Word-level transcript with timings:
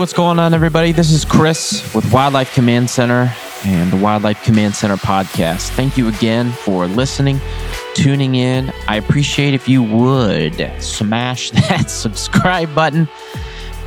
what's 0.00 0.14
going 0.14 0.38
on, 0.38 0.54
everybody? 0.54 0.92
This 0.92 1.10
is 1.10 1.26
Chris 1.26 1.94
with 1.94 2.10
Wildlife 2.10 2.54
Command 2.54 2.88
Center 2.88 3.30
and 3.66 3.92
the 3.92 3.98
Wildlife 3.98 4.42
Command 4.42 4.74
Center 4.74 4.96
podcast. 4.96 5.68
Thank 5.72 5.98
you 5.98 6.08
again 6.08 6.52
for 6.52 6.86
listening, 6.86 7.38
tuning 7.92 8.34
in. 8.34 8.72
I 8.88 8.96
appreciate 8.96 9.52
if 9.52 9.68
you 9.68 9.82
would 9.82 10.72
smash 10.78 11.50
that 11.68 11.90
subscribe 11.90 12.74
button, 12.74 13.10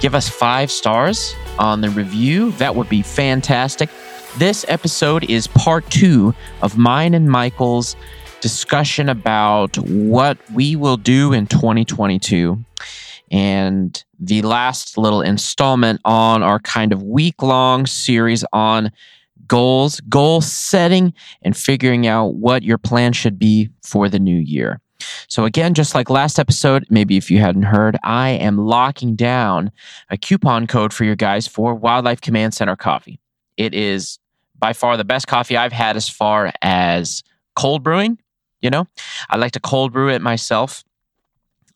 give 0.01 0.13
us 0.13 0.29
five 0.29 0.69
stars 0.69 1.33
on 1.57 1.81
the 1.81 1.89
review. 1.89 2.51
That 2.53 2.75
would 2.75 2.89
be 2.89 3.01
fantastic. 3.01 3.89
This 4.37 4.65
episode 4.67 5.27
is 5.31 5.47
part 5.47 5.89
two 5.89 6.35
of 6.61 6.77
mine 6.77 7.15
and 7.15 7.27
Michael's 7.27 7.95
discussion 8.39 9.09
about 9.09 9.79
what 9.79 10.37
we 10.53 10.75
will 10.75 10.97
do 10.97 11.33
in 11.33 11.47
2022 11.47 12.63
and 13.33 14.05
the 14.19 14.43
last 14.43 14.95
little 14.95 15.21
installment 15.21 15.99
on 16.05 16.43
our 16.43 16.59
kind 16.59 16.93
of 16.93 17.01
week 17.01 17.41
long 17.41 17.87
series 17.87 18.45
on 18.53 18.91
goals, 19.47 19.99
goal 20.01 20.39
setting, 20.39 21.13
and 21.41 21.57
figuring 21.57 22.05
out 22.05 22.35
what 22.35 22.61
your 22.61 22.77
plan 22.77 23.11
should 23.11 23.39
be 23.39 23.69
for 23.81 24.07
the 24.07 24.19
new 24.19 24.37
year. 24.37 24.79
So, 25.27 25.45
again, 25.45 25.73
just 25.73 25.95
like 25.95 26.11
last 26.11 26.37
episode, 26.37 26.85
maybe 26.91 27.17
if 27.17 27.31
you 27.31 27.39
hadn't 27.39 27.63
heard, 27.63 27.97
I 28.03 28.29
am 28.29 28.57
locking 28.57 29.15
down 29.15 29.71
a 30.11 30.17
coupon 30.17 30.67
code 30.67 30.93
for 30.93 31.03
your 31.03 31.15
guys 31.15 31.47
for 31.47 31.73
Wildlife 31.73 32.21
Command 32.21 32.53
Center 32.53 32.75
coffee. 32.75 33.19
It 33.57 33.73
is 33.73 34.19
by 34.57 34.73
far 34.73 34.95
the 34.95 35.03
best 35.03 35.27
coffee 35.27 35.57
I've 35.57 35.73
had 35.73 35.97
as 35.97 36.07
far 36.07 36.53
as 36.61 37.23
cold 37.55 37.83
brewing. 37.83 38.19
You 38.61 38.69
know, 38.69 38.87
I 39.27 39.37
like 39.37 39.53
to 39.53 39.59
cold 39.59 39.91
brew 39.91 40.09
it 40.09 40.21
myself. 40.21 40.83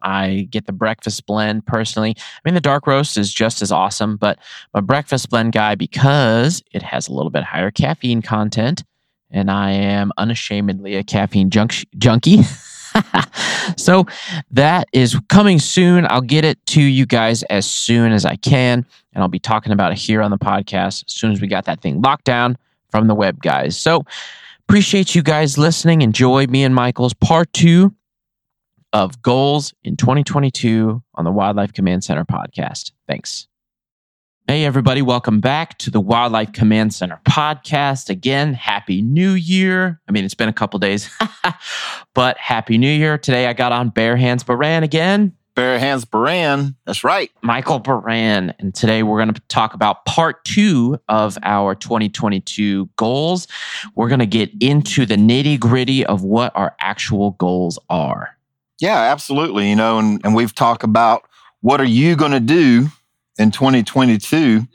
I 0.02 0.48
get 0.50 0.66
the 0.66 0.74
breakfast 0.74 1.26
blend 1.26 1.66
personally. 1.66 2.16
I 2.18 2.40
mean, 2.46 2.54
the 2.54 2.62
dark 2.62 2.88
roast 2.88 3.18
is 3.18 3.34
just 3.34 3.62
as 3.62 3.72
awesome, 3.72 4.18
but 4.18 4.40
a 4.74 4.82
breakfast 4.82 5.30
blend 5.30 5.54
guy 5.54 5.76
because 5.76 6.62
it 6.72 6.84
has 6.84 7.08
a 7.08 7.14
little 7.14 7.30
bit 7.30 7.44
higher 7.44 7.72
caffeine 7.72 8.22
content, 8.22 8.84
and 9.32 9.50
I 9.50 9.72
am 9.72 10.12
unashamedly 10.18 10.96
a 10.96 11.04
caffeine 11.04 11.50
junk- 11.50 11.86
junkie. 11.98 12.44
so 13.78 14.06
that 14.52 14.88
is 14.94 15.20
coming 15.30 15.60
soon. 15.60 16.06
I'll 16.10 16.22
get 16.22 16.46
it 16.46 16.64
to 16.68 16.82
you 16.82 17.06
guys 17.06 17.44
as 17.44 17.70
soon 17.70 18.12
as 18.12 18.26
I 18.26 18.36
can, 18.36 18.86
and 19.14 19.22
I'll 19.22 19.28
be 19.28 19.40
talking 19.40 19.72
about 19.72 19.92
it 19.92 19.98
here 19.98 20.22
on 20.22 20.32
the 20.32 20.38
podcast 20.38 21.06
as 21.06 21.14
soon 21.14 21.32
as 21.32 21.42
we 21.42 21.48
got 21.48 21.66
that 21.66 21.82
thing 21.82 22.02
locked 22.02 22.26
down 22.26 22.58
from 22.92 23.08
the 23.08 23.16
web 23.16 23.42
guys. 23.42 23.78
So 23.78 24.06
appreciate 24.68 25.16
you 25.16 25.24
guys 25.24 25.58
listening. 25.58 26.02
Enjoy 26.02 26.46
me 26.48 26.64
and 26.64 26.74
Michael's 26.74 27.14
part 27.14 27.52
two 27.54 27.94
of 28.94 29.22
goals 29.22 29.74
in 29.84 29.98
2022 29.98 31.02
on 31.16 31.26
the 31.26 31.32
Wildlife 31.32 31.74
Command 31.74 32.04
Center 32.04 32.26
podcast. 32.26 32.92
Thanks. 33.08 33.48
Hey, 34.48 34.64
everybody, 34.64 35.02
welcome 35.02 35.42
back 35.42 35.78
to 35.80 35.92
the 35.92 36.00
Wildlife 36.00 36.54
Command 36.54 36.94
Center 36.94 37.20
podcast. 37.28 38.10
Again, 38.10 38.54
Happy 38.54 39.02
New 39.02 39.32
Year. 39.32 40.00
I 40.08 40.12
mean, 40.14 40.24
it's 40.24 40.36
been 40.36 40.48
a 40.48 40.54
couple 40.54 40.80
days, 40.80 41.10
but 42.14 42.38
Happy 42.38 42.78
New 42.78 42.90
Year. 42.90 43.18
Today 43.18 43.48
I 43.48 43.54
got 43.54 43.74
on 43.74 43.90
Bare 43.90 44.16
Hands 44.16 44.42
Baran 44.42 44.84
again. 44.84 45.34
Bare 45.54 45.80
Hands 45.80 46.06
Baran. 46.06 46.76
That's 46.86 47.04
right. 47.04 47.30
Michael 47.42 47.80
Baran. 47.80 48.54
And 48.60 48.74
today 48.74 49.04
we're 49.04 49.18
going 49.18 49.34
to 49.34 49.42
talk 49.50 49.74
about 49.74 50.06
part 50.06 50.46
two 50.46 50.98
of 51.10 51.38
our 51.42 51.76
2022 51.76 52.88
goals. 52.96 53.48
We're 53.96 54.08
going 54.08 54.20
to 54.20 54.28
get 54.28 54.52
into 54.62 55.06
the 55.06 55.16
nitty 55.16 55.60
gritty 55.60 56.06
of 56.06 56.24
what 56.24 56.56
our 56.56 56.76
actual 56.80 57.32
goals 57.32 57.80
are. 57.90 58.37
Yeah, 58.80 58.98
absolutely. 58.98 59.70
You 59.70 59.76
know, 59.76 60.00
and, 60.00 60.22
and 60.24 60.36
we've 60.36 60.54
talked 60.54 60.84
about 60.84 61.24
what 61.62 61.82
are 61.82 61.86
you 61.86 62.16
going 62.16 62.32
to 62.32 62.40
do 62.40 62.88
in 63.38 63.52
2022. 63.52 64.68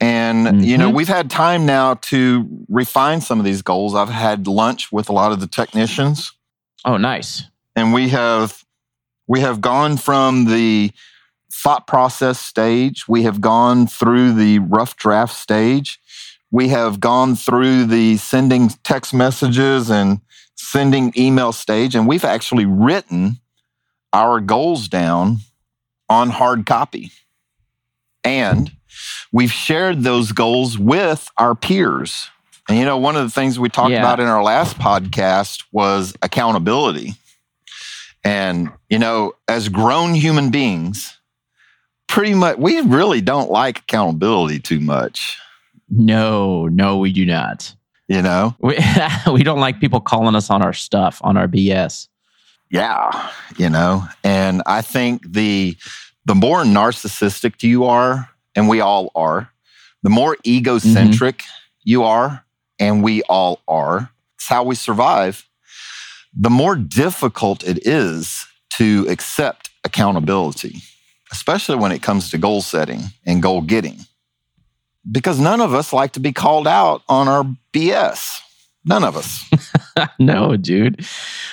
And, 0.00 0.46
mm-hmm. 0.46 0.60
you 0.60 0.78
know, 0.78 0.88
mm-hmm. 0.88 0.96
we've 0.96 1.08
had 1.08 1.30
time 1.30 1.66
now 1.66 1.94
to 1.94 2.48
refine 2.68 3.20
some 3.20 3.38
of 3.38 3.44
these 3.44 3.62
goals. 3.62 3.94
I've 3.94 4.08
had 4.08 4.46
lunch 4.46 4.92
with 4.92 5.08
a 5.08 5.12
lot 5.12 5.32
of 5.32 5.40
the 5.40 5.46
technicians. 5.46 6.32
Oh, 6.84 6.96
nice. 6.96 7.42
And 7.74 7.92
we 7.92 8.08
have 8.10 8.64
we 9.26 9.40
have 9.40 9.60
gone 9.60 9.96
from 9.96 10.46
the 10.46 10.90
thought 11.52 11.86
process 11.86 12.40
stage. 12.40 13.06
We 13.08 13.24
have 13.24 13.40
gone 13.40 13.86
through 13.86 14.32
the 14.34 14.60
rough 14.60 14.96
draft 14.96 15.34
stage. 15.34 15.98
We 16.50 16.68
have 16.68 16.98
gone 16.98 17.36
through 17.36 17.86
the 17.86 18.16
sending 18.16 18.70
text 18.84 19.12
messages 19.12 19.90
and 19.90 20.20
sending 20.54 21.12
email 21.16 21.52
stage, 21.52 21.94
and 21.94 22.08
we've 22.08 22.24
actually 22.24 22.64
written 22.64 23.38
our 24.12 24.40
goals 24.40 24.88
down 24.88 25.38
on 26.08 26.30
hard 26.30 26.66
copy. 26.66 27.12
And 28.24 28.72
we've 29.32 29.52
shared 29.52 30.02
those 30.02 30.32
goals 30.32 30.78
with 30.78 31.30
our 31.38 31.54
peers. 31.54 32.30
And 32.68 32.78
you 32.78 32.84
know, 32.84 32.98
one 32.98 33.16
of 33.16 33.22
the 33.22 33.30
things 33.30 33.58
we 33.58 33.68
talked 33.68 33.90
yeah. 33.90 34.00
about 34.00 34.20
in 34.20 34.26
our 34.26 34.42
last 34.42 34.78
podcast 34.78 35.64
was 35.72 36.14
accountability. 36.22 37.14
And, 38.24 38.70
you 38.90 38.98
know, 38.98 39.34
as 39.46 39.68
grown 39.68 40.14
human 40.14 40.50
beings, 40.50 41.18
pretty 42.08 42.34
much, 42.34 42.58
we 42.58 42.80
really 42.80 43.20
don't 43.20 43.50
like 43.50 43.78
accountability 43.80 44.58
too 44.58 44.80
much. 44.80 45.38
No, 45.88 46.66
no, 46.66 46.98
we 46.98 47.12
do 47.12 47.24
not. 47.24 47.74
You 48.08 48.22
know, 48.22 48.56
we, 48.60 48.78
we 49.32 49.42
don't 49.42 49.60
like 49.60 49.80
people 49.80 50.00
calling 50.00 50.34
us 50.34 50.50
on 50.50 50.62
our 50.62 50.72
stuff, 50.72 51.20
on 51.22 51.36
our 51.36 51.46
BS. 51.46 52.08
Yeah, 52.70 53.30
you 53.56 53.70
know, 53.70 54.04
and 54.22 54.62
I 54.66 54.82
think 54.82 55.32
the 55.32 55.76
the 56.26 56.34
more 56.34 56.62
narcissistic 56.64 57.62
you 57.62 57.84
are, 57.84 58.28
and 58.54 58.68
we 58.68 58.80
all 58.80 59.10
are, 59.14 59.50
the 60.02 60.10
more 60.10 60.36
egocentric 60.46 61.38
mm-hmm. 61.38 61.80
you 61.84 62.04
are, 62.04 62.44
and 62.78 63.02
we 63.02 63.22
all 63.22 63.62
are. 63.66 64.10
It's 64.36 64.48
how 64.48 64.64
we 64.64 64.74
survive. 64.74 65.46
The 66.38 66.50
more 66.50 66.76
difficult 66.76 67.64
it 67.64 67.86
is 67.86 68.46
to 68.74 69.06
accept 69.08 69.70
accountability, 69.84 70.82
especially 71.32 71.76
when 71.76 71.92
it 71.92 72.02
comes 72.02 72.30
to 72.30 72.38
goal 72.38 72.60
setting 72.60 73.04
and 73.24 73.42
goal 73.42 73.62
getting 73.62 74.04
because 75.10 75.38
none 75.38 75.60
of 75.60 75.74
us 75.74 75.92
like 75.92 76.12
to 76.12 76.20
be 76.20 76.32
called 76.32 76.66
out 76.66 77.02
on 77.08 77.28
our 77.28 77.44
BS. 77.72 78.40
None 78.84 79.04
of 79.04 79.16
us. 79.16 79.44
no, 80.18 80.56
dude. 80.56 81.04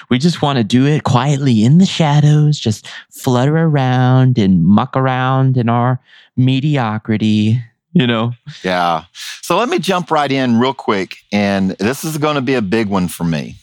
We 0.10 0.20
just 0.20 0.42
want 0.42 0.58
to 0.58 0.64
do 0.64 0.86
it 0.86 1.04
quietly 1.04 1.64
in 1.64 1.78
the 1.78 1.86
shadows, 1.86 2.60
just 2.60 2.88
flutter 3.12 3.58
around 3.58 4.38
and 4.38 4.64
muck 4.64 4.96
around 4.96 5.58
in 5.58 5.70
our 5.70 6.00
mediocrity, 6.36 7.62
you 7.94 8.08
know? 8.08 8.34
Yeah. 8.64 9.06
So 9.42 9.58
let 9.58 9.70
me 9.70 9.80
jump 9.80 10.12
right 10.12 10.32
in 10.32 10.60
real 10.60 10.74
quick. 10.74 11.18
And 11.32 11.72
this 11.72 12.04
is 12.04 12.18
going 12.18 12.36
to 12.36 12.42
be 12.42 12.56
a 12.56 12.62
big 12.62 12.88
one 12.88 13.08
for 13.08 13.24
me. 13.24 13.56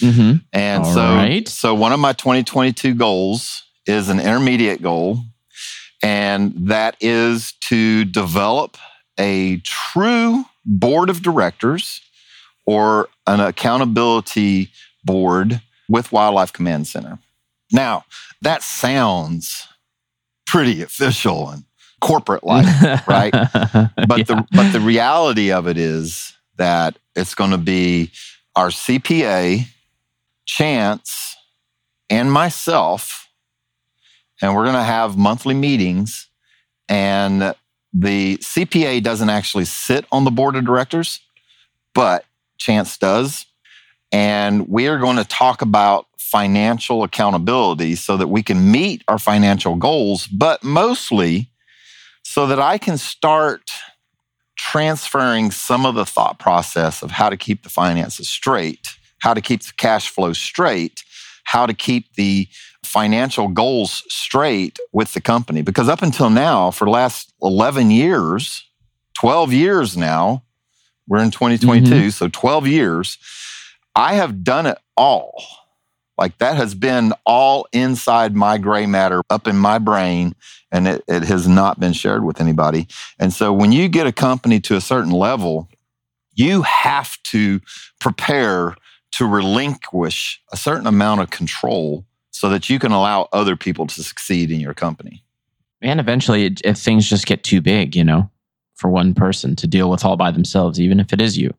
Mm-hmm. 0.00 0.36
And 0.52 0.84
All 0.84 0.92
so, 0.92 1.00
right. 1.00 1.46
so 1.48 1.74
one 1.74 1.92
of 1.92 2.00
my 2.00 2.12
2022 2.12 2.94
goals 2.94 3.62
is 3.86 4.08
an 4.08 4.18
intermediate 4.18 4.82
goal, 4.82 5.18
and 6.02 6.52
that 6.68 6.96
is 7.00 7.52
to 7.60 8.04
develop 8.04 8.76
a 9.18 9.58
true 9.58 10.44
board 10.64 11.10
of 11.10 11.22
directors 11.22 12.00
or 12.66 13.08
an 13.26 13.40
accountability 13.40 14.70
board 15.04 15.60
with 15.88 16.12
Wildlife 16.12 16.52
Command 16.52 16.86
Center. 16.86 17.18
Now, 17.72 18.04
that 18.42 18.62
sounds 18.62 19.66
pretty 20.46 20.82
official 20.82 21.50
and 21.50 21.64
corporate 22.00 22.44
like, 22.44 22.66
right? 23.06 23.32
But 23.32 24.18
yeah. 24.18 24.24
the 24.24 24.46
but 24.52 24.72
the 24.72 24.80
reality 24.80 25.52
of 25.52 25.66
it 25.66 25.78
is 25.78 26.34
that 26.56 26.98
it's 27.16 27.34
going 27.34 27.50
to 27.50 27.58
be 27.58 28.10
our 28.56 28.68
CPA, 28.68 29.66
Chance, 30.46 31.36
and 32.08 32.30
myself, 32.30 33.28
and 34.40 34.54
we're 34.54 34.64
going 34.64 34.74
to 34.74 34.82
have 34.82 35.16
monthly 35.16 35.54
meetings 35.54 36.28
and 36.88 37.54
the 37.92 38.36
CPA 38.38 39.02
doesn't 39.02 39.30
actually 39.30 39.64
sit 39.64 40.04
on 40.10 40.24
the 40.24 40.30
board 40.30 40.56
of 40.56 40.64
directors, 40.64 41.20
but 41.94 42.24
Chance 42.64 42.98
does. 42.98 43.46
And 44.10 44.68
we 44.68 44.88
are 44.88 44.98
going 44.98 45.16
to 45.16 45.24
talk 45.24 45.60
about 45.60 46.06
financial 46.18 47.02
accountability 47.02 47.94
so 47.94 48.16
that 48.16 48.28
we 48.28 48.42
can 48.42 48.70
meet 48.70 49.04
our 49.06 49.18
financial 49.18 49.76
goals, 49.76 50.26
but 50.26 50.64
mostly 50.64 51.50
so 52.22 52.46
that 52.46 52.58
I 52.58 52.78
can 52.78 52.96
start 52.96 53.70
transferring 54.56 55.50
some 55.50 55.84
of 55.84 55.94
the 55.94 56.06
thought 56.06 56.38
process 56.38 57.02
of 57.02 57.10
how 57.10 57.28
to 57.28 57.36
keep 57.36 57.62
the 57.62 57.68
finances 57.68 58.28
straight, 58.28 58.96
how 59.18 59.34
to 59.34 59.42
keep 59.42 59.62
the 59.62 59.72
cash 59.76 60.08
flow 60.08 60.32
straight, 60.32 61.04
how 61.44 61.66
to 61.66 61.74
keep 61.74 62.14
the 62.14 62.48
financial 62.82 63.48
goals 63.48 64.02
straight 64.08 64.78
with 64.92 65.12
the 65.12 65.20
company. 65.20 65.60
Because 65.60 65.88
up 65.88 66.02
until 66.02 66.30
now, 66.30 66.70
for 66.70 66.86
the 66.86 66.90
last 66.90 67.32
11 67.42 67.90
years, 67.90 68.64
12 69.14 69.52
years 69.52 69.96
now, 69.96 70.42
we're 71.08 71.22
in 71.22 71.30
2022, 71.30 71.90
mm-hmm. 71.90 72.08
so 72.10 72.28
12 72.28 72.66
years, 72.66 73.18
I 73.94 74.14
have 74.14 74.42
done 74.42 74.66
it 74.66 74.78
all 74.96 75.42
Like 76.16 76.38
that 76.38 76.56
has 76.56 76.74
been 76.74 77.12
all 77.26 77.66
inside 77.72 78.36
my 78.36 78.58
gray 78.58 78.86
matter 78.86 79.22
up 79.30 79.46
in 79.46 79.56
my 79.56 79.78
brain, 79.78 80.34
and 80.70 80.86
it, 80.86 81.04
it 81.08 81.24
has 81.24 81.48
not 81.48 81.80
been 81.80 81.92
shared 81.92 82.24
with 82.24 82.40
anybody. 82.40 82.86
And 83.18 83.32
so 83.32 83.52
when 83.52 83.72
you 83.72 83.88
get 83.88 84.06
a 84.06 84.12
company 84.12 84.60
to 84.60 84.76
a 84.76 84.80
certain 84.80 85.10
level, 85.10 85.68
you 86.34 86.62
have 86.62 87.20
to 87.24 87.60
prepare 88.00 88.76
to 89.12 89.26
relinquish 89.26 90.40
a 90.52 90.56
certain 90.56 90.86
amount 90.86 91.20
of 91.20 91.30
control 91.30 92.04
so 92.30 92.48
that 92.48 92.68
you 92.68 92.78
can 92.78 92.92
allow 92.92 93.28
other 93.32 93.56
people 93.56 93.86
to 93.86 94.02
succeed 94.02 94.50
in 94.50 94.60
your 94.60 94.74
company. 94.74 95.24
And 95.80 96.00
eventually, 96.00 96.54
if 96.64 96.78
things 96.78 97.08
just 97.08 97.26
get 97.26 97.44
too 97.44 97.60
big, 97.60 97.94
you 97.94 98.04
know, 98.04 98.30
for 98.74 98.90
one 98.90 99.14
person 99.14 99.56
to 99.56 99.66
deal 99.66 99.90
with 99.90 100.04
all 100.04 100.16
by 100.16 100.30
themselves, 100.30 100.80
even 100.80 101.00
if 101.00 101.12
it 101.12 101.20
is 101.20 101.38
you. 101.38 101.52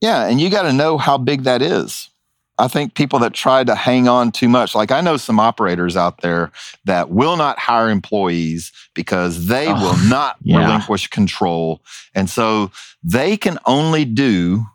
Yeah. 0.00 0.26
And 0.26 0.40
you 0.40 0.50
got 0.50 0.62
to 0.62 0.72
know 0.72 0.98
how 0.98 1.18
big 1.18 1.44
that 1.44 1.62
is. 1.62 2.10
I 2.56 2.68
think 2.68 2.94
people 2.94 3.18
that 3.20 3.34
try 3.34 3.64
to 3.64 3.74
hang 3.74 4.06
on 4.06 4.30
too 4.30 4.48
much, 4.48 4.74
like 4.76 4.92
I 4.92 5.00
know 5.00 5.16
some 5.16 5.40
operators 5.40 5.96
out 5.96 6.20
there 6.20 6.52
that 6.84 7.10
will 7.10 7.36
not 7.36 7.58
hire 7.58 7.90
employees 7.90 8.70
because 8.94 9.46
they 9.46 9.66
oh, 9.66 9.74
will 9.74 10.08
not 10.08 10.36
yeah. 10.42 10.58
relinquish 10.58 11.08
control. 11.08 11.82
And 12.14 12.30
so 12.30 12.70
they 13.02 13.36
can 13.36 13.58
only 13.66 14.04
do 14.04 14.66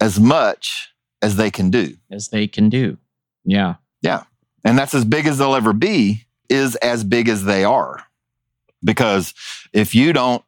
as 0.00 0.18
much 0.18 0.92
as 1.22 1.36
they 1.36 1.50
can 1.50 1.70
do. 1.70 1.96
As 2.10 2.28
they 2.28 2.48
can 2.48 2.68
do. 2.68 2.98
Yeah. 3.44 3.76
Yeah. 4.00 4.24
And 4.64 4.76
that's 4.76 4.94
as 4.94 5.04
big 5.04 5.26
as 5.26 5.38
they'll 5.38 5.54
ever 5.54 5.72
be, 5.72 6.26
is 6.48 6.74
as 6.76 7.04
big 7.04 7.28
as 7.28 7.44
they 7.44 7.62
are. 7.62 8.04
Because 8.84 9.32
if 9.72 9.94
you 9.94 10.12
don't 10.12 10.42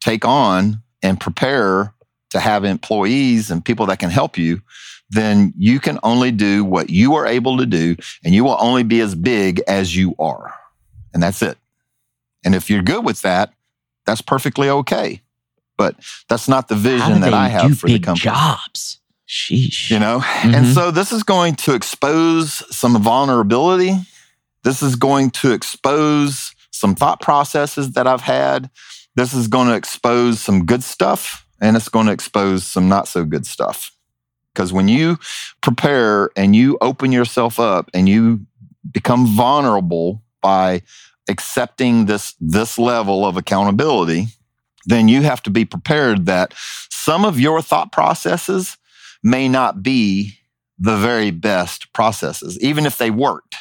take 0.00 0.24
on 0.24 0.82
and 1.02 1.20
prepare 1.20 1.94
to 2.30 2.40
have 2.40 2.64
employees 2.64 3.50
and 3.50 3.64
people 3.64 3.86
that 3.86 3.98
can 3.98 4.10
help 4.10 4.38
you, 4.38 4.62
then 5.10 5.52
you 5.56 5.80
can 5.80 5.98
only 6.02 6.30
do 6.30 6.64
what 6.64 6.90
you 6.90 7.14
are 7.14 7.26
able 7.26 7.58
to 7.58 7.66
do 7.66 7.96
and 8.24 8.34
you 8.34 8.44
will 8.44 8.56
only 8.60 8.82
be 8.82 9.00
as 9.00 9.14
big 9.14 9.60
as 9.66 9.96
you 9.96 10.14
are. 10.18 10.54
And 11.12 11.22
that's 11.22 11.42
it. 11.42 11.58
And 12.44 12.54
if 12.54 12.70
you're 12.70 12.82
good 12.82 13.04
with 13.04 13.22
that, 13.22 13.52
that's 14.06 14.22
perfectly 14.22 14.70
okay. 14.70 15.20
But 15.76 15.96
that's 16.28 16.48
not 16.48 16.68
the 16.68 16.76
vision 16.76 17.20
that 17.22 17.34
I 17.34 17.48
have 17.48 17.78
for 17.78 17.88
the 17.88 17.98
company. 17.98 18.22
Jobs. 18.22 18.98
Sheesh. 19.26 19.90
You 19.90 19.98
know? 19.98 20.20
Mm-hmm. 20.20 20.54
And 20.54 20.66
so 20.66 20.90
this 20.90 21.12
is 21.12 21.22
going 21.22 21.54
to 21.56 21.74
expose 21.74 22.64
some 22.74 23.00
vulnerability. 23.02 23.94
This 24.62 24.82
is 24.82 24.96
going 24.96 25.30
to 25.30 25.52
expose 25.52 26.54
some 26.70 26.94
thought 26.94 27.20
processes 27.20 27.92
that 27.92 28.06
I've 28.06 28.20
had. 28.20 28.70
This 29.20 29.34
is 29.34 29.48
going 29.48 29.68
to 29.68 29.74
expose 29.74 30.40
some 30.40 30.64
good 30.64 30.82
stuff 30.82 31.46
and 31.60 31.76
it's 31.76 31.90
going 31.90 32.06
to 32.06 32.12
expose 32.12 32.64
some 32.64 32.88
not 32.88 33.06
so 33.06 33.22
good 33.22 33.44
stuff. 33.44 33.94
Because 34.54 34.72
when 34.72 34.88
you 34.88 35.18
prepare 35.60 36.30
and 36.36 36.56
you 36.56 36.78
open 36.80 37.12
yourself 37.12 37.60
up 37.60 37.90
and 37.92 38.08
you 38.08 38.46
become 38.90 39.26
vulnerable 39.26 40.22
by 40.40 40.80
accepting 41.28 42.06
this, 42.06 42.34
this 42.40 42.78
level 42.78 43.26
of 43.26 43.36
accountability, 43.36 44.28
then 44.86 45.06
you 45.06 45.20
have 45.20 45.42
to 45.42 45.50
be 45.50 45.66
prepared 45.66 46.24
that 46.24 46.54
some 46.88 47.26
of 47.26 47.38
your 47.38 47.60
thought 47.60 47.92
processes 47.92 48.78
may 49.22 49.50
not 49.50 49.82
be 49.82 50.32
the 50.78 50.96
very 50.96 51.30
best 51.30 51.92
processes, 51.92 52.58
even 52.60 52.86
if 52.86 52.96
they 52.96 53.10
worked. 53.10 53.56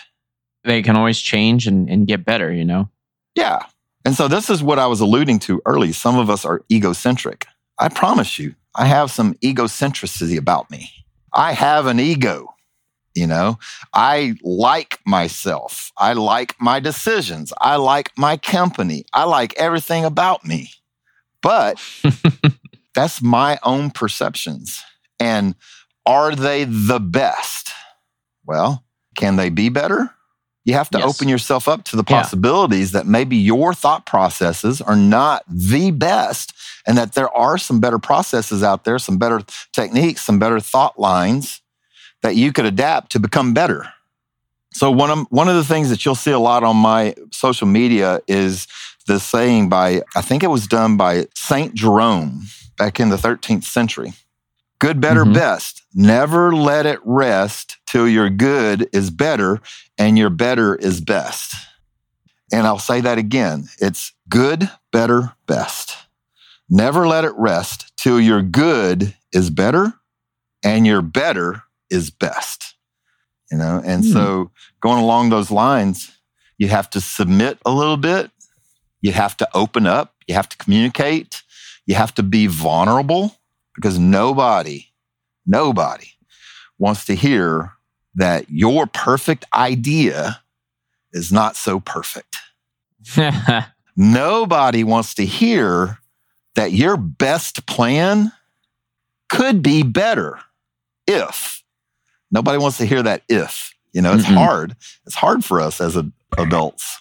They 0.63 0.81
can 0.81 0.95
always 0.95 1.19
change 1.19 1.67
and, 1.67 1.89
and 1.89 2.07
get 2.07 2.23
better, 2.23 2.49
you 2.49 2.63
know? 2.63 2.89
Yeah. 3.35 3.63
And 4.09 4.17
so 4.17 4.27
this 4.27 4.49
is 4.49 4.63
what 4.63 4.79
I 4.79 4.87
was 4.87 5.01
alluding 5.01 5.37
to 5.41 5.61
early. 5.67 5.91
Some 5.91 6.17
of 6.17 6.31
us 6.31 6.43
are 6.43 6.63
egocentric. 6.71 7.45
I 7.77 7.89
promise 7.89 8.39
you, 8.39 8.55
I 8.73 8.85
have 8.87 9.11
some 9.11 9.35
egocentricity 9.35 10.35
about 10.35 10.71
me. 10.71 10.89
I 11.31 11.53
have 11.53 11.85
an 11.85 11.99
ego. 11.99 12.55
You 13.13 13.27
know, 13.27 13.59
I 13.93 14.33
like 14.41 14.97
myself. 15.05 15.91
I 15.95 16.13
like 16.13 16.55
my 16.59 16.79
decisions. 16.79 17.53
I 17.61 17.75
like 17.75 18.11
my 18.17 18.35
company. 18.35 19.05
I 19.13 19.25
like 19.25 19.53
everything 19.57 20.05
about 20.05 20.43
me. 20.43 20.71
But 21.43 21.79
that's 22.95 23.21
my 23.21 23.59
own 23.61 23.91
perceptions. 23.91 24.81
And 25.19 25.53
are 26.07 26.33
they 26.33 26.63
the 26.63 26.99
best? 26.99 27.69
Well, 28.43 28.83
can 29.15 29.35
they 29.35 29.49
be 29.49 29.69
better? 29.69 30.09
You 30.69 30.75
have 30.75 30.91
to 30.91 30.99
yes. 30.99 31.09
open 31.09 31.27
yourself 31.27 31.67
up 31.67 31.83
to 31.85 31.95
the 31.95 32.03
possibilities 32.03 32.93
yeah. 32.93 32.99
that 32.99 33.07
maybe 33.07 33.35
your 33.35 33.73
thought 33.73 34.05
processes 34.05 34.81
are 34.81 34.95
not 34.95 35.43
the 35.47 35.89
best 35.89 36.53
and 36.85 36.95
that 36.95 37.13
there 37.13 37.35
are 37.35 37.57
some 37.57 37.79
better 37.79 37.97
processes 37.97 38.61
out 38.61 38.83
there, 38.83 38.99
some 38.99 39.17
better 39.17 39.41
techniques, 39.73 40.21
some 40.21 40.37
better 40.37 40.59
thought 40.59 40.99
lines 40.99 41.61
that 42.21 42.35
you 42.35 42.53
could 42.53 42.65
adapt 42.65 43.11
to 43.13 43.19
become 43.19 43.51
better. 43.51 43.91
So 44.71 44.91
one 44.91 45.09
of 45.09 45.25
one 45.31 45.49
of 45.49 45.55
the 45.55 45.63
things 45.63 45.89
that 45.89 46.05
you'll 46.05 46.13
see 46.13 46.29
a 46.29 46.37
lot 46.37 46.63
on 46.63 46.77
my 46.77 47.15
social 47.31 47.65
media 47.65 48.21
is 48.27 48.67
the 49.07 49.19
saying 49.19 49.69
by 49.69 50.03
I 50.15 50.21
think 50.21 50.43
it 50.43 50.51
was 50.51 50.67
done 50.67 50.97
by 50.97 51.25
Saint 51.33 51.73
Jerome 51.73 52.43
back 52.77 52.99
in 52.99 53.09
the 53.09 53.17
13th 53.17 53.63
century. 53.63 54.13
Good, 54.79 55.01
better, 55.01 55.23
mm-hmm. 55.23 55.33
best. 55.33 55.83
Never 55.93 56.55
let 56.55 56.85
it 56.85 56.99
rest 57.03 57.77
till 57.85 58.07
your 58.07 58.29
good 58.29 58.89
is 58.93 59.09
better 59.09 59.59
and 59.97 60.17
your 60.17 60.29
better 60.29 60.75
is 60.75 61.01
best. 61.01 61.53
And 62.51 62.65
I'll 62.65 62.79
say 62.79 63.01
that 63.01 63.17
again. 63.17 63.67
It's 63.79 64.13
good, 64.29 64.69
better, 64.91 65.33
best. 65.47 65.97
Never 66.69 67.07
let 67.07 67.25
it 67.25 67.33
rest 67.35 67.91
till 67.97 68.19
your 68.21 68.41
good 68.41 69.15
is 69.33 69.49
better 69.49 69.93
and 70.63 70.87
your 70.87 71.01
better 71.01 71.63
is 71.89 72.09
best. 72.09 72.75
You 73.51 73.57
know, 73.57 73.81
and 73.83 74.03
mm. 74.03 74.13
so 74.13 74.51
going 74.79 75.01
along 75.03 75.29
those 75.29 75.51
lines, 75.51 76.11
you 76.57 76.67
have 76.69 76.89
to 76.91 77.01
submit 77.01 77.57
a 77.65 77.71
little 77.71 77.97
bit. 77.97 78.31
You 79.01 79.11
have 79.11 79.35
to 79.37 79.49
open 79.53 79.87
up. 79.87 80.13
You 80.27 80.35
have 80.35 80.49
to 80.49 80.57
communicate. 80.57 81.41
You 81.85 81.95
have 81.95 82.13
to 82.15 82.23
be 82.23 82.47
vulnerable 82.47 83.38
because 83.79 83.97
nobody, 83.97 84.87
nobody 85.45 86.07
wants 86.77 87.05
to 87.05 87.15
hear 87.15 87.71
that 88.15 88.49
your 88.49 88.87
perfect 88.87 89.45
idea 89.53 90.41
is 91.13 91.31
not 91.31 91.55
so 91.55 91.79
perfect. 91.79 92.35
nobody 93.95 94.83
wants 94.83 95.13
to 95.13 95.25
hear 95.25 95.99
that 96.55 96.73
your 96.73 96.97
best 96.97 97.65
plan 97.67 98.33
could 99.29 99.63
be 99.63 99.81
better 99.81 100.39
if. 101.07 101.63
Nobody 102.31 102.57
wants 102.57 102.77
to 102.79 102.85
hear 102.85 103.01
that 103.01 103.23
if. 103.29 103.73
You 103.93 104.01
know, 104.01 104.13
it's 104.13 104.25
mm 104.25 104.33
hard. 104.35 104.75
It's 105.05 105.15
hard 105.15 105.45
for 105.45 105.61
us 105.61 105.79
as 105.79 105.95
a, 105.95 106.11
adults 106.37 106.99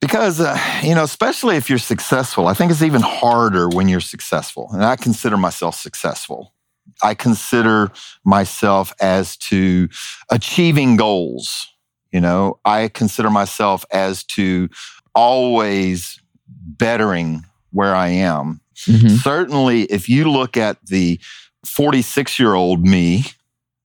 because, 0.00 0.40
uh, 0.40 0.58
you 0.82 0.94
know, 0.94 1.02
especially 1.02 1.56
if 1.56 1.68
you're 1.68 1.78
successful, 1.78 2.46
I 2.46 2.54
think 2.54 2.70
it's 2.70 2.82
even 2.82 3.02
harder 3.02 3.68
when 3.68 3.88
you're 3.88 4.00
successful. 4.00 4.68
And 4.72 4.84
I 4.84 4.96
consider 4.96 5.36
myself 5.36 5.74
successful. 5.74 6.54
I 7.02 7.14
consider 7.14 7.90
myself 8.24 8.92
as 9.00 9.36
to 9.36 9.88
achieving 10.30 10.96
goals. 10.96 11.68
You 12.12 12.20
know, 12.20 12.58
I 12.64 12.88
consider 12.88 13.30
myself 13.30 13.84
as 13.92 14.24
to 14.24 14.68
always 15.14 16.20
bettering 16.46 17.44
where 17.70 17.94
I 17.94 18.08
am. 18.08 18.60
Mm-hmm. 18.86 19.16
Certainly, 19.16 19.82
if 19.84 20.08
you 20.08 20.30
look 20.30 20.56
at 20.56 20.84
the 20.86 21.20
46 21.66 22.38
year 22.38 22.54
old 22.54 22.86
me 22.86 23.24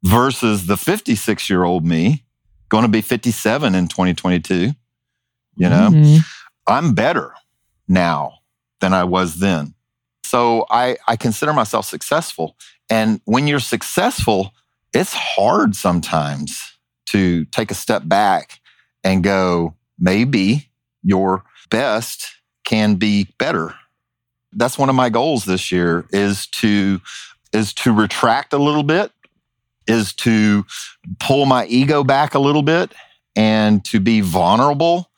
versus 0.03 0.67
the 0.67 0.77
56 0.77 1.49
year 1.49 1.63
old 1.63 1.85
me, 1.85 2.23
going 2.69 2.83
to 2.83 2.89
be 2.89 3.01
57 3.01 3.75
in 3.75 3.87
2022, 3.87 4.71
you 5.55 5.69
know, 5.69 5.89
mm-hmm. 5.91 6.17
I'm 6.67 6.93
better 6.93 7.33
now 7.87 8.39
than 8.79 8.93
I 8.93 9.03
was 9.03 9.35
then. 9.35 9.73
So 10.23 10.65
I, 10.69 10.97
I 11.07 11.15
consider 11.15 11.53
myself 11.53 11.85
successful. 11.85 12.55
And 12.89 13.21
when 13.25 13.47
you're 13.47 13.59
successful, 13.59 14.53
it's 14.93 15.13
hard 15.13 15.75
sometimes 15.75 16.77
to 17.07 17.45
take 17.45 17.71
a 17.71 17.75
step 17.75 18.03
back 18.05 18.59
and 19.03 19.23
go, 19.23 19.75
maybe 19.99 20.69
your 21.03 21.43
best 21.69 22.35
can 22.63 22.95
be 22.95 23.27
better 23.37 23.75
that's 24.55 24.77
one 24.77 24.89
of 24.89 24.95
my 24.95 25.09
goals 25.09 25.45
this 25.45 25.71
year 25.71 26.05
is 26.11 26.47
to 26.47 27.01
is 27.51 27.73
to 27.73 27.91
retract 27.91 28.53
a 28.53 28.57
little 28.57 28.83
bit 28.83 29.11
is 29.87 30.13
to 30.13 30.65
pull 31.19 31.45
my 31.45 31.65
ego 31.65 32.03
back 32.03 32.33
a 32.33 32.39
little 32.39 32.61
bit 32.61 32.93
and 33.35 33.83
to 33.83 33.99
be 33.99 34.21
vulnerable 34.21 35.09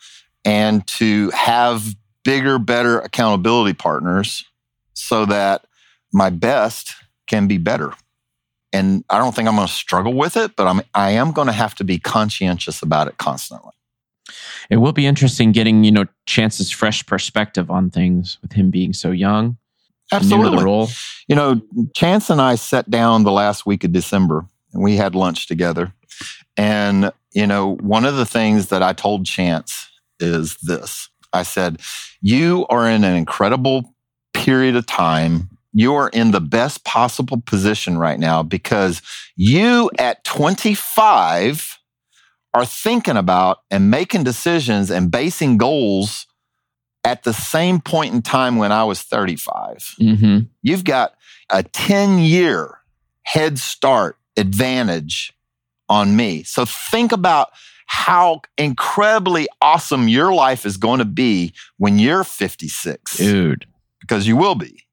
and 0.45 0.85
to 0.87 1.29
have 1.31 1.95
bigger 2.23 2.57
better 2.57 2.99
accountability 2.99 3.73
partners 3.73 4.45
so 4.93 5.25
that 5.25 5.65
my 6.13 6.29
best 6.29 6.95
can 7.27 7.47
be 7.47 7.57
better 7.57 7.93
and 8.71 9.03
i 9.09 9.17
don't 9.17 9.35
think 9.35 9.47
i'm 9.47 9.55
going 9.55 9.67
to 9.67 9.73
struggle 9.73 10.13
with 10.13 10.37
it 10.37 10.55
but 10.55 10.67
i'm 10.67 10.81
i 10.93 11.11
am 11.11 11.31
going 11.31 11.47
to 11.47 11.53
have 11.53 11.75
to 11.75 11.83
be 11.83 11.99
conscientious 11.99 12.81
about 12.81 13.07
it 13.07 13.17
constantly 13.17 13.71
it 14.69 14.77
will 14.77 14.93
be 14.93 15.05
interesting 15.05 15.51
getting 15.51 15.83
you 15.83 15.91
know 15.91 16.05
Chance's 16.25 16.71
fresh 16.71 17.05
perspective 17.05 17.69
on 17.69 17.89
things 17.89 18.37
with 18.41 18.53
him 18.53 18.71
being 18.71 18.93
so 18.93 19.11
young. 19.11 19.57
Absolutely. 20.11 20.63
role. 20.63 20.89
You 21.27 21.35
know, 21.35 21.61
Chance 21.95 22.29
and 22.29 22.41
I 22.41 22.55
sat 22.55 22.89
down 22.89 23.23
the 23.23 23.31
last 23.31 23.65
week 23.65 23.83
of 23.83 23.91
December 23.91 24.45
and 24.73 24.83
we 24.83 24.95
had 24.95 25.15
lunch 25.15 25.47
together. 25.47 25.93
And, 26.57 27.11
you 27.31 27.47
know, 27.47 27.75
one 27.77 28.05
of 28.05 28.15
the 28.15 28.25
things 28.25 28.67
that 28.67 28.83
I 28.83 28.93
told 28.93 29.25
Chance 29.25 29.89
is 30.19 30.57
this 30.63 31.09
I 31.35 31.43
said, 31.43 31.81
You 32.21 32.65
are 32.69 32.89
in 32.89 33.03
an 33.03 33.15
incredible 33.15 33.93
period 34.33 34.75
of 34.75 34.85
time. 34.85 35.49
You 35.73 35.93
are 35.95 36.09
in 36.09 36.31
the 36.31 36.41
best 36.41 36.85
possible 36.85 37.41
position 37.45 37.97
right 37.97 38.17
now 38.17 38.41
because 38.41 39.01
you 39.35 39.91
at 39.99 40.23
25 40.23 41.79
are 42.53 42.65
thinking 42.65 43.17
about 43.17 43.59
and 43.69 43.91
making 43.91 44.23
decisions 44.23 44.89
and 44.89 45.11
basing 45.11 45.57
goals 45.57 46.25
at 47.03 47.23
the 47.23 47.33
same 47.33 47.81
point 47.81 48.13
in 48.13 48.21
time 48.21 48.55
when 48.55 48.71
I 48.71 48.85
was 48.85 49.01
35. 49.01 49.95
Mm-hmm. 49.99 50.39
You've 50.61 50.85
got 50.85 51.15
a 51.49 51.63
10 51.63 52.19
year 52.19 52.79
head 53.23 53.59
start 53.59 54.17
advantage 54.37 55.33
on 55.89 56.15
me. 56.15 56.43
So 56.43 56.63
think 56.65 57.11
about 57.11 57.49
how 57.85 58.41
incredibly 58.57 59.47
awesome 59.61 60.07
your 60.07 60.33
life 60.33 60.65
is 60.65 60.77
going 60.77 60.99
to 60.99 61.05
be 61.05 61.53
when 61.77 61.99
you're 61.99 62.23
56. 62.23 63.17
Dude. 63.17 63.65
Because 64.01 64.27
you 64.27 64.35
will 64.35 64.55
be. 64.55 64.85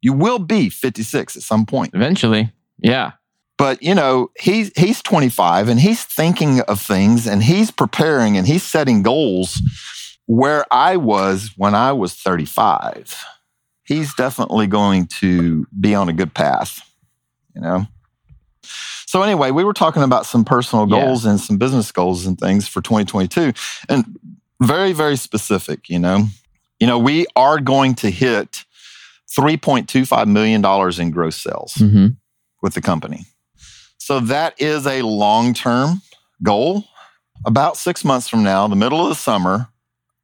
You 0.00 0.12
will 0.12 0.38
be 0.38 0.68
56 0.68 1.36
at 1.36 1.42
some 1.42 1.66
point. 1.66 1.94
Eventually. 1.94 2.52
Yeah. 2.78 3.12
But 3.58 3.82
you 3.82 3.94
know, 3.94 4.30
he's 4.38 4.72
he's 4.76 5.02
25 5.02 5.68
and 5.68 5.78
he's 5.78 6.02
thinking 6.02 6.60
of 6.62 6.80
things 6.80 7.28
and 7.28 7.42
he's 7.42 7.70
preparing 7.70 8.36
and 8.36 8.46
he's 8.46 8.64
setting 8.64 9.02
goals 9.02 9.62
where 10.26 10.64
I 10.72 10.96
was 10.96 11.52
when 11.56 11.74
I 11.74 11.92
was 11.92 12.14
35. 12.14 13.24
He's 13.84 14.14
definitely 14.14 14.66
going 14.66 15.06
to 15.20 15.66
be 15.78 15.94
on 15.94 16.08
a 16.08 16.12
good 16.12 16.34
path, 16.34 16.80
you 17.54 17.60
know. 17.60 17.86
So 19.12 19.20
anyway, 19.20 19.50
we 19.50 19.62
were 19.62 19.74
talking 19.74 20.02
about 20.02 20.24
some 20.24 20.42
personal 20.42 20.86
goals 20.86 21.26
yeah. 21.26 21.32
and 21.32 21.38
some 21.38 21.58
business 21.58 21.92
goals 21.92 22.24
and 22.24 22.40
things 22.40 22.66
for 22.66 22.80
2022 22.80 23.52
and 23.90 24.18
very 24.62 24.94
very 24.94 25.16
specific, 25.16 25.90
you 25.90 25.98
know. 25.98 26.28
You 26.80 26.86
know, 26.86 26.98
we 26.98 27.26
are 27.36 27.60
going 27.60 27.94
to 27.96 28.08
hit 28.08 28.64
3.25 29.36 30.28
million 30.28 30.62
dollars 30.62 30.98
in 30.98 31.10
gross 31.10 31.36
sales 31.36 31.74
mm-hmm. 31.74 32.06
with 32.62 32.72
the 32.72 32.80
company. 32.80 33.26
So 33.98 34.18
that 34.18 34.58
is 34.58 34.86
a 34.86 35.02
long-term 35.02 36.00
goal. 36.42 36.84
About 37.44 37.76
6 37.76 38.06
months 38.06 38.30
from 38.30 38.42
now, 38.42 38.66
the 38.66 38.76
middle 38.76 39.02
of 39.02 39.10
the 39.10 39.14
summer, 39.14 39.68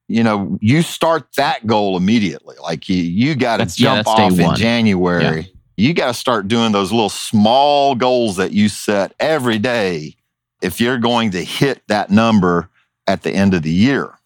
you 0.09 0.23
know, 0.23 0.57
you 0.63 0.81
start 0.81 1.29
that 1.37 1.67
goal 1.67 1.99
immediately. 1.99 2.57
Like 2.63 2.89
you, 2.89 2.97
you 2.97 3.35
got 3.35 3.59
to 3.59 3.67
jump 3.67 4.07
yeah, 4.07 4.13
off 4.13 4.39
in 4.39 4.55
January. 4.55 5.25
Yeah 5.25 5.58
you 5.79 5.95
got 5.95 6.09
to 6.09 6.15
start 6.15 6.49
doing 6.49 6.73
those 6.73 6.91
little 6.91 7.09
small 7.09 7.95
goals 7.95 8.35
that 8.37 8.51
you 8.51 8.69
set 8.69 9.15
every 9.21 9.61
day 9.61 10.17
if 10.61 10.81
you're 10.81 10.99
going 10.99 11.31
to 11.31 11.45
hit 11.45 11.83
that 11.87 12.11
number 12.11 12.69
at 13.07 13.23
the 13.23 13.31
end 13.31 13.55
of 13.55 13.63
the 13.63 13.71
year. 13.71 14.19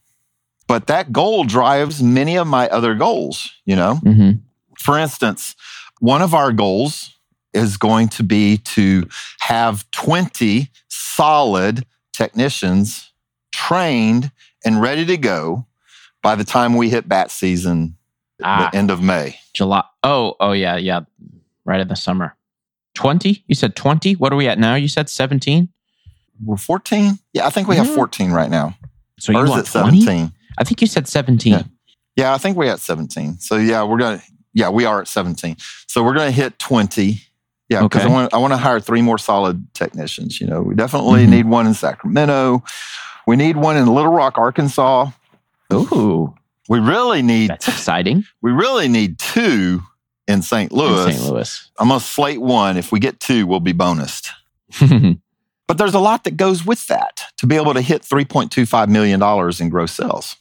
But 0.66 0.86
that 0.86 1.12
goal 1.12 1.44
drives 1.44 2.02
many 2.02 2.38
of 2.38 2.46
my 2.46 2.68
other 2.68 2.94
goals, 2.94 3.52
you 3.66 3.76
know? 3.76 4.00
Mm-hmm. 4.02 4.38
For 4.78 4.98
instance, 4.98 5.54
one 6.00 6.22
of 6.22 6.32
our 6.32 6.52
goals 6.52 7.18
is 7.52 7.76
going 7.76 8.08
to 8.08 8.22
be 8.22 8.56
to 8.56 9.06
have 9.40 9.88
20 9.90 10.70
solid 10.88 11.84
technicians 12.14 13.12
trained 13.52 14.32
and 14.64 14.80
ready 14.80 15.04
to 15.04 15.18
go 15.18 15.66
by 16.22 16.34
the 16.34 16.44
time 16.44 16.76
we 16.76 16.88
hit 16.88 17.06
bat 17.06 17.30
season 17.30 17.98
ah, 18.42 18.70
the 18.72 18.78
end 18.78 18.90
of 18.90 19.02
May. 19.02 19.38
July. 19.52 19.84
Oh, 20.02 20.34
oh 20.40 20.52
yeah, 20.52 20.76
yeah 20.76 21.00
right 21.64 21.80
in 21.80 21.88
the 21.88 21.96
summer. 21.96 22.36
20? 22.94 23.44
You 23.46 23.54
said 23.54 23.74
20? 23.74 24.14
What 24.14 24.32
are 24.32 24.36
we 24.36 24.48
at 24.48 24.58
now? 24.58 24.74
You 24.74 24.88
said 24.88 25.08
17? 25.08 25.68
We're 26.44 26.56
14? 26.56 27.18
Yeah, 27.32 27.46
I 27.46 27.50
think 27.50 27.68
we 27.68 27.76
have 27.76 27.86
mm-hmm. 27.86 27.94
14 27.94 28.32
right 28.32 28.50
now. 28.50 28.76
So 29.18 29.32
you 29.32 29.38
want 29.38 29.66
17? 29.66 30.32
I 30.58 30.64
think 30.64 30.80
you 30.80 30.86
said 30.86 31.08
17. 31.08 31.52
Yeah. 31.52 31.62
yeah, 32.16 32.34
I 32.34 32.38
think 32.38 32.56
we're 32.56 32.70
at 32.70 32.80
17. 32.80 33.38
So 33.38 33.56
yeah, 33.56 33.84
we're 33.84 33.98
going 33.98 34.18
to, 34.18 34.24
yeah, 34.52 34.68
we 34.68 34.84
are 34.84 35.00
at 35.00 35.08
17. 35.08 35.56
So 35.86 36.02
we're 36.02 36.14
going 36.14 36.28
to 36.28 36.36
hit 36.36 36.58
20. 36.58 37.20
Yeah, 37.68 37.82
because 37.82 38.02
okay. 38.02 38.10
I 38.10 38.12
want 38.12 38.34
I 38.34 38.38
want 38.38 38.52
to 38.52 38.58
hire 38.58 38.80
three 38.80 39.00
more 39.00 39.16
solid 39.16 39.72
technicians. 39.72 40.38
You 40.40 40.46
know, 40.46 40.60
we 40.60 40.74
definitely 40.74 41.22
mm-hmm. 41.22 41.30
need 41.30 41.46
one 41.46 41.66
in 41.66 41.72
Sacramento. 41.72 42.62
We 43.26 43.36
need 43.36 43.56
one 43.56 43.78
in 43.78 43.86
Little 43.86 44.12
Rock, 44.12 44.36
Arkansas. 44.36 45.10
Ooh, 45.72 46.34
we 46.68 46.80
really 46.80 47.22
need. 47.22 47.48
That's 47.48 47.68
exciting. 47.68 48.24
We 48.42 48.50
really 48.50 48.88
need 48.88 49.18
two 49.18 49.80
in 50.32 50.42
St. 50.42 50.72
Louis. 50.72 51.06
In 51.06 51.12
St. 51.12 51.32
Louis. 51.32 51.70
I'm 51.78 51.88
going 51.88 52.00
to 52.00 52.06
slate 52.06 52.40
one. 52.40 52.76
If 52.76 52.90
we 52.90 52.98
get 52.98 53.20
two, 53.20 53.46
we'll 53.46 53.60
be 53.60 53.72
bonused. 53.72 54.30
but 55.68 55.78
there's 55.78 55.94
a 55.94 56.00
lot 56.00 56.24
that 56.24 56.36
goes 56.36 56.64
with 56.64 56.86
that 56.88 57.22
to 57.38 57.46
be 57.46 57.56
able 57.56 57.74
to 57.74 57.80
hit 57.80 58.02
$3.25 58.02 58.88
million 58.88 59.22
in 59.60 59.68
gross 59.68 59.92
sales. 59.92 60.36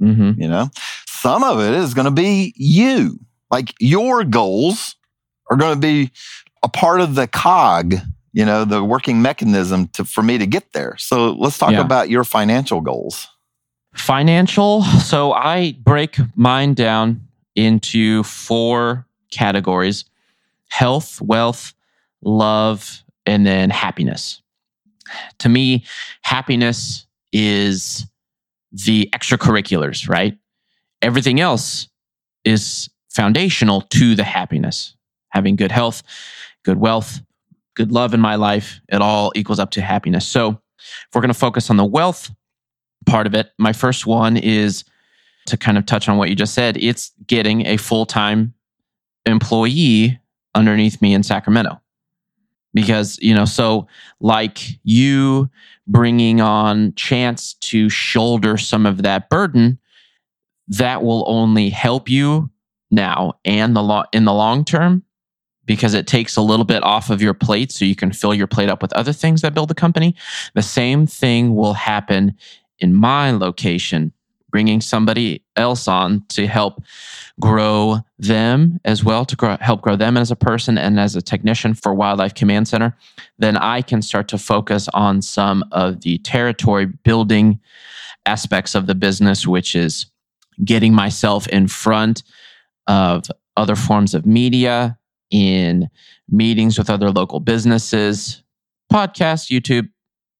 Mm-hmm. 0.00 0.40
You 0.40 0.48
know, 0.48 0.70
some 1.06 1.42
of 1.42 1.60
it 1.60 1.74
is 1.74 1.94
going 1.94 2.04
to 2.04 2.10
be 2.10 2.54
you. 2.56 3.18
Like 3.50 3.74
your 3.80 4.24
goals 4.24 4.96
are 5.50 5.56
going 5.56 5.74
to 5.74 5.80
be 5.80 6.10
a 6.62 6.68
part 6.68 7.00
of 7.00 7.14
the 7.14 7.26
cog, 7.26 7.94
you 8.32 8.44
know, 8.44 8.64
the 8.64 8.84
working 8.84 9.22
mechanism 9.22 9.88
to, 9.88 10.04
for 10.04 10.22
me 10.22 10.38
to 10.38 10.46
get 10.46 10.72
there. 10.72 10.96
So 10.98 11.32
let's 11.32 11.58
talk 11.58 11.72
yeah. 11.72 11.80
about 11.80 12.10
your 12.10 12.24
financial 12.24 12.80
goals. 12.80 13.28
Financial. 13.94 14.82
So 14.82 15.32
I 15.32 15.72
break 15.80 16.18
mine 16.34 16.74
down 16.74 17.22
into 17.54 18.22
four 18.24 19.05
categories 19.30 20.04
health, 20.68 21.20
wealth, 21.22 21.74
love, 22.22 23.04
and 23.24 23.46
then 23.46 23.70
happiness. 23.70 24.42
To 25.38 25.48
me, 25.48 25.84
happiness 26.22 27.06
is 27.32 28.06
the 28.72 29.08
extracurriculars, 29.12 30.08
right? 30.08 30.36
Everything 31.02 31.40
else 31.40 31.88
is 32.44 32.90
foundational 33.10 33.82
to 33.82 34.14
the 34.14 34.24
happiness. 34.24 34.94
Having 35.30 35.56
good 35.56 35.72
health, 35.72 36.02
good 36.64 36.78
wealth, 36.78 37.20
good 37.74 37.92
love 37.92 38.12
in 38.12 38.20
my 38.20 38.34
life, 38.34 38.80
it 38.88 39.00
all 39.00 39.32
equals 39.34 39.58
up 39.58 39.70
to 39.72 39.82
happiness. 39.82 40.26
So, 40.26 40.60
if 40.78 41.14
we're 41.14 41.20
going 41.20 41.32
to 41.32 41.34
focus 41.34 41.70
on 41.70 41.76
the 41.76 41.84
wealth 41.84 42.30
part 43.06 43.26
of 43.26 43.34
it, 43.34 43.50
my 43.58 43.72
first 43.72 44.06
one 44.06 44.36
is 44.36 44.84
to 45.46 45.56
kind 45.56 45.78
of 45.78 45.86
touch 45.86 46.08
on 46.08 46.16
what 46.16 46.28
you 46.28 46.34
just 46.34 46.54
said, 46.54 46.76
it's 46.76 47.12
getting 47.26 47.66
a 47.66 47.76
full 47.76 48.06
time 48.06 48.54
employee 49.26 50.18
underneath 50.54 51.02
me 51.02 51.14
in 51.14 51.22
Sacramento. 51.22 51.80
Because, 52.72 53.18
you 53.20 53.34
know, 53.34 53.44
so 53.46 53.86
like 54.20 54.58
you 54.82 55.50
bringing 55.86 56.40
on 56.40 56.92
Chance 56.94 57.54
to 57.54 57.88
shoulder 57.88 58.56
some 58.56 58.84
of 58.86 59.02
that 59.02 59.30
burden, 59.30 59.78
that 60.68 61.02
will 61.02 61.24
only 61.26 61.70
help 61.70 62.08
you 62.08 62.50
now 62.90 63.34
and 63.44 63.74
the 63.74 63.82
lo- 63.82 64.04
in 64.12 64.24
the 64.24 64.32
long 64.32 64.64
term 64.64 65.02
because 65.64 65.94
it 65.94 66.06
takes 66.06 66.36
a 66.36 66.42
little 66.42 66.64
bit 66.64 66.82
off 66.84 67.10
of 67.10 67.20
your 67.20 67.34
plate 67.34 67.72
so 67.72 67.84
you 67.84 67.96
can 67.96 68.12
fill 68.12 68.34
your 68.34 68.46
plate 68.46 68.68
up 68.68 68.82
with 68.82 68.92
other 68.92 69.12
things 69.12 69.42
that 69.42 69.54
build 69.54 69.68
the 69.68 69.74
company. 69.74 70.14
The 70.54 70.62
same 70.62 71.06
thing 71.06 71.56
will 71.56 71.74
happen 71.74 72.36
in 72.78 72.94
my 72.94 73.32
location 73.32 74.12
bringing 74.56 74.80
somebody 74.80 75.44
else 75.56 75.86
on 75.86 76.24
to 76.30 76.46
help 76.46 76.82
grow 77.38 77.98
them 78.18 78.80
as 78.86 79.04
well, 79.04 79.22
to 79.22 79.36
grow, 79.36 79.54
help 79.60 79.82
grow 79.82 79.96
them 79.96 80.16
as 80.16 80.30
a 80.30 80.34
person 80.34 80.78
and 80.78 80.98
as 80.98 81.14
a 81.14 81.20
technician 81.20 81.74
for 81.74 81.92
Wildlife 81.92 82.32
Command 82.32 82.66
Center, 82.66 82.96
then 83.38 83.58
I 83.58 83.82
can 83.82 84.00
start 84.00 84.28
to 84.28 84.38
focus 84.38 84.88
on 84.94 85.20
some 85.20 85.62
of 85.72 86.00
the 86.00 86.16
territory 86.20 86.86
building 86.86 87.60
aspects 88.24 88.74
of 88.74 88.86
the 88.86 88.94
business, 88.94 89.46
which 89.46 89.76
is 89.76 90.06
getting 90.64 90.94
myself 90.94 91.46
in 91.48 91.68
front 91.68 92.22
of 92.86 93.26
other 93.58 93.76
forms 93.76 94.14
of 94.14 94.24
media, 94.24 94.96
in 95.30 95.90
meetings 96.30 96.78
with 96.78 96.88
other 96.88 97.10
local 97.10 97.40
businesses, 97.40 98.42
podcasts, 98.90 99.50
YouTube, 99.50 99.90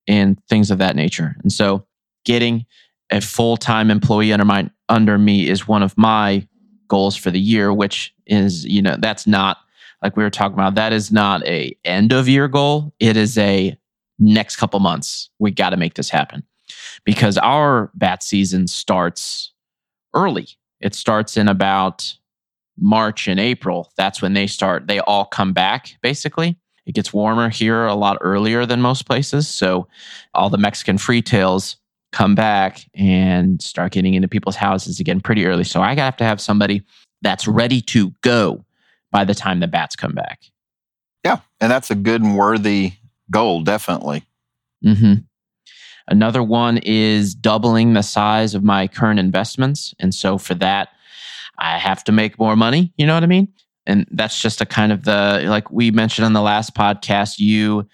and 0.08 0.42
things 0.48 0.70
of 0.70 0.78
that 0.78 0.96
nature. 0.96 1.36
And 1.42 1.52
so 1.52 1.84
getting 2.24 2.64
a 3.10 3.20
full 3.20 3.56
time 3.56 3.90
employee 3.90 4.32
under 4.32 4.44
my 4.44 4.70
under 4.88 5.18
me 5.18 5.48
is 5.48 5.66
one 5.66 5.82
of 5.82 5.96
my 5.96 6.46
goals 6.88 7.16
for 7.16 7.30
the 7.30 7.40
year, 7.40 7.72
which 7.72 8.14
is 8.26 8.64
you 8.64 8.82
know 8.82 8.96
that's 8.98 9.26
not 9.26 9.58
like 10.02 10.16
we 10.16 10.22
were 10.22 10.30
talking 10.30 10.54
about. 10.54 10.74
That 10.74 10.92
is 10.92 11.10
not 11.12 11.44
a 11.46 11.76
end 11.84 12.12
of 12.12 12.28
year 12.28 12.48
goal. 12.48 12.94
It 12.98 13.16
is 13.16 13.36
a 13.38 13.76
next 14.18 14.56
couple 14.56 14.80
months. 14.80 15.30
We 15.38 15.50
got 15.50 15.70
to 15.70 15.76
make 15.76 15.94
this 15.94 16.10
happen 16.10 16.42
because 17.04 17.38
our 17.38 17.90
bat 17.94 18.22
season 18.22 18.66
starts 18.66 19.52
early. 20.14 20.48
It 20.80 20.94
starts 20.94 21.36
in 21.36 21.48
about 21.48 22.14
March 22.78 23.28
and 23.28 23.40
April. 23.40 23.92
That's 23.96 24.20
when 24.20 24.34
they 24.34 24.46
start. 24.46 24.86
They 24.86 25.00
all 25.00 25.24
come 25.24 25.52
back 25.52 25.96
basically. 26.02 26.58
It 26.84 26.94
gets 26.94 27.12
warmer 27.12 27.48
here 27.48 27.84
a 27.84 27.94
lot 27.94 28.18
earlier 28.20 28.64
than 28.64 28.80
most 28.80 29.06
places. 29.06 29.48
So 29.48 29.88
all 30.34 30.50
the 30.50 30.58
Mexican 30.58 30.98
free 30.98 31.20
tails 31.20 31.78
come 32.16 32.34
back 32.34 32.80
and 32.94 33.60
start 33.60 33.92
getting 33.92 34.14
into 34.14 34.26
people's 34.26 34.56
houses 34.56 34.98
again 34.98 35.20
pretty 35.20 35.44
early. 35.44 35.64
So 35.64 35.82
I 35.82 35.94
have 35.94 36.16
to 36.16 36.24
have 36.24 36.40
somebody 36.40 36.82
that's 37.20 37.46
ready 37.46 37.82
to 37.82 38.10
go 38.22 38.64
by 39.12 39.24
the 39.24 39.34
time 39.34 39.60
the 39.60 39.66
bats 39.66 39.96
come 39.96 40.12
back. 40.12 40.40
Yeah. 41.26 41.40
And 41.60 41.70
that's 41.70 41.90
a 41.90 41.94
good 41.94 42.22
and 42.22 42.34
worthy 42.34 42.94
goal, 43.30 43.60
definitely. 43.60 44.24
Mm-hmm. 44.82 45.12
Another 46.08 46.42
one 46.42 46.78
is 46.78 47.34
doubling 47.34 47.92
the 47.92 48.02
size 48.02 48.54
of 48.54 48.64
my 48.64 48.88
current 48.88 49.20
investments. 49.20 49.92
And 49.98 50.14
so 50.14 50.38
for 50.38 50.54
that, 50.54 50.88
I 51.58 51.76
have 51.76 52.02
to 52.04 52.12
make 52.12 52.38
more 52.38 52.56
money. 52.56 52.94
You 52.96 53.04
know 53.04 53.12
what 53.12 53.24
I 53.24 53.26
mean? 53.26 53.52
And 53.86 54.06
that's 54.10 54.40
just 54.40 54.62
a 54.62 54.66
kind 54.66 54.90
of 54.90 55.04
the, 55.04 55.44
like 55.46 55.70
we 55.70 55.90
mentioned 55.90 56.24
on 56.24 56.32
the 56.32 56.40
last 56.40 56.74
podcast, 56.74 57.40
you 57.40 57.86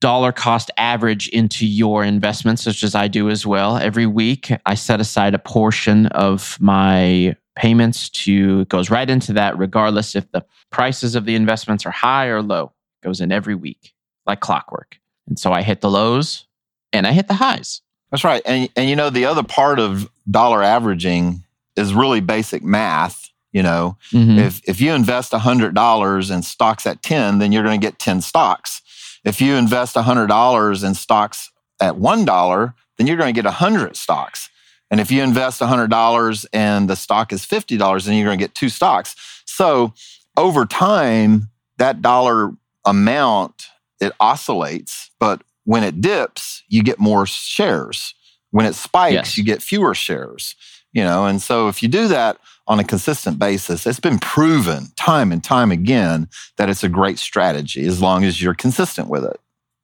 dollar 0.00 0.32
cost 0.32 0.70
average 0.76 1.28
into 1.28 1.66
your 1.66 2.04
investments, 2.04 2.62
such 2.62 2.82
as 2.82 2.94
I 2.94 3.08
do 3.08 3.28
as 3.28 3.46
well. 3.46 3.76
Every 3.76 4.06
week, 4.06 4.50
I 4.64 4.74
set 4.74 5.00
aside 5.00 5.34
a 5.34 5.38
portion 5.38 6.06
of 6.06 6.56
my 6.60 7.36
payments 7.56 8.08
to, 8.10 8.64
goes 8.66 8.90
right 8.90 9.08
into 9.10 9.32
that, 9.32 9.58
regardless 9.58 10.14
if 10.14 10.30
the 10.30 10.44
prices 10.70 11.14
of 11.14 11.24
the 11.24 11.34
investments 11.34 11.84
are 11.84 11.90
high 11.90 12.26
or 12.26 12.42
low. 12.42 12.72
It 13.02 13.06
goes 13.06 13.20
in 13.20 13.32
every 13.32 13.54
week 13.54 13.94
like 14.26 14.40
clockwork. 14.40 14.98
And 15.26 15.38
so 15.38 15.52
I 15.52 15.62
hit 15.62 15.80
the 15.80 15.90
lows 15.90 16.46
and 16.92 17.06
I 17.06 17.12
hit 17.12 17.26
the 17.26 17.34
highs. 17.34 17.82
That's 18.10 18.24
right. 18.24 18.42
And, 18.46 18.68
and 18.76 18.88
you 18.88 18.96
know, 18.96 19.10
the 19.10 19.26
other 19.26 19.42
part 19.42 19.78
of 19.78 20.08
dollar 20.30 20.62
averaging 20.62 21.44
is 21.76 21.92
really 21.92 22.20
basic 22.20 22.62
math. 22.62 23.30
You 23.52 23.62
know, 23.62 23.96
mm-hmm. 24.12 24.38
if, 24.38 24.60
if 24.68 24.80
you 24.80 24.92
invest 24.92 25.32
$100 25.32 26.34
in 26.34 26.42
stocks 26.42 26.86
at 26.86 27.02
10, 27.02 27.38
then 27.38 27.50
you're 27.50 27.64
going 27.64 27.80
to 27.80 27.84
get 27.84 27.98
10 27.98 28.20
stocks. 28.20 28.82
If 29.28 29.42
you 29.42 29.56
invest 29.56 29.94
$100 29.94 30.84
in 30.84 30.94
stocks 30.94 31.50
at 31.82 31.96
$1, 31.96 32.74
then 32.96 33.06
you're 33.06 33.18
going 33.18 33.34
to 33.34 33.38
get 33.38 33.44
100 33.44 33.94
stocks. 33.94 34.48
And 34.90 35.00
if 35.00 35.10
you 35.10 35.22
invest 35.22 35.60
$100 35.60 36.46
and 36.54 36.88
the 36.88 36.96
stock 36.96 37.30
is 37.30 37.44
$50, 37.44 38.06
then 38.06 38.14
you're 38.14 38.24
going 38.24 38.38
to 38.38 38.42
get 38.42 38.54
two 38.54 38.70
stocks. 38.70 39.42
So 39.44 39.92
over 40.38 40.64
time, 40.64 41.50
that 41.76 42.00
dollar 42.00 42.52
amount, 42.86 43.66
it 44.00 44.14
oscillates, 44.18 45.10
but 45.20 45.42
when 45.64 45.84
it 45.84 46.00
dips, 46.00 46.62
you 46.68 46.82
get 46.82 46.98
more 46.98 47.26
shares. 47.26 48.14
When 48.50 48.64
it 48.64 48.76
spikes, 48.76 49.12
yes. 49.12 49.36
you 49.36 49.44
get 49.44 49.60
fewer 49.60 49.94
shares. 49.94 50.56
You 50.92 51.04
know, 51.04 51.26
and 51.26 51.42
so 51.42 51.68
if 51.68 51.82
you 51.82 51.88
do 51.90 52.08
that 52.08 52.38
on 52.68 52.78
a 52.78 52.84
consistent 52.84 53.38
basis, 53.38 53.86
it's 53.86 53.98
been 53.98 54.18
proven 54.18 54.88
time 54.96 55.32
and 55.32 55.42
time 55.42 55.72
again 55.72 56.28
that 56.58 56.68
it's 56.68 56.84
a 56.84 56.88
great 56.88 57.18
strategy 57.18 57.86
as 57.86 58.00
long 58.00 58.24
as 58.24 58.40
you're 58.40 58.54
consistent 58.54 59.08
with 59.08 59.24
it. 59.24 59.40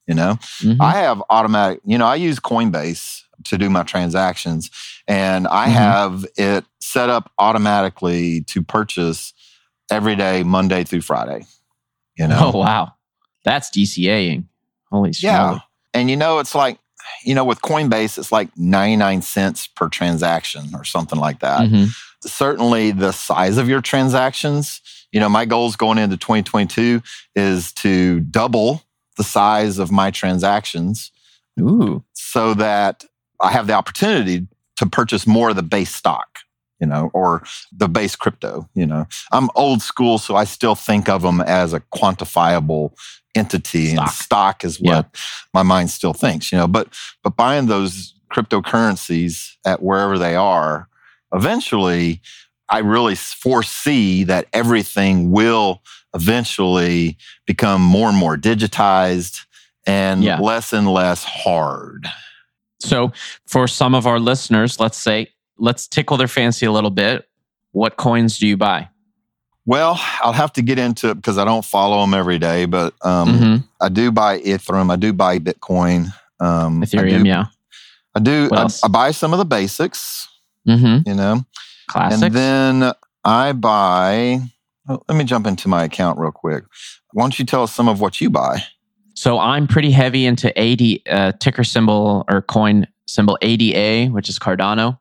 You 0.07 0.14
know, 0.14 0.35
mm-hmm. 0.59 0.83
I 0.83 0.93
have 0.97 1.23
automatic, 1.31 1.81
you 1.87 1.97
know, 1.97 2.05
I 2.05 2.17
use 2.17 2.38
Coinbase 2.38 3.23
to 3.45 3.57
do 3.57 3.71
my 3.71 3.85
transactions 3.85 4.71
and 5.09 5.49
I 5.49 5.64
mm-hmm. 5.64 5.73
have 5.73 6.26
it 6.37 6.67
set 6.79 7.09
up 7.09 7.33
automatically 7.38 8.43
to 8.43 8.62
purchase 8.62 9.33
every 9.91 10.14
day, 10.14 10.43
Monday 10.43 10.85
through 10.85 11.00
Friday. 11.00 11.47
You 12.19 12.29
know, 12.29 12.53
oh, 12.55 12.59
wow. 12.59 12.93
That's 13.45 13.71
DCAing. 13.71 14.45
Holy 14.91 15.14
shit. 15.14 15.25
Yeah. 15.25 15.61
And 15.95 16.11
you 16.11 16.17
know, 16.17 16.38
it's 16.38 16.55
like, 16.55 16.79
you 17.25 17.35
know, 17.35 17.45
with 17.45 17.62
Coinbase, 17.62 18.19
it's 18.19 18.31
like 18.31 18.57
99 18.59 19.23
cents 19.23 19.67
per 19.67 19.88
transaction 19.88 20.75
or 20.75 20.85
something 20.85 21.19
like 21.19 21.41
that. 21.41 21.62
Mm-hmm. 21.62 21.87
Certainly 22.26 22.93
the 22.93 23.12
size 23.12 23.59
of 23.59 23.69
your 23.69 23.81
transactions, 23.81 24.81
you 25.12 25.21
know, 25.21 25.28
my 25.28 25.45
goals 25.45 25.76
going 25.76 25.99
into 25.99 26.16
2022 26.16 27.02
is 27.37 27.73
to 27.75 28.21
double 28.21 28.83
the 29.16 29.25
size 29.25 29.78
of 29.78 29.93
my 29.93 30.11
transactions. 30.11 31.12
Ooh. 31.61 32.02
So 32.14 32.54
that 32.54 33.04
I 33.40 33.52
have 33.52 33.66
the 33.66 33.75
opportunity 33.75 34.47
to 34.76 34.87
purchase 34.87 35.26
more 35.26 35.50
of 35.50 35.57
the 35.57 35.62
base 35.62 35.95
stock, 35.95 36.40
you 36.81 36.87
know, 36.87 37.11
or 37.14 37.45
the 37.71 37.88
base 37.88 38.16
crypto, 38.16 38.69
you 38.75 38.87
know. 38.87 39.07
I'm 39.31 39.50
old 39.54 39.83
school, 39.83 40.19
so 40.19 40.35
I 40.35 40.45
still 40.45 40.75
think 40.75 41.09
of 41.09 41.23
them 41.23 41.40
as 41.40 41.73
a 41.73 41.81
quantifiable 41.81 42.93
entity 43.35 43.90
stock. 43.90 44.00
and 44.00 44.11
stock 44.11 44.64
is 44.64 44.81
what 44.81 45.09
yeah. 45.14 45.21
my 45.52 45.62
mind 45.62 45.90
still 45.90 46.12
thinks, 46.12 46.51
you 46.51 46.59
know. 46.59 46.66
But 46.66 46.88
but 47.22 47.37
buying 47.37 47.66
those 47.66 48.14
cryptocurrencies 48.33 49.53
at 49.64 49.83
wherever 49.83 50.18
they 50.18 50.35
are, 50.35 50.88
eventually 51.35 52.20
I 52.68 52.79
really 52.79 53.14
foresee 53.14 54.25
that 54.25 54.47
everything 54.53 55.31
will 55.31 55.83
eventually 56.14 57.18
become 57.47 57.83
more 57.83 58.09
and 58.09 58.16
more 58.16 58.37
digitized 58.37 59.44
and 59.87 60.25
yeah. 60.25 60.38
less 60.38 60.73
and 60.73 60.90
less 60.90 61.25
hard. 61.25 62.07
So, 62.81 63.12
for 63.47 63.68
some 63.68 63.94
of 63.94 64.07
our 64.07 64.18
listeners, 64.18 64.81
let's 64.81 64.99
say, 64.99 65.29
let's 65.59 65.87
tickle 65.87 66.16
their 66.16 66.29
fancy 66.29 66.66
a 66.66 66.73
little 66.73 66.90
bit. 66.90 67.29
What 67.73 67.97
coins 67.97 68.38
do 68.38 68.47
you 68.47 68.57
buy? 68.57 68.88
Well, 69.66 69.99
I'll 70.20 70.33
have 70.33 70.53
to 70.55 70.62
get 70.62 70.79
into 70.79 71.11
it 71.11 71.14
because 71.14 71.38
I 71.38 71.44
don't 71.44 71.64
follow 71.64 72.01
them 72.03 72.12
every 72.12 72.38
day, 72.38 72.66
but 72.66 72.94
um, 73.03 73.29
mm-hmm. 73.29 73.57
I 73.81 73.88
do 73.88 74.12
buy 74.12 74.40
Ethereum. 74.40 74.90
I 74.90 74.97
do 74.97 75.12
buy 75.12 75.38
Bitcoin. 75.38 76.12
Um, 76.40 76.83
Ethereum, 76.83 77.20
I 77.20 77.23
do, 77.23 77.29
yeah. 77.29 77.44
I 78.14 78.20
do. 78.20 78.49
I, 78.53 78.68
I, 78.83 78.88
buy 78.88 79.11
some 79.12 79.33
of 79.33 79.38
the 79.38 79.47
basics. 79.47 80.29
Mm-hmm. 80.68 81.09
You 81.09 81.14
know, 81.14 81.44
classics. 81.88 82.22
And 82.22 82.35
then 82.35 82.92
I 83.24 83.53
buy. 83.53 84.40
Oh, 84.88 85.03
let 85.09 85.16
me 85.16 85.24
jump 85.24 85.46
into 85.46 85.68
my 85.68 85.85
account 85.85 86.18
real 86.18 86.31
quick. 86.33 86.64
Why 87.12 87.22
don't 87.22 87.38
you 87.38 87.44
tell 87.44 87.62
us 87.62 87.72
some 87.72 87.88
of 87.88 88.00
what 88.00 88.20
you 88.20 88.29
buy? 88.29 88.64
So 89.14 89.38
I'm 89.38 89.66
pretty 89.66 89.90
heavy 89.90 90.27
into 90.27 90.57
AD 90.59 90.83
uh, 91.09 91.33
ticker 91.38 91.64
symbol 91.64 92.24
or 92.29 92.42
coin 92.42 92.87
symbol 93.07 93.38
ADA, 93.40 94.12
which 94.12 94.29
is 94.29 94.38
Cardano. 94.38 94.98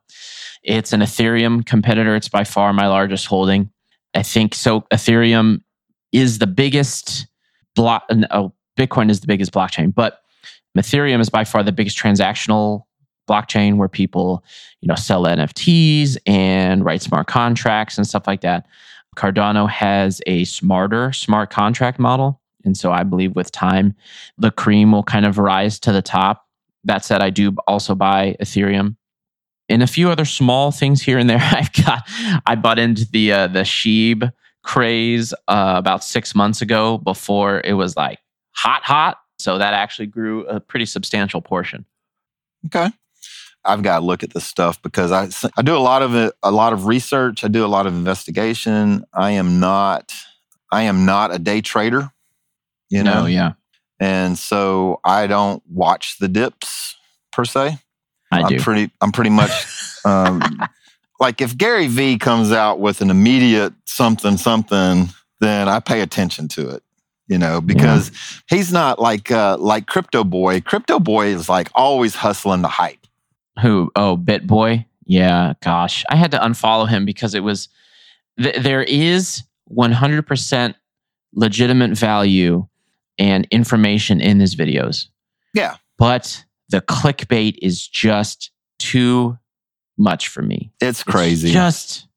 It's 0.62 0.92
an 0.92 1.00
Ethereum 1.00 1.66
competitor. 1.66 2.14
It's 2.14 2.28
by 2.28 2.44
far 2.44 2.72
my 2.72 2.86
largest 2.86 3.26
holding. 3.26 3.70
I 4.14 4.22
think 4.22 4.54
so. 4.54 4.82
Ethereum 4.92 5.60
is 6.12 6.38
the 6.38 6.46
biggest 6.46 7.26
block. 7.74 8.04
Oh, 8.30 8.54
Bitcoin 8.78 9.10
is 9.10 9.20
the 9.20 9.26
biggest 9.26 9.52
blockchain, 9.52 9.94
but 9.94 10.20
Ethereum 10.78 11.20
is 11.20 11.28
by 11.28 11.44
far 11.44 11.62
the 11.62 11.72
biggest 11.72 11.98
transactional 11.98 12.84
blockchain 13.28 13.76
where 13.76 13.88
people, 13.88 14.44
you 14.80 14.88
know, 14.88 14.94
sell 14.94 15.24
NFTs 15.24 16.16
and 16.26 16.84
write 16.84 17.02
smart 17.02 17.26
contracts 17.26 17.98
and 17.98 18.06
stuff 18.06 18.26
like 18.26 18.42
that. 18.42 18.66
Cardano 19.16 19.68
has 19.68 20.20
a 20.26 20.44
smarter 20.44 21.12
smart 21.12 21.50
contract 21.50 21.98
model. 21.98 22.40
And 22.64 22.76
so 22.76 22.92
I 22.92 23.02
believe 23.02 23.36
with 23.36 23.52
time, 23.52 23.94
the 24.38 24.50
cream 24.50 24.92
will 24.92 25.02
kind 25.02 25.26
of 25.26 25.38
rise 25.38 25.78
to 25.80 25.92
the 25.92 26.02
top. 26.02 26.46
That 26.84 27.04
said, 27.04 27.22
I 27.22 27.30
do 27.30 27.54
also 27.66 27.94
buy 27.94 28.36
Ethereum 28.40 28.96
and 29.68 29.82
a 29.82 29.86
few 29.86 30.10
other 30.10 30.24
small 30.24 30.70
things 30.70 31.02
here 31.02 31.18
and 31.18 31.28
there. 31.28 31.40
I've 31.42 31.72
got 31.72 32.02
I 32.46 32.54
bought 32.56 32.78
into 32.78 33.06
the 33.10 33.32
uh, 33.32 33.46
the 33.48 33.60
Sheeb 33.60 34.32
craze 34.62 35.32
uh, 35.48 35.74
about 35.76 36.02
six 36.02 36.34
months 36.34 36.62
ago 36.62 36.98
before 36.98 37.60
it 37.64 37.74
was 37.74 37.96
like 37.96 38.18
hot 38.52 38.82
hot. 38.82 39.18
So 39.38 39.58
that 39.58 39.74
actually 39.74 40.06
grew 40.06 40.46
a 40.46 40.60
pretty 40.60 40.86
substantial 40.86 41.42
portion. 41.42 41.84
Okay. 42.66 42.90
I've 43.64 43.82
got 43.82 44.00
to 44.00 44.04
look 44.04 44.22
at 44.22 44.34
this 44.34 44.44
stuff 44.44 44.80
because 44.82 45.10
I, 45.10 45.28
I 45.56 45.62
do 45.62 45.76
a 45.76 45.78
lot 45.78 46.02
of 46.02 46.14
it, 46.14 46.34
a 46.42 46.50
lot 46.50 46.72
of 46.72 46.86
research. 46.86 47.44
I 47.44 47.48
do 47.48 47.64
a 47.64 47.68
lot 47.68 47.86
of 47.86 47.94
investigation. 47.94 49.04
I 49.12 49.32
am 49.32 49.60
not 49.60 50.12
I 50.74 50.82
am 50.82 51.06
not 51.06 51.32
a 51.32 51.38
day 51.38 51.60
trader. 51.60 52.10
You 52.90 53.04
know, 53.04 53.22
no, 53.22 53.26
yeah. 53.26 53.52
And 54.00 54.36
so 54.36 55.00
I 55.04 55.28
don't 55.28 55.62
watch 55.70 56.18
the 56.18 56.26
dips 56.26 56.96
per 57.32 57.44
se. 57.44 57.78
I 58.32 58.40
am 58.40 58.48
do. 58.48 58.58
pretty. 58.58 58.90
I'm 59.00 59.12
pretty 59.12 59.30
much 59.30 59.52
um, 60.04 60.42
like 61.20 61.40
if 61.40 61.56
Gary 61.56 61.86
Vee 61.86 62.18
comes 62.18 62.50
out 62.50 62.80
with 62.80 63.00
an 63.00 63.10
immediate 63.10 63.72
something 63.84 64.36
something, 64.36 65.10
then 65.40 65.68
I 65.68 65.78
pay 65.78 66.00
attention 66.00 66.48
to 66.48 66.70
it. 66.70 66.82
You 67.28 67.38
know, 67.38 67.60
because 67.60 68.10
yeah. 68.10 68.56
he's 68.56 68.72
not 68.72 68.98
like 68.98 69.30
uh, 69.30 69.56
like 69.58 69.86
Crypto 69.86 70.24
Boy. 70.24 70.60
Crypto 70.60 70.98
Boy 70.98 71.28
is 71.28 71.48
like 71.48 71.70
always 71.74 72.16
hustling 72.16 72.62
the 72.62 72.68
hype. 72.68 73.03
Who? 73.60 73.90
Oh, 73.96 74.16
BitBoy. 74.16 74.86
Yeah, 75.06 75.52
gosh, 75.62 76.04
I 76.08 76.16
had 76.16 76.30
to 76.30 76.38
unfollow 76.38 76.88
him 76.88 77.04
because 77.04 77.34
it 77.34 77.40
was 77.40 77.68
th- 78.38 78.56
there 78.56 78.82
is 78.82 79.42
100% 79.70 80.74
legitimate 81.34 81.96
value 81.96 82.66
and 83.18 83.46
information 83.50 84.20
in 84.20 84.40
his 84.40 84.56
videos. 84.56 85.08
Yeah. 85.52 85.76
But 85.98 86.44
the 86.70 86.80
clickbait 86.80 87.58
is 87.60 87.86
just 87.86 88.50
too 88.78 89.38
much 89.96 90.28
for 90.28 90.42
me. 90.42 90.72
It's 90.80 91.02
crazy. 91.02 91.48
It's 91.48 91.54
just, 91.54 92.08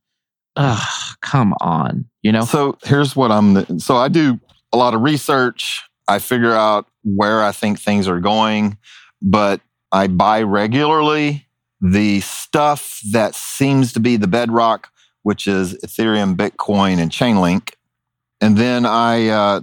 ugh, 0.55 1.17
come 1.21 1.53
on. 1.61 2.05
You 2.23 2.31
know? 2.31 2.45
So 2.45 2.77
here's 2.83 3.15
what 3.15 3.31
I'm, 3.31 3.79
so 3.79 3.97
I 3.97 4.07
do 4.07 4.39
a 4.73 4.77
lot 4.77 4.93
of 4.93 5.01
research. 5.01 5.83
I 6.07 6.19
figure 6.19 6.53
out 6.53 6.87
where 7.03 7.43
I 7.43 7.51
think 7.51 7.79
things 7.79 8.07
are 8.07 8.19
going, 8.19 8.77
but 9.21 9.61
I 9.91 10.07
buy 10.07 10.41
regularly 10.41 11.47
the 11.81 12.21
stuff 12.21 13.01
that 13.11 13.35
seems 13.35 13.93
to 13.93 13.99
be 13.99 14.17
the 14.17 14.27
bedrock, 14.27 14.89
which 15.23 15.47
is 15.47 15.73
Ethereum, 15.75 16.35
Bitcoin, 16.35 16.97
and 16.97 17.11
Chainlink. 17.11 17.73
And 18.41 18.57
then 18.57 18.85
I 18.85 19.27
uh, 19.27 19.61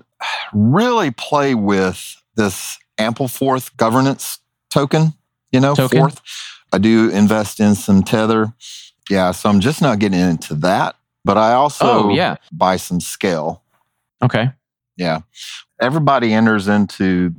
really 0.53 1.11
play 1.11 1.55
with 1.55 2.17
this 2.37 2.79
Ampleforth 2.99 3.77
governance 3.77 4.39
token, 4.71 5.15
you 5.53 5.61
know, 5.61 5.75
token. 5.75 6.01
Forth. 6.01 6.21
I 6.73 6.79
do 6.79 7.11
invest 7.11 7.61
in 7.61 7.75
some 7.75 8.03
Tether. 8.03 8.53
Yeah, 9.11 9.33
so 9.33 9.49
I'm 9.49 9.61
just 9.61 9.83
not 9.83 9.99
getting 9.99 10.19
into 10.19 10.55
that, 10.57 10.97
but 11.25 11.37
I 11.37 11.53
also 11.53 11.85
oh, 11.87 12.09
yeah. 12.11 12.37
buy 12.51 12.77
some 12.77 13.01
SKALE. 13.01 13.63
Okay. 14.23 14.51
Yeah. 14.97 15.21
Everybody 15.81 16.33
enters 16.33 16.69
into 16.69 17.35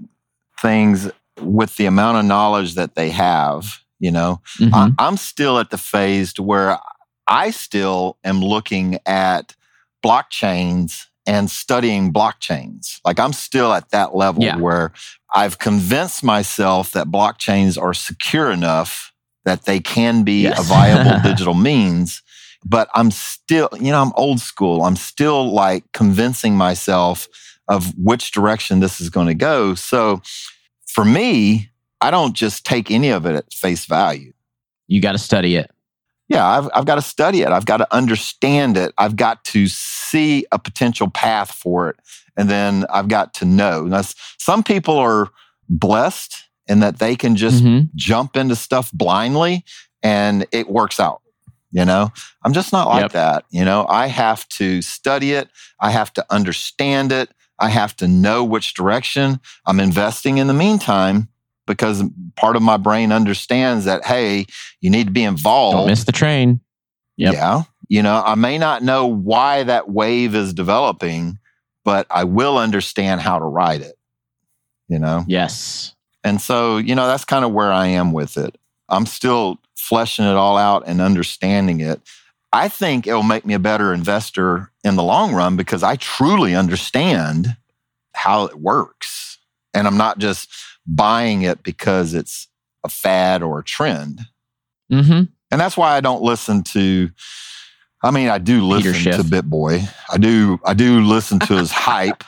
things 0.61 1.09
with 1.39 1.75
the 1.77 1.85
amount 1.85 2.17
of 2.17 2.25
knowledge 2.25 2.75
that 2.75 2.95
they 2.95 3.09
have. 3.09 3.79
You 3.99 4.11
know, 4.11 4.41
mm-hmm. 4.59 4.93
I, 4.99 5.07
am 5.07 5.15
still 5.17 5.57
at 5.57 5.69
the 5.69 5.77
phase 5.77 6.33
to 6.33 6.43
where 6.43 6.77
I 7.27 7.51
still 7.51 8.17
am 8.23 8.41
looking 8.41 8.99
at 9.05 9.55
blockchains 10.03 11.05
and 11.25 11.49
studying 11.49 12.13
blockchains. 12.13 12.99
Like 13.03 13.19
I'm 13.19 13.33
still 13.33 13.73
at 13.73 13.89
that 13.89 14.15
level 14.15 14.43
yeah. 14.43 14.57
where 14.57 14.91
I've 15.33 15.59
convinced 15.59 16.23
myself 16.23 16.91
that 16.91 17.07
blockchains 17.07 17.81
are 17.81 17.93
secure 17.93 18.51
enough 18.51 19.11
that 19.45 19.65
they 19.65 19.79
can 19.79 20.23
be 20.23 20.43
yes. 20.43 20.59
a 20.59 20.63
viable 20.63 21.19
digital 21.23 21.53
means. 21.53 22.21
But 22.63 22.89
I'm 22.95 23.11
still, 23.11 23.69
you 23.73 23.91
know, 23.91 24.01
I'm 24.01 24.11
old 24.15 24.39
school. 24.39 24.83
I'm 24.83 24.95
still 24.95 25.51
like 25.51 25.83
convincing 25.93 26.55
myself 26.55 27.27
of 27.67 27.97
which 27.97 28.31
direction 28.31 28.79
this 28.79 28.99
is 28.99 29.09
going 29.09 29.27
to 29.27 29.35
go. 29.35 29.75
So 29.75 30.21
for 30.95 31.03
me, 31.03 31.69
I 31.99 32.09
don't 32.09 32.33
just 32.33 32.65
take 32.65 32.89
any 32.89 33.09
of 33.09 33.25
it 33.25 33.35
at 33.35 33.51
face 33.51 33.85
value. 33.85 34.31
You 34.87 35.01
got 35.01 35.11
to 35.11 35.17
study 35.17 35.57
it. 35.57 35.69
Yeah, 36.29 36.47
I've, 36.47 36.69
I've 36.73 36.85
got 36.85 36.95
to 36.95 37.01
study 37.01 37.41
it. 37.41 37.49
I've 37.49 37.65
got 37.65 37.77
to 37.77 37.93
understand 37.93 38.77
it. 38.77 38.93
I've 38.97 39.17
got 39.17 39.43
to 39.45 39.67
see 39.67 40.45
a 40.53 40.57
potential 40.57 41.09
path 41.09 41.51
for 41.51 41.89
it. 41.89 41.97
And 42.37 42.49
then 42.49 42.85
I've 42.89 43.09
got 43.09 43.33
to 43.35 43.45
know. 43.45 43.83
Now, 43.83 44.03
some 44.37 44.63
people 44.63 44.97
are 44.97 45.31
blessed 45.67 46.45
in 46.67 46.79
that 46.79 46.99
they 46.99 47.17
can 47.17 47.35
just 47.35 47.61
mm-hmm. 47.61 47.87
jump 47.95 48.37
into 48.37 48.55
stuff 48.55 48.89
blindly 48.93 49.65
and 50.01 50.47
it 50.53 50.69
works 50.69 50.97
out. 50.97 51.21
You 51.71 51.83
know, 51.83 52.09
I'm 52.45 52.53
just 52.53 52.71
not 52.71 52.87
like 52.87 53.01
yep. 53.01 53.11
that. 53.11 53.43
You 53.49 53.65
know, 53.65 53.85
I 53.89 54.07
have 54.07 54.47
to 54.49 54.81
study 54.81 55.33
it, 55.33 55.49
I 55.81 55.91
have 55.91 56.13
to 56.13 56.25
understand 56.29 57.11
it, 57.11 57.33
I 57.59 57.69
have 57.69 57.95
to 57.97 58.07
know 58.07 58.43
which 58.43 58.73
direction 58.73 59.39
I'm 59.65 59.79
investing 59.79 60.37
in 60.37 60.47
the 60.47 60.53
meantime 60.53 61.29
because 61.67 62.03
part 62.35 62.55
of 62.55 62.61
my 62.61 62.77
brain 62.77 63.11
understands 63.11 63.85
that, 63.85 64.05
hey, 64.05 64.45
you 64.81 64.89
need 64.89 65.07
to 65.07 65.13
be 65.13 65.23
involved. 65.23 65.77
Don't 65.77 65.87
miss 65.87 66.03
the 66.03 66.11
train. 66.11 66.59
Yep. 67.17 67.33
Yeah. 67.33 67.63
You 67.87 68.03
know, 68.03 68.21
I 68.25 68.35
may 68.35 68.57
not 68.57 68.83
know 68.83 69.07
why 69.07 69.63
that 69.63 69.89
wave 69.89 70.35
is 70.35 70.53
developing, 70.53 71.39
but 71.83 72.07
I 72.09 72.23
will 72.23 72.57
understand 72.57 73.21
how 73.21 73.39
to 73.39 73.45
ride 73.45 73.81
it. 73.81 73.97
You 74.87 74.99
know? 74.99 75.23
Yes. 75.27 75.95
And 76.23 76.41
so, 76.41 76.77
you 76.77 76.95
know, 76.95 77.07
that's 77.07 77.25
kind 77.25 77.45
of 77.45 77.51
where 77.51 77.71
I 77.71 77.87
am 77.87 78.11
with 78.11 78.37
it. 78.37 78.57
I'm 78.89 79.05
still 79.05 79.59
fleshing 79.75 80.25
it 80.25 80.35
all 80.35 80.57
out 80.57 80.83
and 80.87 81.01
understanding 81.01 81.79
it. 81.79 82.01
I 82.55 82.69
think 82.69 83.05
it'll 83.05 83.21
make 83.21 83.45
me 83.45 83.53
a 83.53 83.59
better 83.59 83.93
investor 83.93 84.71
in 84.85 84.95
the 84.95 85.03
long 85.03 85.35
run 85.35 85.57
because 85.57 85.83
I 85.83 85.97
truly 85.97 86.55
understand 86.55 87.57
how 88.13 88.45
it 88.45 88.55
works. 88.55 89.39
And 89.73 89.85
I'm 89.85 89.97
not 89.97 90.19
just 90.19 90.49
buying 90.87 91.41
it 91.41 91.63
because 91.63 92.13
it's 92.13 92.47
a 92.85 92.87
fad 92.87 93.43
or 93.43 93.59
a 93.59 93.63
trend. 93.63 94.21
Mm-hmm. 94.89 95.23
And 95.51 95.61
that's 95.61 95.75
why 95.75 95.97
I 95.97 95.99
don't 95.99 96.21
listen 96.21 96.63
to. 96.63 97.09
I 98.01 98.11
mean, 98.11 98.29
I 98.29 98.37
do 98.37 98.63
listen 98.63 99.11
to 99.11 99.23
BitBoy. 99.23 99.93
I 100.09 100.17
do. 100.17 100.57
I 100.63 100.73
do 100.73 101.01
listen 101.01 101.39
to 101.39 101.57
his 101.57 101.71
hype. 101.73 102.23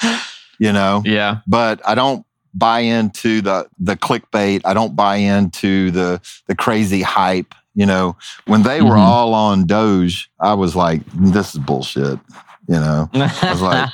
You 0.60 0.74
know. 0.74 1.04
Yeah. 1.06 1.38
But 1.48 1.80
I 1.88 1.96
don't 1.96 2.26
buy 2.54 2.80
into 2.80 3.40
the 3.40 3.70
the 3.80 3.96
clickbait. 3.96 4.63
I 4.66 4.74
don't 4.74 4.94
buy 4.94 5.16
into 5.18 5.90
the 5.92 6.20
the 6.48 6.56
crazy 6.56 7.02
hype. 7.02 7.56
You 7.78 7.86
know, 7.86 8.18
when 8.48 8.63
they 8.63 8.82
were 8.82 8.90
mm-hmm. 8.90 9.00
all 9.00 9.36
on 9.36 9.68
Doge, 9.68 10.32
I 10.40 10.56
was 10.56 10.76
like, 10.76 11.02
"This 11.13 11.54
is 11.54 11.60
bullshit." 11.60 12.20
You 12.68 12.80
know, 12.80 13.08
I 13.13 13.52
was 13.52 13.62
like, 13.62 13.88
I 13.88 13.92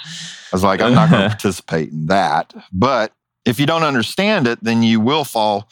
was 0.54 0.63
like, 0.63 0.82
I'm 0.82 0.93
not 0.93 1.10
going 1.10 1.24
to 1.24 1.28
participate 1.28 1.89
in 1.89 2.06
that. 2.06 2.54
But 2.72 3.12
if 3.43 3.60
you 3.60 3.65
don't 3.65 3.84
understand 3.84 4.48
it, 4.48 4.63
then 4.63 4.84
you 4.84 5.02
will 5.02 5.26
fall 5.26 5.67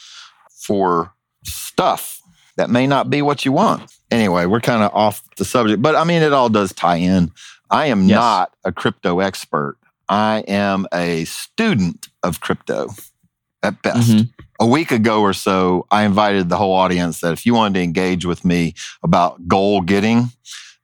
for 0.50 1.14
stuff 1.46 2.22
that 2.58 2.70
may 2.70 2.86
not 2.86 3.10
be 3.10 3.22
what 3.22 3.46
you 3.46 3.54
want. 3.54 3.90
Anyway, 4.12 4.46
we're 4.46 4.60
kind 4.60 4.84
of 4.84 4.94
off 4.94 5.24
the 5.38 5.46
subject, 5.46 5.82
but 5.82 5.96
I 5.96 6.04
mean, 6.04 6.22
it 6.22 6.34
all 6.34 6.50
does 6.50 6.74
tie 6.74 6.98
in. 6.98 7.32
I 7.70 7.86
am 7.86 8.10
yes. 8.10 8.16
not 8.18 8.54
a 8.66 8.74
crypto 8.74 9.22
expert. 9.22 9.78
I 10.10 10.44
am 10.50 10.86
a 10.94 11.24
student 11.24 12.10
of 12.24 12.42
crypto 12.42 12.90
at 13.64 13.82
best. 13.82 14.12
Mm-hmm. 14.12 14.42
A 14.60 14.66
week 14.66 14.92
ago 14.92 15.22
or 15.22 15.34
so, 15.34 15.88
I 15.90 16.04
invited 16.04 16.50
the 16.50 16.58
whole 16.58 16.74
audience 16.74 17.22
that 17.22 17.34
if 17.34 17.46
you 17.46 17.54
wanted 17.54 17.76
to 17.76 17.82
engage 17.82 18.26
with 18.26 18.46
me 18.46 18.76
about 19.04 19.48
goal 19.48 19.82
getting, 19.82 20.30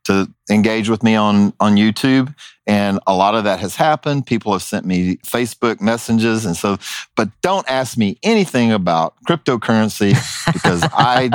to 0.07 0.31
engage 0.49 0.89
with 0.89 1.03
me 1.03 1.15
on 1.15 1.53
on 1.59 1.75
YouTube 1.75 2.33
and 2.65 2.99
a 3.05 3.13
lot 3.13 3.35
of 3.35 3.43
that 3.43 3.59
has 3.59 3.75
happened 3.75 4.25
people 4.25 4.53
have 4.53 4.63
sent 4.63 4.85
me 4.85 5.17
Facebook 5.17 5.81
messages 5.81 6.45
and 6.45 6.55
so 6.55 6.77
but 7.17 7.29
don't 7.41 7.69
ask 7.69 7.97
me 7.97 8.17
anything 8.23 8.71
about 8.71 9.15
cryptocurrency 9.27 10.13
because 10.53 10.81
I 10.93 11.29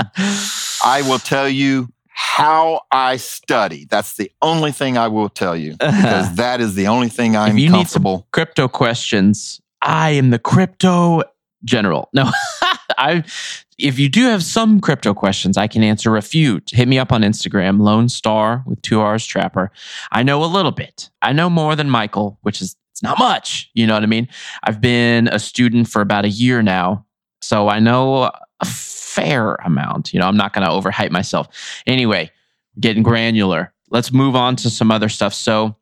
I 0.82 1.02
will 1.02 1.18
tell 1.18 1.50
you 1.50 1.88
how 2.14 2.82
I 2.90 3.16
study. 3.16 3.86
That's 3.90 4.16
the 4.16 4.30
only 4.40 4.72
thing 4.72 4.96
I 4.96 5.08
will 5.08 5.28
tell 5.28 5.56
you 5.56 5.72
because 5.72 6.36
that 6.36 6.60
is 6.60 6.74
the 6.74 6.86
only 6.86 7.08
thing 7.08 7.36
I'm 7.36 7.56
if 7.56 7.64
you 7.64 7.70
comfortable. 7.70 8.18
Need 8.18 8.32
crypto 8.32 8.68
questions. 8.68 9.60
I 9.82 10.10
am 10.10 10.30
the 10.30 10.38
crypto 10.38 11.22
general. 11.64 12.08
No, 12.12 12.30
I 12.98 13.24
if 13.78 13.98
you 13.98 14.08
do 14.08 14.24
have 14.24 14.44
some 14.44 14.80
crypto 14.80 15.12
questions, 15.14 15.56
I 15.56 15.66
can 15.66 15.82
answer 15.82 16.16
a 16.16 16.22
few. 16.22 16.60
Hit 16.70 16.88
me 16.88 16.98
up 16.98 17.12
on 17.12 17.22
Instagram, 17.22 17.80
Lone 17.80 18.08
Star 18.08 18.62
with 18.66 18.80
two 18.82 19.00
R's 19.00 19.26
Trapper. 19.26 19.70
I 20.12 20.22
know 20.22 20.44
a 20.44 20.46
little 20.46 20.70
bit. 20.70 21.10
I 21.20 21.32
know 21.32 21.50
more 21.50 21.74
than 21.74 21.90
Michael, 21.90 22.38
which 22.42 22.60
is 22.60 22.76
it's 22.92 23.02
not 23.02 23.18
much. 23.18 23.70
You 23.74 23.86
know 23.86 23.94
what 23.94 24.02
I 24.02 24.06
mean? 24.06 24.28
I've 24.62 24.80
been 24.80 25.28
a 25.28 25.38
student 25.38 25.88
for 25.88 26.02
about 26.02 26.24
a 26.24 26.28
year 26.28 26.62
now, 26.62 27.04
so 27.40 27.68
I 27.68 27.80
know 27.80 28.30
a 28.60 28.66
fair 28.66 29.54
amount. 29.64 30.12
You 30.12 30.20
know, 30.20 30.26
I'm 30.26 30.36
not 30.36 30.52
going 30.52 30.66
to 30.66 30.72
overhype 30.72 31.10
myself. 31.10 31.48
Anyway, 31.86 32.30
getting 32.78 33.02
granular. 33.02 33.72
Let's 33.90 34.12
move 34.12 34.36
on 34.36 34.56
to 34.56 34.70
some 34.70 34.90
other 34.90 35.08
stuff. 35.08 35.34
So 35.34 35.76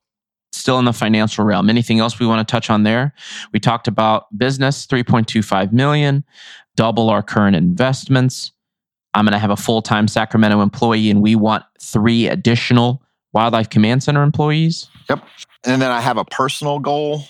still 0.52 0.78
in 0.78 0.84
the 0.84 0.92
financial 0.92 1.44
realm. 1.44 1.70
Anything 1.70 2.00
else 2.00 2.18
we 2.18 2.26
want 2.26 2.46
to 2.46 2.50
touch 2.50 2.70
on 2.70 2.82
there? 2.82 3.14
We 3.52 3.60
talked 3.60 3.88
about 3.88 4.26
business, 4.36 4.86
3.25 4.86 5.72
million, 5.72 6.24
double 6.76 7.10
our 7.10 7.22
current 7.22 7.56
investments. 7.56 8.52
I'm 9.14 9.24
going 9.24 9.32
to 9.32 9.38
have 9.38 9.50
a 9.50 9.56
full-time 9.56 10.08
Sacramento 10.08 10.60
employee 10.60 11.10
and 11.10 11.20
we 11.20 11.34
want 11.34 11.64
three 11.80 12.28
additional 12.28 13.02
Wildlife 13.32 13.70
Command 13.70 14.02
Center 14.02 14.22
employees. 14.22 14.88
Yep. 15.08 15.24
And 15.64 15.82
then 15.82 15.90
I 15.90 16.00
have 16.00 16.16
a 16.16 16.24
personal 16.24 16.78
goal. 16.78 17.24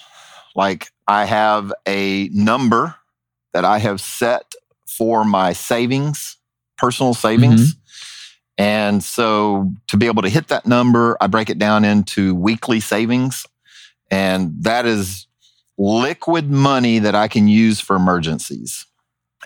Like 0.54 0.88
I 1.06 1.24
have 1.24 1.72
a 1.86 2.28
number 2.32 2.94
that 3.52 3.64
I 3.64 3.78
have 3.78 4.00
set 4.00 4.54
for 4.86 5.24
my 5.24 5.52
savings, 5.52 6.36
personal 6.78 7.14
savings. 7.14 7.74
Mm-hmm. 7.74 7.80
And 8.60 9.02
so 9.02 9.72
to 9.88 9.96
be 9.96 10.04
able 10.04 10.20
to 10.20 10.28
hit 10.28 10.48
that 10.48 10.66
number, 10.66 11.16
I 11.18 11.28
break 11.28 11.48
it 11.48 11.58
down 11.58 11.82
into 11.82 12.34
weekly 12.34 12.78
savings. 12.78 13.46
And 14.10 14.52
that 14.64 14.84
is 14.84 15.26
liquid 15.78 16.50
money 16.50 16.98
that 16.98 17.14
I 17.14 17.26
can 17.26 17.48
use 17.48 17.80
for 17.80 17.96
emergencies. 17.96 18.84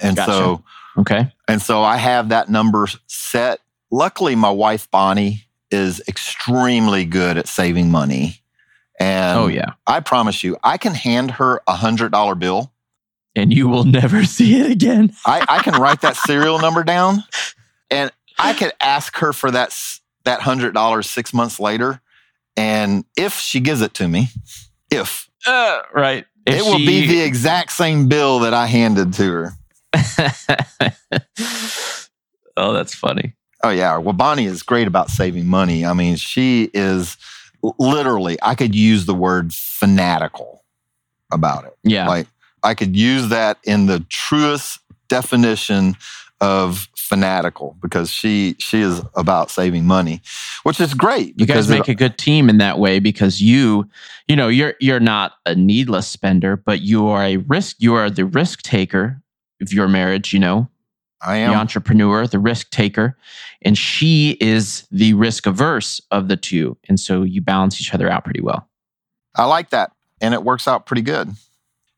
And 0.03 0.16
gotcha. 0.16 0.33
so, 0.33 0.64
okay. 0.98 1.33
And 1.46 1.62
so 1.62 1.83
I 1.85 1.96
have 1.96 2.31
that 2.31 2.48
number 2.48 2.88
set. 3.07 3.61
Luckily, 3.92 4.35
my 4.35 4.50
wife, 4.50 4.90
Bonnie, 4.90 5.44
is 5.70 6.03
extremely 6.09 7.05
good 7.05 7.38
at 7.38 7.46
saving 7.46 7.92
money. 7.92 8.40
And 8.98 9.38
oh, 9.38 9.46
yeah. 9.46 9.74
I 9.87 10.00
promise 10.00 10.42
you, 10.42 10.57
I 10.64 10.77
can 10.77 10.94
hand 10.94 11.31
her 11.33 11.62
a 11.68 11.77
hundred 11.77 12.11
dollar 12.11 12.35
bill. 12.35 12.72
And 13.37 13.55
you 13.55 13.68
will 13.68 13.85
never 13.85 14.24
see 14.24 14.61
it 14.61 14.72
again. 14.72 15.12
I, 15.24 15.46
I 15.48 15.62
can 15.62 15.81
write 15.81 16.00
that 16.00 16.16
serial 16.16 16.59
number 16.59 16.83
down 16.83 17.22
and 17.92 18.11
I 18.38 18.53
could 18.53 18.73
ask 18.81 19.16
her 19.18 19.33
for 19.33 19.51
that 19.51 19.77
that 20.25 20.40
hundred 20.40 20.75
dollars 20.75 21.09
six 21.09 21.33
months 21.33 21.61
later, 21.61 22.01
and 22.57 23.05
if 23.16 23.38
she 23.38 23.61
gives 23.61 23.81
it 23.81 23.94
to 23.94 24.09
me, 24.09 24.29
if 24.90 25.29
uh, 25.47 25.83
right, 25.92 26.27
if 26.47 26.57
it 26.57 26.62
will 26.62 26.79
she... 26.79 26.87
be 26.87 27.07
the 27.07 27.23
exact 27.23 27.73
same 27.73 28.09
bill 28.09 28.40
that 28.40 28.55
I 28.55 28.66
handed 28.66 29.12
to 29.14 29.33
her. 29.33 29.53
oh, 32.57 32.73
that's 32.73 32.94
funny. 32.94 33.35
Oh 33.62 33.70
yeah. 33.70 33.97
Well, 33.97 34.12
Bonnie 34.12 34.47
is 34.47 34.62
great 34.62 34.87
about 34.87 35.11
saving 35.11 35.47
money. 35.47 35.87
I 35.87 35.92
mean, 35.92 36.16
she 36.16 36.70
is 36.75 37.16
literally. 37.79 38.37
I 38.42 38.55
could 38.55 38.75
use 38.75 39.07
the 39.07 39.14
word 39.14 39.55
fanatical 39.55 40.64
about 41.33 41.64
it. 41.64 41.77
Yeah. 41.83 42.07
Like 42.07 42.27
I 42.62 42.75
could 42.75 42.97
use 42.97 43.29
that 43.29 43.59
in 43.64 43.87
the 43.87 44.01
truest 44.09 44.81
definition 45.09 45.97
of 46.44 46.90
fanatical 46.94 47.74
because 47.80 48.11
she 48.11 48.54
she 48.59 48.83
is 48.83 49.00
about 49.14 49.50
saving 49.50 49.87
money, 49.87 50.20
which 50.62 50.78
is 50.78 50.92
great. 50.92 51.33
You 51.40 51.46
guys 51.46 51.70
make 51.70 51.88
it, 51.88 51.92
a 51.92 51.94
good 51.94 52.18
team 52.18 52.50
in 52.50 52.59
that 52.59 52.78
way 52.78 52.98
because 52.98 53.40
you, 53.40 53.88
you 54.28 54.37
know, 54.37 54.48
you're 54.48 54.74
you're 54.78 55.00
not 55.00 55.33
a 55.46 55.54
needless 55.54 56.07
spender, 56.07 56.54
but 56.54 56.83
you 56.83 57.09
are 57.09 57.24
a 57.24 57.38
risk. 57.38 57.76
You 57.78 57.94
are 57.94 58.11
the 58.11 58.26
risk 58.26 58.61
taker 58.61 59.22
of 59.62 59.72
your 59.72 59.88
marriage. 59.88 60.35
You 60.35 60.40
know, 60.40 60.68
I 61.22 61.37
am 61.37 61.52
the 61.52 61.57
entrepreneur, 61.57 62.26
the 62.26 62.38
risk 62.38 62.68
taker, 62.68 63.16
and 63.62 63.78
she 63.78 64.37
is 64.38 64.87
the 64.90 65.14
risk 65.14 65.46
averse 65.46 66.02
of 66.11 66.28
the 66.28 66.37
two, 66.37 66.76
and 66.90 67.00
so 67.00 67.22
you 67.22 67.40
balance 67.40 67.80
each 67.80 67.94
other 67.94 68.11
out 68.11 68.22
pretty 68.22 68.42
well. 68.42 68.68
I 69.35 69.46
like 69.46 69.70
that, 69.70 69.92
and 70.20 70.35
it 70.35 70.44
works 70.44 70.68
out 70.68 70.85
pretty 70.85 71.02
good. 71.02 71.30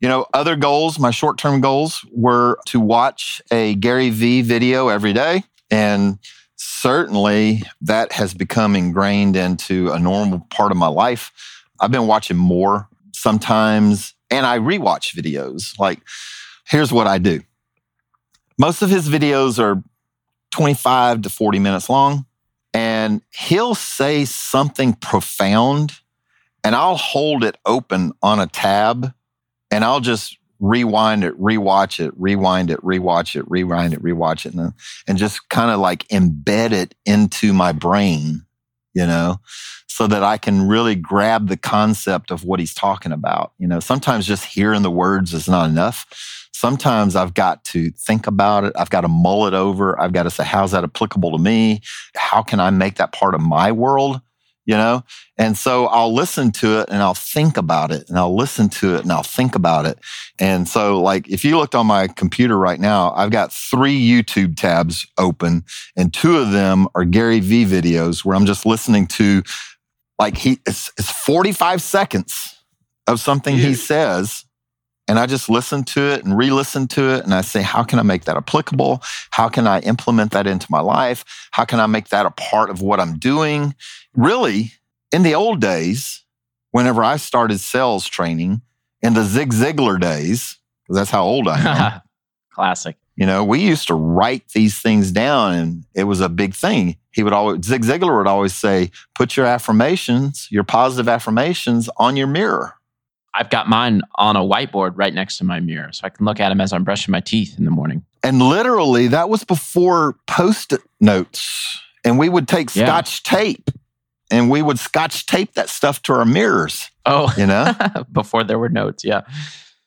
You 0.01 0.09
know, 0.09 0.27
other 0.35 0.57
goals, 0.57 0.99
my 0.99 1.11
short 1.11 1.39
term 1.39 1.61
goals 1.61 2.05
were 2.13 2.59
to 2.67 2.81
watch 2.81 3.41
a 3.51 3.75
Gary 3.77 4.11
Vee 4.11 4.43
video 4.43 4.89
every 4.89 5.13
day. 5.13 5.45
And 5.71 6.19
certainly 6.57 7.63
that 7.81 8.13
has 8.13 8.35
become 8.35 8.77
ingrained 8.77 9.37
into 9.37 9.91
a 9.91 9.99
normal 9.99 10.47
part 10.51 10.71
of 10.71 10.77
my 10.77 10.89
life. 10.89 11.33
I've 11.81 11.91
been 11.91 12.07
watching 12.07 12.37
more 12.37 12.89
sometimes, 13.13 14.15
and 14.31 14.45
I 14.45 14.59
rewatch 14.59 15.15
videos. 15.15 15.79
Like, 15.79 16.01
here's 16.67 16.93
what 16.93 17.07
I 17.07 17.19
do 17.19 17.43
most 18.59 18.83
of 18.83 18.91
his 18.91 19.09
videos 19.09 19.59
are 19.59 19.83
25 20.53 21.23
to 21.23 21.31
40 21.31 21.59
minutes 21.59 21.91
long, 21.91 22.27
and 22.73 23.23
he'll 23.31 23.75
say 23.75 24.25
something 24.25 24.95
profound, 24.95 25.93
and 26.65 26.75
I'll 26.75 26.97
hold 26.97 27.45
it 27.45 27.57
open 27.67 28.13
on 28.23 28.41
a 28.41 28.47
tab 28.47 29.13
and 29.77 29.85
I'll 29.85 30.01
just 30.01 30.39
rewind 30.59 31.23
it, 31.23 31.39
rewatch 31.39 32.03
it, 32.03 32.11
rewind 32.17 32.71
it, 32.71 32.81
rewatch 32.81 33.39
it, 33.39 33.45
rewind 33.47 33.93
it, 33.93 34.03
rewatch 34.03 34.47
it, 34.47 34.55
and, 34.55 34.73
and 35.07 35.19
just 35.19 35.51
kind 35.51 35.71
of 35.71 35.81
like 35.81 36.09
embed 36.09 36.73
it 36.73 36.95
into 37.05 37.53
my 37.53 37.73
brain, 37.73 38.47
you 38.95 39.05
know, 39.07 39.39
so 39.87 40.07
that 40.07 40.23
I 40.23 40.39
can 40.39 40.67
really 40.67 40.95
grab 40.95 41.49
the 41.49 41.59
concept 41.59 42.31
of 42.31 42.43
what 42.43 42.59
he's 42.59 42.73
talking 42.73 43.13
about. 43.13 43.53
You 43.59 43.69
know, 43.69 43.79
sometimes 43.79 44.27
just 44.27 44.47
hearing 44.47 44.81
the 44.81 44.91
words 44.91 45.35
is 45.35 45.47
not 45.47 45.69
enough. 45.69 46.07
Sometimes 46.55 47.15
I've 47.15 47.35
got 47.35 47.63
to 47.65 47.91
think 47.91 48.27
about 48.27 48.65
it. 48.65 48.73
I've 48.77 48.89
got 48.89 49.03
to 49.03 49.09
mull 49.09 49.47
it 49.47 49.53
over. 49.53 50.01
I've 50.01 50.15
got 50.15 50.23
to 50.23 50.31
say, 50.31 50.45
how's 50.45 50.71
that 50.71 50.85
applicable 50.85 51.33
to 51.33 51.39
me? 51.39 51.83
How 52.15 52.43
can 52.43 52.61
I 52.61 52.71
make 52.71 52.95
that 52.95 53.13
part 53.13 53.35
of 53.35 53.43
my 53.43 53.73
world? 53.73 54.23
You 54.67 54.77
know? 54.77 55.03
And 55.39 55.57
so 55.57 55.87
I'll 55.87 56.13
listen 56.13 56.51
to 56.53 56.81
it 56.81 56.89
and 56.91 57.03
I'll 57.03 57.15
think 57.15 57.57
about 57.57 57.93
it 57.93 58.09
and 58.09 58.19
I'll 58.19 58.37
listen 58.37 58.69
to 58.71 58.97
it 58.97 59.03
and 59.03 59.13
I'll 59.13 59.23
think 59.23 59.55
about 59.55 59.87
it. 59.87 59.99
And 60.39 60.69
so, 60.69 61.01
like, 61.01 61.29
if 61.29 61.45
you 61.45 61.57
looked 61.57 61.75
on 61.75 61.87
my 61.87 62.09
computer 62.09 62.59
right 62.59 62.81
now, 62.81 63.13
I've 63.13 63.31
got 63.31 63.53
three 63.53 63.99
YouTube 63.99 64.57
tabs 64.57 65.07
open 65.17 65.65
and 65.97 66.13
two 66.13 66.37
of 66.39 66.53
them 66.53 66.89
are 66.95 67.05
Gary 67.05 67.41
Vee 67.41 67.65
videos 67.65 68.25
where 68.25 68.37
I'm 68.37 68.47
just 68.47 68.67
listening 68.67 69.07
to, 69.09 69.43
like, 70.19 70.37
he, 70.37 70.59
it's, 70.67 70.93
it's 70.99 71.11
45 71.11 71.81
seconds 71.81 72.55
of 73.07 73.21
something 73.21 73.57
he 73.57 73.75
says 73.75 74.47
and 75.09 75.19
I 75.19 75.27
just 75.27 75.49
listen 75.49 75.85
to 75.85 76.01
it 76.13 76.25
and 76.25 76.37
re 76.37 76.51
listen 76.51 76.89
to 76.89 77.15
it. 77.15 77.25
And 77.25 77.33
I 77.33 77.43
say, 77.43 77.63
how 77.63 77.85
can 77.85 77.99
I 77.99 78.03
make 78.03 78.25
that 78.25 78.37
applicable? 78.37 79.03
How 79.31 79.49
can 79.49 79.67
I 79.67 79.81
implement 79.81 80.33
that 80.33 80.47
into 80.47 80.67
my 80.69 80.81
life? 80.81 81.25
How 81.53 81.65
can 81.65 81.79
I 81.79 81.87
make 81.87 82.09
that 82.09 82.27
a 82.27 82.31
part 82.31 82.71
of 82.71 82.83
what 82.83 82.99
I'm 82.99 83.19
doing? 83.19 83.75
Really, 84.17 84.73
in 85.13 85.23
the 85.23 85.35
old 85.35 85.61
days, 85.61 86.25
whenever 86.71 87.05
I 87.05 87.17
started 87.17 87.61
sales 87.61 88.07
training 88.07 88.63
in 89.03 89.15
the 89.15 89.25
Zig 89.25 89.53
Ziglar 89.53 90.01
days, 90.01 90.59
because 90.83 90.97
that's 90.97 91.11
how 91.11 91.25
old 91.25 91.49
I 91.49 91.59
am. 91.61 92.01
Classic. 92.51 92.97
You 93.17 93.27
know, 93.27 93.45
we 93.45 93.61
used 93.61 93.89
to 93.89 93.95
write 93.95 94.51
these 94.51 94.79
things 94.79 95.11
down 95.11 95.55
and 95.55 95.85
it 95.95 96.05
was 96.05 96.21
a 96.21 96.29
big 96.29 96.55
thing. 96.55 96.97
He 97.13 97.23
would 97.23 97.33
always, 97.33 97.65
Zig 97.65 97.83
Ziglar 97.83 98.19
would 98.19 98.27
always 98.27 98.55
say, 98.55 98.91
put 99.15 99.37
your 99.37 99.47
affirmations, 99.47 100.49
your 100.51 100.65
positive 100.65 101.09
affirmations 101.09 101.89
on 101.97 102.17
your 102.17 102.27
mirror. 102.27 102.75
I've 103.33 103.51
got 103.51 103.69
mine 103.69 104.03
on 104.15 104.37
a 104.37 104.41
whiteboard 104.41 104.93
right 104.97 105.13
next 105.13 105.37
to 105.39 105.45
my 105.45 105.61
mirror, 105.61 105.93
so 105.93 106.03
I 106.05 106.09
can 106.09 106.25
look 106.25 106.41
at 106.41 106.49
them 106.49 106.61
as 106.61 106.73
I'm 106.73 106.85
brushing 106.85 107.13
my 107.13 107.21
teeth 107.21 107.59
in 107.59 107.67
the 107.67 107.71
morning. 107.71 108.05
And 108.23 108.41
literally, 108.41 109.09
that 109.09 109.29
was 109.29 109.45
before 109.45 110.17
post-it 110.27 110.81
notes, 111.01 111.81
and 112.03 112.19
we 112.19 112.31
would 112.31 112.49
take 112.49 112.75
yeah. 112.75 112.87
scotch 112.87 113.23
tape 113.23 113.71
and 114.31 114.51
we 114.51 114.63
would 114.63 114.79
scotch 114.79 115.27
tape 115.27 115.55
that 115.55 115.69
stuff 115.69 116.03
to 116.03 116.13
our 116.13 116.25
mirrors. 116.25 116.91
Oh, 117.05 117.33
you 117.37 117.47
know, 117.47 117.73
before 118.13 118.45
there 118.45 118.59
were 118.59 118.69
notes, 118.69 119.05
yeah. 119.05 119.23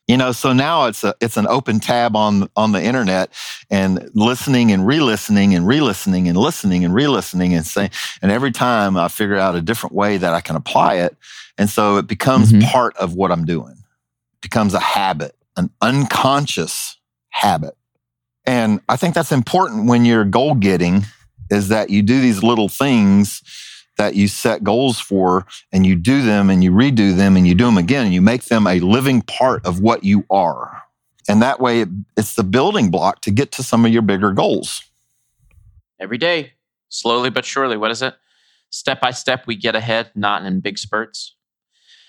You 0.07 0.17
know, 0.17 0.31
so 0.31 0.53
now 0.53 0.85
it's 0.85 1.03
a 1.03 1.13
it's 1.21 1.37
an 1.37 1.45
open 1.45 1.79
tab 1.79 2.15
on 2.15 2.49
on 2.55 2.71
the 2.71 2.81
internet, 2.81 3.31
and 3.69 4.09
listening 4.15 4.71
and 4.71 4.87
re-listening 4.87 5.53
and 5.53 5.67
re-listening 5.67 6.27
and 6.27 6.35
listening 6.35 6.83
and 6.83 6.95
re-listening 6.95 7.53
and 7.53 7.65
saying, 7.65 7.91
and 8.21 8.31
every 8.31 8.51
time 8.51 8.97
I 8.97 9.07
figure 9.07 9.37
out 9.37 9.55
a 9.55 9.61
different 9.61 9.95
way 9.95 10.17
that 10.17 10.33
I 10.33 10.41
can 10.41 10.55
apply 10.55 10.95
it, 10.95 11.15
and 11.59 11.69
so 11.69 11.97
it 11.97 12.07
becomes 12.07 12.51
mm-hmm. 12.51 12.67
part 12.67 12.97
of 12.97 13.13
what 13.13 13.31
I'm 13.31 13.45
doing. 13.45 13.73
It 13.73 14.41
becomes 14.41 14.73
a 14.73 14.79
habit, 14.79 15.35
an 15.55 15.69
unconscious 15.79 16.97
habit. 17.29 17.75
And 18.45 18.81
I 18.89 18.95
think 18.95 19.13
that's 19.13 19.31
important 19.31 19.87
when 19.87 20.05
you're 20.05 20.25
goal 20.25 20.55
getting 20.55 21.05
is 21.51 21.67
that 21.67 21.91
you 21.91 22.01
do 22.01 22.19
these 22.19 22.41
little 22.41 22.69
things 22.69 23.43
that 23.99 24.15
you 24.15 24.29
set 24.29 24.63
goals 24.63 24.97
for 24.97 25.45
and 25.73 25.85
you 25.85 25.93
do 25.93 26.21
them 26.21 26.49
and 26.49 26.63
you 26.63 26.71
redo 26.71 27.15
them 27.15 27.35
and 27.35 27.45
you 27.45 27.53
do 27.53 27.65
them 27.65 27.77
again 27.77 28.05
and 28.05 28.13
you 28.13 28.21
make 28.21 28.45
them 28.45 28.65
a 28.65 28.79
living 28.79 29.21
part 29.21 29.63
of 29.65 29.81
what 29.81 30.05
you 30.05 30.25
are. 30.31 30.81
And 31.27 31.41
that 31.41 31.59
way 31.59 31.81
it, 31.81 31.89
it's 32.15 32.35
the 32.35 32.45
building 32.45 32.89
block 32.89 33.21
to 33.23 33.31
get 33.31 33.51
to 33.51 33.63
some 33.63 33.85
of 33.85 33.91
your 33.91 34.01
bigger 34.01 34.31
goals. 34.31 34.81
Every 35.99 36.17
day, 36.17 36.53
slowly 36.87 37.29
but 37.29 37.43
surely. 37.43 37.75
What 37.75 37.91
is 37.91 38.01
it? 38.01 38.15
Step 38.69 39.01
by 39.01 39.11
step, 39.11 39.45
we 39.45 39.57
get 39.57 39.75
ahead, 39.75 40.11
not 40.15 40.45
in 40.45 40.61
big 40.61 40.77
spurts. 40.77 41.35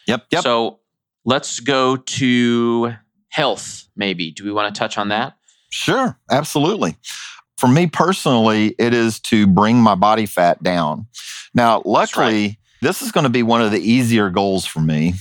Yep. 0.07 0.27
Yep. 0.31 0.43
So 0.45 0.79
let's 1.25 1.59
go 1.59 1.97
to 1.97 2.95
health, 3.31 3.89
maybe. 3.97 4.31
Do 4.31 4.45
we 4.45 4.53
want 4.53 4.73
to 4.73 4.79
touch 4.79 4.97
on 4.97 5.09
that? 5.09 5.37
Sure. 5.71 6.17
Absolutely. 6.31 6.97
For 7.61 7.69
me 7.69 7.87
personally, 7.87 8.75
it 8.79 8.95
is 8.95 9.21
to 9.21 9.47
bring 9.47 9.77
my 9.77 9.95
body 9.95 10.25
fat 10.25 10.63
down. 10.63 11.07
Now, 11.53 11.83
luckily, 11.85 12.47
right. 12.47 12.57
this 12.81 13.03
is 13.03 13.13
going 13.13 13.25
to 13.25 13.31
be 13.31 13.43
one 13.43 13.61
of 13.61 13.71
the 13.71 13.79
easier 13.79 14.31
goals 14.31 14.65
for 14.65 14.81
me. 14.81 15.13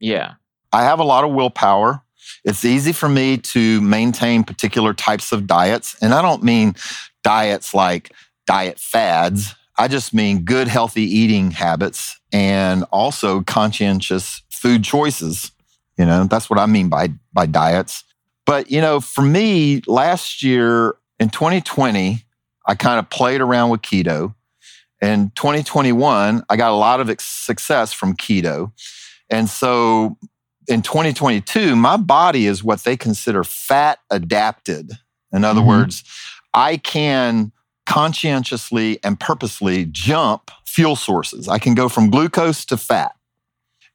Yeah. 0.00 0.32
I 0.72 0.82
have 0.82 0.98
a 0.98 1.04
lot 1.04 1.22
of 1.22 1.30
willpower. 1.30 2.02
It's 2.44 2.64
easy 2.64 2.90
for 2.90 3.08
me 3.08 3.36
to 3.36 3.80
maintain 3.80 4.42
particular 4.42 4.92
types 4.92 5.30
of 5.30 5.46
diets. 5.46 5.94
And 6.02 6.12
I 6.12 6.20
don't 6.20 6.42
mean 6.42 6.74
diets 7.22 7.74
like 7.74 8.10
diet 8.44 8.80
fads. 8.80 9.54
I 9.78 9.86
just 9.86 10.12
mean 10.12 10.44
good, 10.44 10.66
healthy 10.66 11.02
eating 11.02 11.52
habits 11.52 12.18
and 12.32 12.82
also 12.90 13.42
conscientious 13.42 14.42
food 14.50 14.82
choices. 14.82 15.52
You 15.96 16.06
know, 16.06 16.24
that's 16.24 16.50
what 16.50 16.58
I 16.58 16.66
mean 16.66 16.88
by, 16.88 17.10
by 17.32 17.46
diets. 17.46 18.02
But, 18.46 18.68
you 18.68 18.80
know, 18.80 18.98
for 18.98 19.22
me, 19.22 19.80
last 19.86 20.42
year 20.42 20.96
in 21.18 21.30
2020, 21.30 22.24
I 22.66 22.74
kind 22.74 22.98
of 22.98 23.10
played 23.10 23.40
around 23.40 23.70
with 23.70 23.82
keto. 23.82 24.34
In 25.00 25.30
2021, 25.34 26.44
I 26.48 26.56
got 26.56 26.70
a 26.70 26.76
lot 26.76 27.00
of 27.00 27.14
success 27.20 27.92
from 27.92 28.16
keto. 28.16 28.72
And 29.28 29.48
so 29.48 30.16
in 30.68 30.82
2022, 30.82 31.76
my 31.76 31.96
body 31.96 32.46
is 32.46 32.64
what 32.64 32.84
they 32.84 32.96
consider 32.96 33.44
fat 33.44 33.98
adapted. 34.10 34.92
In 35.32 35.44
other 35.44 35.60
mm-hmm. 35.60 35.68
words, 35.68 36.04
I 36.54 36.76
can 36.78 37.52
conscientiously 37.86 38.98
and 39.04 39.20
purposely 39.20 39.86
jump 39.90 40.50
fuel 40.64 40.96
sources. 40.96 41.48
I 41.48 41.58
can 41.58 41.74
go 41.74 41.88
from 41.88 42.10
glucose 42.10 42.64
to 42.66 42.76
fat. 42.76 43.12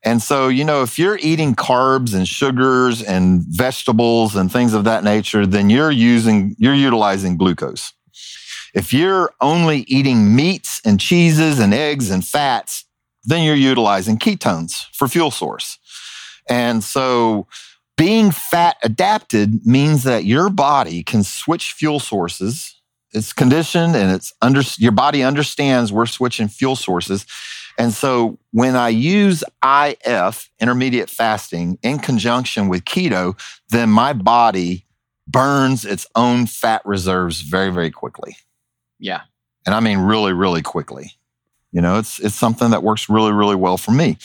And 0.04 0.22
so, 0.22 0.48
you 0.48 0.64
know, 0.64 0.82
if 0.82 0.98
you're 0.98 1.20
eating 1.22 1.56
carbs 1.56 2.16
and 2.16 2.28
sugars 2.28 3.04
and 3.04 3.42
vegetables 3.48 4.36
and 4.36 4.52
things 4.52 4.74
of 4.74 4.86
that 4.86 5.04
nature, 5.04 5.46
then 5.46 5.70
you're 5.70 5.92
using, 5.92 6.56
you're 6.58 6.74
utilizing 6.74 7.38
glucose. 7.38 7.94
If 8.74 8.94
you're 8.94 9.32
only 9.42 9.80
eating 9.82 10.36
meats 10.36 10.82
and 10.86 11.00
cheeses 11.00 11.60
and 11.60 11.74
eggs 11.74 12.12
and 12.12 12.26
fats, 12.26 12.86
then 13.26 13.44
you're 13.44 13.56
utilizing 13.56 14.18
ketones 14.18 14.86
for 14.94 15.08
fuel 15.08 15.32
source. 15.32 15.78
And 16.48 16.84
so 16.84 17.48
being 17.98 18.32
fat 18.32 18.78
adapted 18.84 19.66
means 19.66 20.04
that 20.04 20.24
your 20.24 20.50
body 20.50 21.04
can 21.04 21.24
switch 21.24 21.74
fuel 21.74 22.00
sources 22.00 22.80
it's 23.12 23.34
conditioned 23.34 23.96
and 23.96 24.12
it's 24.12 24.34
under 24.42 24.62
your 24.78 24.92
body 24.92 25.24
understands 25.24 25.92
we're 25.92 26.06
switching 26.06 26.48
fuel 26.48 26.76
sources. 26.76 27.26
And 27.80 27.94
so 27.94 28.38
when 28.52 28.76
I 28.76 28.90
use 28.90 29.42
IF, 29.64 30.52
intermediate 30.60 31.10
fasting, 31.10 31.80
in 31.82 32.00
conjunction 32.00 32.68
with 32.68 32.84
keto, 32.84 33.40
then 33.70 33.90
my 33.90 34.12
body 34.12 34.86
burns 35.26 35.86
its 35.86 36.06
own 36.14 36.46
fat 36.46 36.82
reserves 36.84 37.40
very, 37.40 37.72
very 37.72 37.90
quickly. 37.90 38.36
Yeah. 39.00 39.22
And 39.66 39.74
I 39.74 39.80
mean 39.80 40.00
really, 40.00 40.34
really 40.34 40.62
quickly. 40.62 41.14
You 41.72 41.82
know, 41.82 42.00
it's 42.00 42.20
it's 42.20 42.36
something 42.36 42.72
that 42.72 42.84
works 42.84 43.10
really, 43.10 43.32
really 43.32 43.56
well 43.56 43.78
for 43.78 43.92
me. 43.92 44.18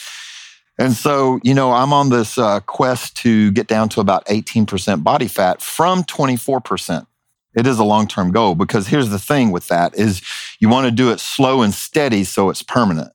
And 0.76 0.92
so, 0.94 1.38
you 1.44 1.54
know, 1.54 1.72
I'm 1.72 1.92
on 1.92 2.08
this 2.08 2.36
uh, 2.36 2.58
quest 2.60 3.16
to 3.18 3.52
get 3.52 3.68
down 3.68 3.88
to 3.90 4.00
about 4.00 4.26
18% 4.26 5.04
body 5.04 5.28
fat 5.28 5.62
from 5.62 6.02
24%. 6.02 7.06
It 7.54 7.68
is 7.68 7.78
a 7.78 7.84
long-term 7.84 8.32
goal 8.32 8.56
because 8.56 8.88
here's 8.88 9.10
the 9.10 9.18
thing 9.20 9.52
with 9.52 9.68
that 9.68 9.94
is 9.94 10.22
you 10.58 10.68
want 10.68 10.86
to 10.86 10.90
do 10.90 11.12
it 11.12 11.20
slow 11.20 11.62
and 11.62 11.72
steady 11.72 12.24
so 12.24 12.50
it's 12.50 12.64
permanent. 12.64 13.13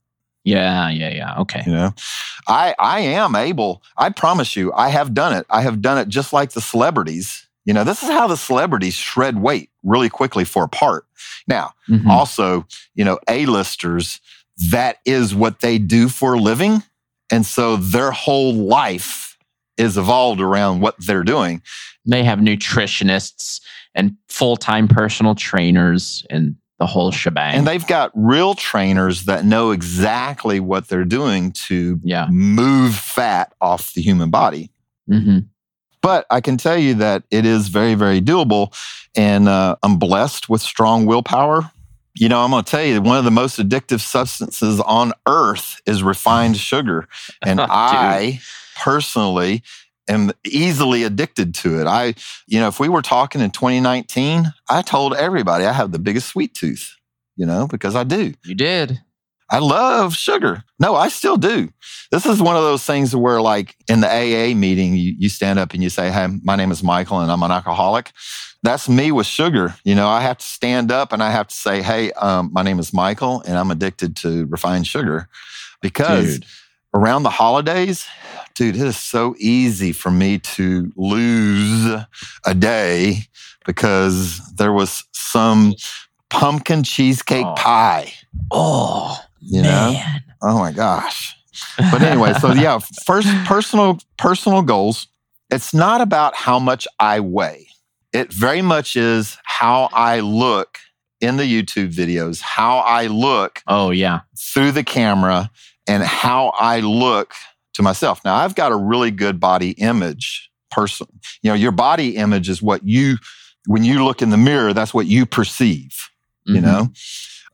Yeah, 0.50 0.90
yeah, 0.90 1.14
yeah. 1.14 1.40
Okay. 1.40 1.64
You 1.66 1.72
know, 1.72 1.94
I 2.48 2.76
I 2.80 3.00
am 3.02 3.36
able. 3.36 3.84
I 3.98 4.10
promise 4.10 4.56
you, 4.56 4.74
I 4.74 4.90
have 4.90 5.14
done 5.14 5.34
it. 5.34 5.46
I 5.50 5.62
have 5.62 5.82
done 5.82 5.98
it 5.98 6.08
just 6.08 6.34
like 6.34 6.52
the 6.52 6.62
celebrities. 6.62 7.48
You 7.66 7.74
know, 7.74 7.84
this 7.84 8.02
is 8.02 8.10
how 8.10 8.28
the 8.28 8.38
celebrities 8.38 8.96
shred 8.96 9.40
weight 9.42 9.70
really 9.84 10.10
quickly 10.10 10.44
for 10.44 10.64
a 10.64 10.70
part. 10.70 11.06
Now, 11.48 11.74
mm-hmm. 11.88 12.10
also, 12.10 12.66
you 12.96 13.06
know, 13.06 13.20
A-listers, 13.28 14.20
that 14.72 14.98
is 15.06 15.36
what 15.36 15.60
they 15.60 15.78
do 15.78 16.10
for 16.10 16.34
a 16.34 16.40
living. 16.40 16.82
And 17.32 17.46
so 17.46 17.76
their 17.76 18.12
whole 18.12 18.54
life 18.54 19.38
is 19.78 19.98
evolved 19.98 20.42
around 20.42 20.82
what 20.82 20.96
they're 21.00 21.24
doing. 21.24 21.62
They 22.06 22.24
have 22.24 22.40
nutritionists 22.40 23.62
and 23.94 24.16
full 24.30 24.58
time 24.58 24.88
personal 24.88 25.36
trainers 25.36 26.26
and 26.30 26.56
the 26.80 26.86
whole 26.86 27.12
shebang. 27.12 27.56
And 27.56 27.68
they've 27.68 27.86
got 27.86 28.12
real 28.16 28.56
trainers 28.56 29.26
that 29.26 29.46
know 29.46 29.72
exactly 29.72 30.60
what 30.60 30.88
they're 30.88 31.06
doing 31.06 31.52
to 31.52 32.00
yeah. 32.04 32.28
move 32.32 32.96
fat 32.96 33.54
off 33.62 33.94
the 33.94 34.02
human 34.02 34.32
body. 34.32 34.72
Mm-hmm. 35.10 35.40
But 36.02 36.26
I 36.30 36.40
can 36.40 36.56
tell 36.58 36.78
you 36.78 36.94
that 36.96 37.24
it 37.30 37.46
is 37.46 37.68
very, 37.68 37.96
very 37.96 38.22
doable. 38.22 38.74
And 39.16 39.50
uh, 39.50 39.76
I'm 39.84 40.00
blessed 40.00 40.48
with 40.48 40.62
strong 40.62 41.06
willpower. 41.06 41.70
You 42.16 42.30
know, 42.30 42.42
I'm 42.42 42.52
going 42.52 42.64
to 42.64 42.72
tell 42.72 42.84
you, 42.84 43.02
one 43.02 43.18
of 43.18 43.26
the 43.26 43.32
most 43.32 43.60
addictive 43.60 44.00
substances 44.00 44.80
on 44.80 45.12
earth 45.28 45.82
is 45.86 46.02
refined 46.02 46.58
sugar. 46.58 47.08
And 47.46 47.60
I 47.70 48.40
personally 48.82 49.64
am 50.10 50.32
easily 50.44 51.04
addicted 51.04 51.54
to 51.56 51.80
it. 51.80 51.88
I, 51.88 52.16
you 52.48 52.60
know, 52.60 52.68
if 52.68 52.80
we 52.80 52.90
were 52.90 53.02
talking 53.02 53.42
in 53.42 53.52
2019, 53.52 54.52
I 54.70 54.82
told 54.82 55.14
everybody 55.16 55.66
I 55.66 55.72
have 55.72 55.92
the 55.92 56.00
biggest 56.00 56.28
sweet 56.28 56.54
tooth, 56.54 56.96
you 57.36 57.46
know, 57.46 57.68
because 57.68 57.96
I 57.96 58.04
do. 58.04 58.34
You 58.44 58.56
did. 58.56 59.00
I 59.52 59.60
love 59.60 60.14
sugar. 60.14 60.64
No, 60.80 60.96
I 60.96 61.10
still 61.10 61.38
do. 61.38 61.70
This 62.12 62.26
is 62.26 62.42
one 62.42 62.56
of 62.56 62.62
those 62.62 62.86
things 62.86 63.16
where, 63.16 63.42
like 63.42 63.76
in 63.88 64.02
the 64.02 64.08
AA 64.08 64.54
meeting, 64.56 64.96
you, 64.96 65.16
you 65.18 65.28
stand 65.28 65.58
up 65.58 65.74
and 65.74 65.82
you 65.82 65.90
say, 65.90 66.12
Hey, 66.12 66.28
my 66.44 66.56
name 66.56 66.72
is 66.72 66.84
Michael 66.84 67.20
and 67.20 67.32
I'm 67.32 67.42
an 67.42 67.52
alcoholic. 67.52 68.12
That's 68.62 68.88
me 68.88 69.12
with 69.12 69.26
sugar. 69.26 69.74
You 69.84 69.96
know, 69.96 70.08
I 70.08 70.22
have 70.22 70.38
to 70.38 70.46
stand 70.46 70.92
up 70.92 71.14
and 71.14 71.24
I 71.24 71.32
have 71.32 71.48
to 71.48 71.56
say, 71.56 71.82
Hey, 71.82 72.12
um, 72.14 72.52
my 72.54 72.62
name 72.62 72.78
is 72.78 72.94
Michael 72.94 73.42
and 73.42 73.58
I'm 73.58 73.72
addicted 73.72 74.16
to 74.18 74.46
refined 74.48 74.86
sugar 74.86 75.30
because 75.82 76.40
Dude. 76.40 76.46
Around 76.94 77.24
the 77.24 77.30
holidays, 77.30 78.06
dude, 78.56 78.76
it 78.76 78.82
is 78.82 78.98
so 78.98 79.36
easy 79.38 79.92
for 79.92 80.12
me 80.12 80.40
to 80.40 80.92
lose 80.96 82.04
a 82.46 82.54
day 82.54 83.24
because 83.66 84.40
there 84.56 84.74
was 84.74 85.04
some 85.12 85.76
pumpkin 86.30 86.84
cheesecake 86.84 87.46
oh. 87.46 87.56
pie. 87.58 88.14
Oh, 88.52 89.20
you 89.42 89.62
man. 89.62 89.94
know? 89.94 90.02
Oh 90.42 90.60
my 90.60 90.72
gosh. 90.72 91.36
But 91.78 92.02
anyway, 92.02 92.34
so 92.34 92.54
yeah, 92.54 92.80
first 93.06 93.28
personal 93.46 94.00
personal 94.18 94.62
goals. 94.62 95.08
It's 95.52 95.74
not 95.74 96.00
about 96.02 96.36
how 96.36 96.60
much 96.60 96.88
I 97.00 97.20
weigh. 97.20 97.68
It 98.14 98.32
very 98.32 98.62
much 98.62 98.96
is 98.96 99.38
how 99.44 99.90
I 99.92 100.20
look 100.20 100.78
in 101.22 101.38
the 101.38 101.44
YouTube 101.44 101.94
videos, 101.94 102.42
how 102.42 102.80
I 102.80 103.08
look. 103.08 103.62
Oh 103.68 103.92
yeah. 103.92 104.22
Through 104.38 104.72
the 104.72 104.84
camera 104.84 105.52
and 105.88 106.04
how 106.04 106.50
I 106.60 106.80
look 106.80 107.34
to 107.74 107.84
myself. 107.84 108.24
Now, 108.24 108.36
I've 108.36 108.56
got 108.56 108.72
a 108.72 108.76
really 108.76 109.12
good 109.12 109.40
body 109.40 109.72
image 109.72 110.50
person. 110.72 111.08
You 111.42 111.52
know, 111.52 111.56
your 111.56 111.72
body 111.72 112.16
image 112.18 112.50
is 112.50 112.62
what 112.62 112.84
you 112.84 113.18
when 113.66 113.84
you 113.84 114.04
look 114.04 114.22
in 114.22 114.30
the 114.30 114.38
mirror, 114.38 114.74
that's 114.74 114.94
what 114.94 115.06
you 115.06 115.26
perceive, 115.26 116.10
mm-hmm. 116.48 116.56
you 116.56 116.62
know? 116.62 116.90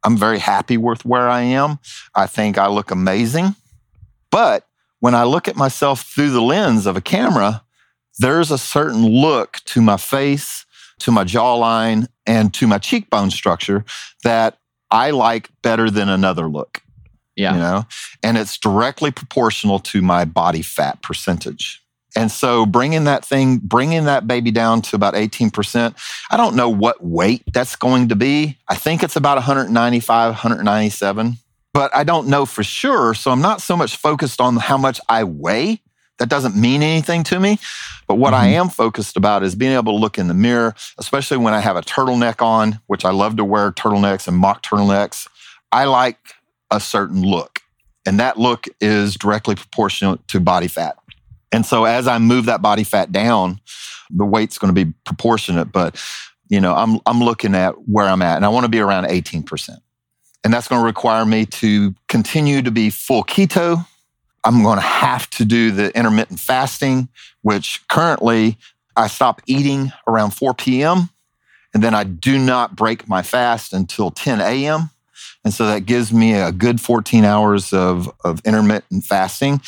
I'm 0.04 0.18
very 0.18 0.38
happy 0.38 0.78
with 0.78 1.04
where 1.04 1.28
I 1.28 1.42
am. 1.42 1.80
I 2.14 2.28
think 2.28 2.58
I 2.58 2.68
look 2.68 2.92
amazing. 2.92 3.56
But 4.30 4.68
when 5.00 5.16
I 5.16 5.24
look 5.24 5.48
at 5.48 5.56
myself 5.56 6.04
through 6.04 6.30
the 6.30 6.42
lens 6.42 6.86
of 6.86 6.96
a 6.96 7.02
camera, 7.02 7.64
there's 8.20 8.52
a 8.52 8.58
certain 8.58 9.06
look 9.06 9.60
to 9.66 9.82
my 9.82 9.98
face, 9.98 10.66
to 11.00 11.12
my 11.12 11.24
jawline, 11.24 12.08
and 12.26 12.54
to 12.56 12.68
my 12.68 12.78
cheekbone 12.78 13.32
structure 13.32 13.86
that 14.24 14.58
I 14.92 15.12
like 15.12 15.50
better 15.62 15.90
than 15.90 16.10
another 16.10 16.48
look. 16.48 16.82
Yeah. 17.36 17.54
You 17.54 17.60
know, 17.60 17.86
and 18.24 18.38
it's 18.38 18.58
directly 18.58 19.12
proportional 19.12 19.80
to 19.80 20.02
my 20.02 20.24
body 20.24 20.62
fat 20.62 21.02
percentage. 21.02 21.82
And 22.16 22.32
so 22.32 22.66
bringing 22.66 23.04
that 23.04 23.26
thing, 23.26 23.58
bringing 23.58 24.06
that 24.06 24.26
baby 24.26 24.52
down 24.52 24.82
to 24.84 24.96
about 24.96 25.16
18%, 25.16 25.96
I 26.32 26.38
don't 26.38 26.56
know 26.56 26.70
what 26.70 27.04
weight 27.04 27.44
that's 27.54 27.76
going 27.76 28.08
to 28.08 28.16
be. 28.16 28.58
I 28.70 28.76
think 28.76 29.04
it's 29.04 29.18
about 29.18 29.36
195, 29.36 30.30
197, 30.30 31.34
but 31.74 31.94
I 31.94 32.06
don't 32.06 32.30
know 32.30 32.46
for 32.46 32.64
sure. 32.64 33.14
So 33.16 33.32
I'm 33.32 33.42
not 33.42 33.62
so 33.62 33.76
much 33.76 33.98
focused 33.98 34.40
on 34.40 34.56
how 34.56 34.78
much 34.78 35.02
I 35.10 35.26
weigh. 35.26 35.82
That 36.20 36.30
doesn't 36.30 36.56
mean 36.56 36.82
anything 36.82 37.24
to 37.26 37.40
me. 37.40 37.60
But 38.08 38.16
what 38.16 38.34
mm-hmm. 38.34 38.44
I 38.44 38.48
am 38.48 38.70
focused 38.70 39.18
about 39.18 39.44
is 39.44 39.56
being 39.56 39.74
able 39.74 39.94
to 39.94 40.00
look 40.00 40.18
in 40.18 40.28
the 40.28 40.34
mirror, 40.34 40.76
especially 40.98 41.38
when 41.38 41.54
I 41.54 41.60
have 41.60 41.76
a 41.76 41.82
turtleneck 41.82 42.42
on, 42.42 42.80
which 42.88 43.04
I 43.04 43.12
love 43.12 43.36
to 43.38 43.46
wear 43.46 43.72
turtlenecks 43.72 44.28
and 44.28 44.38
mock 44.38 44.64
turtlenecks. 44.64 45.28
I 45.72 45.86
like 45.86 46.20
a 46.72 46.80
certain 46.80 47.22
look. 47.22 47.60
And 48.06 48.20
that 48.20 48.38
look 48.38 48.68
is 48.80 49.16
directly 49.16 49.56
proportional 49.56 50.18
to 50.28 50.40
body 50.40 50.68
fat. 50.68 50.98
And 51.52 51.66
so 51.66 51.86
as 51.86 52.08
I 52.08 52.18
move 52.18 52.46
that 52.46 52.62
body 52.62 52.84
fat 52.84 53.12
down, 53.12 53.60
the 54.10 54.26
weight's 54.26 54.58
going 54.58 54.74
to 54.74 54.86
be 54.86 54.94
proportionate, 55.06 55.72
but 55.72 56.02
you 56.48 56.60
know, 56.60 56.76
I'm 56.76 57.00
I'm 57.06 57.20
looking 57.22 57.56
at 57.56 57.74
where 57.88 58.06
I'm 58.06 58.22
at 58.22 58.36
and 58.36 58.46
I 58.46 58.50
want 58.50 58.66
to 58.66 58.70
be 58.70 58.80
around 58.80 59.06
18%. 59.06 59.78
And 60.44 60.54
that's 60.54 60.68
going 60.68 60.80
to 60.80 60.86
require 60.86 61.26
me 61.26 61.46
to 61.48 61.96
continue 62.08 62.62
to 62.62 62.70
be 62.70 62.92
full 62.92 63.24
keto. 63.24 63.86
I'm 64.46 64.62
going 64.62 64.78
to 64.78 64.82
have 64.82 65.28
to 65.32 65.46
do 65.46 65.72
the 65.72 65.96
intermittent 65.98 66.40
fasting, 66.40 67.10
which 67.42 67.86
currently 67.88 68.58
I 68.96 69.08
stop 69.08 69.42
eating 69.48 69.92
around 70.08 70.32
4 70.32 70.54
p.m. 70.54 71.10
and 71.74 71.84
then 71.84 71.96
I 71.96 72.04
do 72.04 72.38
not 72.38 72.76
break 72.76 73.10
my 73.10 73.24
fast 73.24 73.74
until 73.74 74.12
10 74.12 74.40
a.m. 74.40 74.92
And 75.44 75.54
so 75.54 75.66
that 75.66 75.88
gives 75.88 76.14
me 76.14 76.34
a 76.34 76.52
good 76.52 76.80
14 76.80 77.26
hours 77.26 77.74
of, 77.74 78.12
of 78.24 78.40
intermittent 78.46 79.04
fasting. 79.04 79.62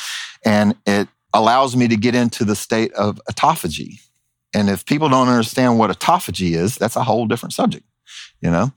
And 0.44 0.76
it 0.86 1.08
allows 1.34 1.74
me 1.74 1.88
to 1.88 1.96
get 1.96 2.14
into 2.14 2.44
the 2.44 2.56
state 2.56 2.92
of 2.94 3.20
autophagy. 3.30 4.00
And 4.54 4.70
if 4.70 4.86
people 4.86 5.08
don't 5.08 5.28
understand 5.28 5.78
what 5.78 5.90
autophagy 5.90 6.52
is, 6.52 6.76
that's 6.76 6.96
a 6.96 7.04
whole 7.04 7.26
different 7.26 7.52
subject, 7.52 7.84
you 8.40 8.50
know? 8.50 8.72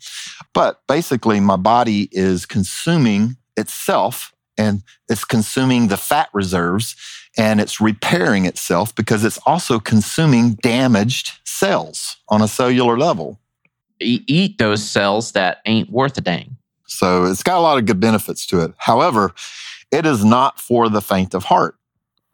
But 0.53 0.81
basically, 0.87 1.39
my 1.39 1.55
body 1.55 2.09
is 2.11 2.45
consuming 2.45 3.37
itself 3.55 4.33
and 4.61 4.83
it's 5.09 5.25
consuming 5.25 5.87
the 5.87 5.97
fat 5.97 6.29
reserves 6.33 6.95
and 7.37 7.59
it's 7.59 7.81
repairing 7.81 8.45
itself 8.45 8.93
because 8.93 9.25
it's 9.25 9.39
also 9.45 9.79
consuming 9.79 10.53
damaged 10.55 11.39
cells 11.45 12.17
on 12.29 12.41
a 12.41 12.47
cellular 12.47 12.97
level. 12.97 13.39
Eat 13.99 14.57
those 14.57 14.83
cells 14.83 15.31
that 15.33 15.59
ain't 15.65 15.89
worth 15.89 16.17
a 16.17 16.21
dang. 16.21 16.57
So 16.85 17.25
it's 17.25 17.43
got 17.43 17.57
a 17.57 17.61
lot 17.61 17.77
of 17.77 17.85
good 17.85 17.99
benefits 17.99 18.45
to 18.47 18.61
it. 18.61 18.73
However, 18.77 19.33
it 19.91 20.05
is 20.05 20.23
not 20.23 20.59
for 20.59 20.89
the 20.89 21.01
faint 21.01 21.33
of 21.33 21.45
heart. 21.45 21.75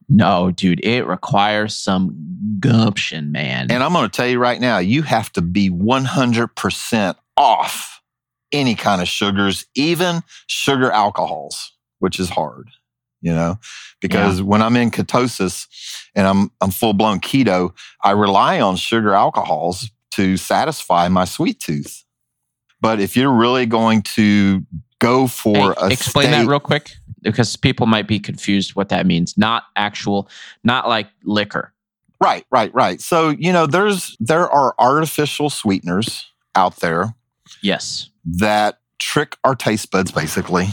No, 0.09 0.51
dude, 0.51 0.83
it 0.83 1.05
requires 1.05 1.75
some 1.75 2.15
gumption, 2.59 3.31
man. 3.31 3.67
And 3.69 3.83
I'm 3.83 3.93
going 3.93 4.09
to 4.09 4.15
tell 4.15 4.27
you 4.27 4.39
right 4.39 4.59
now, 4.59 4.77
you 4.77 5.01
have 5.03 5.31
to 5.33 5.41
be 5.41 5.69
100% 5.69 7.15
off 7.35 8.01
any 8.51 8.75
kind 8.75 9.01
of 9.01 9.07
sugars, 9.07 9.65
even 9.75 10.21
sugar 10.47 10.91
alcohols, 10.91 11.73
which 11.99 12.19
is 12.19 12.29
hard, 12.29 12.69
you 13.21 13.33
know, 13.33 13.59
because 14.01 14.39
yeah. 14.39 14.45
when 14.45 14.61
I'm 14.61 14.75
in 14.75 14.91
ketosis 14.91 15.67
and 16.15 16.27
I'm, 16.27 16.51
I'm 16.61 16.71
full 16.71 16.93
blown 16.93 17.19
keto, 17.19 17.73
I 18.03 18.11
rely 18.11 18.59
on 18.59 18.75
sugar 18.75 19.13
alcohols 19.13 19.89
to 20.11 20.37
satisfy 20.37 21.07
my 21.07 21.25
sweet 21.25 21.59
tooth. 21.59 22.03
But 22.81 22.99
if 22.99 23.17
you're 23.17 23.33
really 23.33 23.65
going 23.65 24.03
to 24.03 24.63
go 24.99 25.27
for 25.27 25.75
hey, 25.79 25.93
explain 25.93 26.27
state, 26.27 26.31
that 26.31 26.47
real 26.47 26.59
quick 26.59 26.91
because 27.21 27.55
people 27.55 27.85
might 27.85 28.07
be 28.07 28.19
confused 28.19 28.75
what 28.75 28.89
that 28.89 29.05
means. 29.05 29.37
Not 29.37 29.63
actual, 29.75 30.29
not 30.63 30.87
like 30.87 31.07
liquor. 31.23 31.73
Right, 32.19 32.45
right, 32.51 32.73
right. 32.73 32.99
So 33.01 33.29
you 33.29 33.51
know, 33.51 33.65
there's 33.67 34.15
there 34.19 34.49
are 34.49 34.73
artificial 34.79 35.49
sweeteners 35.49 36.25
out 36.55 36.77
there. 36.77 37.13
Yes. 37.61 38.09
That 38.25 38.79
trick 38.99 39.37
our 39.43 39.55
taste 39.55 39.91
buds 39.91 40.11
basically 40.11 40.67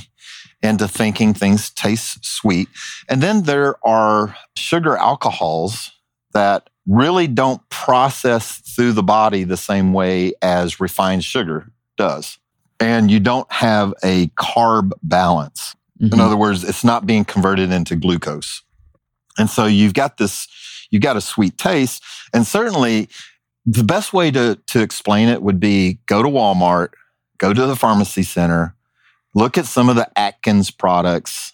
into 0.64 0.88
thinking 0.88 1.34
things 1.34 1.70
taste 1.70 2.24
sweet. 2.24 2.68
And 3.08 3.22
then 3.22 3.42
there 3.42 3.76
are 3.86 4.34
sugar 4.56 4.96
alcohols 4.96 5.92
that 6.32 6.70
really 6.86 7.26
don't 7.26 7.66
process 7.68 8.58
through 8.58 8.92
the 8.92 9.02
body 9.02 9.44
the 9.44 9.56
same 9.56 9.92
way 9.92 10.32
as 10.42 10.80
refined 10.80 11.24
sugar 11.24 11.70
does. 11.96 12.38
And 12.80 13.10
you 13.10 13.20
don't 13.20 13.50
have 13.52 13.94
a 14.02 14.28
carb 14.28 14.92
balance. 15.02 15.76
Mm-hmm. 16.00 16.14
In 16.14 16.20
other 16.20 16.36
words, 16.36 16.64
it's 16.64 16.84
not 16.84 17.06
being 17.06 17.24
converted 17.24 17.70
into 17.70 17.94
glucose. 17.94 18.62
And 19.38 19.48
so 19.48 19.66
you've 19.66 19.94
got 19.94 20.16
this, 20.16 20.48
you've 20.90 21.02
got 21.02 21.16
a 21.16 21.20
sweet 21.20 21.56
taste. 21.56 22.02
And 22.32 22.46
certainly 22.46 23.08
the 23.66 23.84
best 23.84 24.12
way 24.12 24.30
to, 24.30 24.58
to 24.66 24.82
explain 24.82 25.28
it 25.28 25.42
would 25.42 25.60
be 25.60 25.98
go 26.06 26.22
to 26.22 26.28
Walmart, 26.28 26.90
go 27.38 27.54
to 27.54 27.66
the 27.66 27.76
pharmacy 27.76 28.22
center, 28.22 28.74
look 29.34 29.58
at 29.58 29.66
some 29.66 29.88
of 29.88 29.96
the 29.96 30.08
Atkins 30.18 30.70
products. 30.70 31.52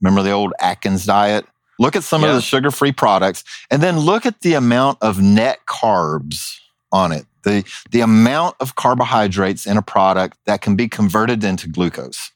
Remember 0.00 0.22
the 0.22 0.32
old 0.32 0.52
Atkins 0.60 1.06
diet? 1.06 1.46
Look 1.78 1.96
at 1.96 2.04
some 2.04 2.22
yeah. 2.22 2.28
of 2.28 2.34
the 2.34 2.40
sugar 2.40 2.70
free 2.70 2.92
products 2.92 3.44
and 3.70 3.82
then 3.82 3.98
look 3.98 4.24
at 4.24 4.40
the 4.40 4.54
amount 4.54 4.98
of 5.02 5.20
net 5.20 5.58
carbs 5.66 6.58
on 6.92 7.12
it 7.12 7.26
the, 7.46 7.64
the 7.92 8.00
amount 8.00 8.56
of 8.60 8.74
carbohydrates 8.74 9.66
in 9.66 9.76
a 9.76 9.82
product 9.82 10.36
that 10.44 10.60
can 10.60 10.74
be 10.74 10.88
converted 10.88 11.44
into 11.44 11.68
glucose. 11.68 12.32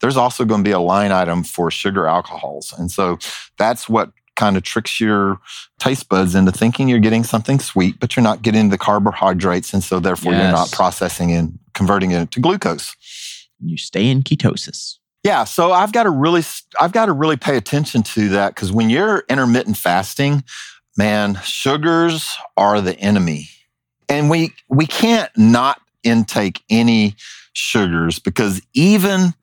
There's 0.00 0.18
also 0.18 0.44
going 0.44 0.62
to 0.62 0.68
be 0.68 0.72
a 0.72 0.78
line 0.78 1.12
item 1.12 1.42
for 1.42 1.70
sugar 1.70 2.06
alcohols. 2.06 2.72
And 2.78 2.90
so 2.90 3.18
that's 3.58 3.88
what 3.88 4.12
kind 4.36 4.56
of 4.56 4.62
tricks 4.62 5.00
your 5.00 5.40
taste 5.78 6.08
buds 6.08 6.34
into 6.34 6.52
thinking 6.52 6.88
you're 6.88 6.98
getting 6.98 7.24
something 7.24 7.58
sweet, 7.58 7.98
but 7.98 8.14
you're 8.14 8.22
not 8.22 8.42
getting 8.42 8.68
the 8.68 8.78
carbohydrates. 8.78 9.72
And 9.72 9.82
so 9.82 9.98
therefore 9.98 10.32
yes. 10.32 10.42
you're 10.42 10.52
not 10.52 10.72
processing 10.72 11.32
and 11.32 11.58
converting 11.74 12.10
it 12.10 12.30
to 12.32 12.40
glucose. 12.40 12.94
You 13.62 13.76
stay 13.76 14.08
in 14.08 14.22
ketosis. 14.22 14.96
Yeah. 15.22 15.44
So 15.44 15.72
I've 15.72 15.92
got 15.92 16.04
to 16.04 16.10
really, 16.10 16.42
I've 16.80 16.92
got 16.92 17.06
to 17.06 17.12
really 17.12 17.36
pay 17.36 17.56
attention 17.56 18.02
to 18.04 18.30
that 18.30 18.54
because 18.54 18.72
when 18.72 18.88
you're 18.88 19.24
intermittent 19.28 19.76
fasting, 19.76 20.44
man, 20.96 21.38
sugars 21.44 22.28
are 22.56 22.80
the 22.80 22.98
enemy. 22.98 23.48
And 24.08 24.30
we, 24.30 24.54
we 24.68 24.86
can't 24.86 25.30
not 25.36 25.80
intake 26.02 26.62
any 26.70 27.16
sugars 27.52 28.18
because 28.18 28.62
even 28.72 29.34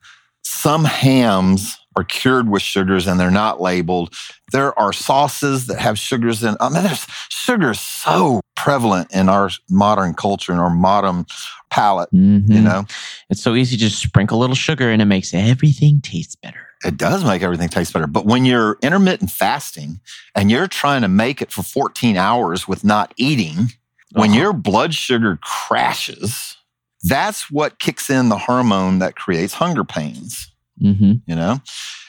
some 0.42 0.84
hams 0.84 1.77
are 1.98 2.04
cured 2.04 2.48
with 2.48 2.62
sugars 2.62 3.06
and 3.06 3.18
they're 3.18 3.30
not 3.30 3.60
labeled. 3.60 4.14
There 4.52 4.78
are 4.78 4.92
sauces 4.92 5.66
that 5.66 5.80
have 5.80 5.98
sugars 5.98 6.44
in. 6.44 6.56
I 6.60 6.68
mean, 6.68 6.84
there's 6.84 7.06
sugar 7.28 7.74
so 7.74 8.40
prevalent 8.56 9.12
in 9.12 9.28
our 9.28 9.50
modern 9.68 10.14
culture 10.14 10.52
and 10.52 10.60
our 10.60 10.70
modern 10.70 11.26
palate. 11.70 12.10
Mm-hmm. 12.12 12.52
You 12.52 12.60
know, 12.60 12.84
it's 13.30 13.42
so 13.42 13.54
easy 13.54 13.76
to 13.76 13.80
just 13.80 14.00
sprinkle 14.00 14.38
a 14.38 14.40
little 14.40 14.56
sugar 14.56 14.90
and 14.90 15.02
it 15.02 15.06
makes 15.06 15.34
everything 15.34 16.00
taste 16.00 16.40
better. 16.40 16.60
It 16.84 16.96
does 16.96 17.24
make 17.24 17.42
everything 17.42 17.68
taste 17.68 17.92
better. 17.92 18.06
But 18.06 18.24
when 18.24 18.44
you're 18.44 18.78
intermittent 18.80 19.30
fasting 19.30 20.00
and 20.36 20.50
you're 20.50 20.68
trying 20.68 21.02
to 21.02 21.08
make 21.08 21.42
it 21.42 21.50
for 21.50 21.64
14 21.64 22.16
hours 22.16 22.68
with 22.68 22.84
not 22.84 23.12
eating, 23.16 23.58
uh-huh. 23.58 24.20
when 24.20 24.32
your 24.32 24.52
blood 24.52 24.94
sugar 24.94 25.38
crashes, 25.42 26.56
that's 27.02 27.50
what 27.50 27.80
kicks 27.80 28.08
in 28.08 28.28
the 28.28 28.38
hormone 28.38 29.00
that 29.00 29.16
creates 29.16 29.54
hunger 29.54 29.84
pains. 29.84 30.52
Mm-hmm. 30.82 31.12
You 31.26 31.36
know? 31.36 31.60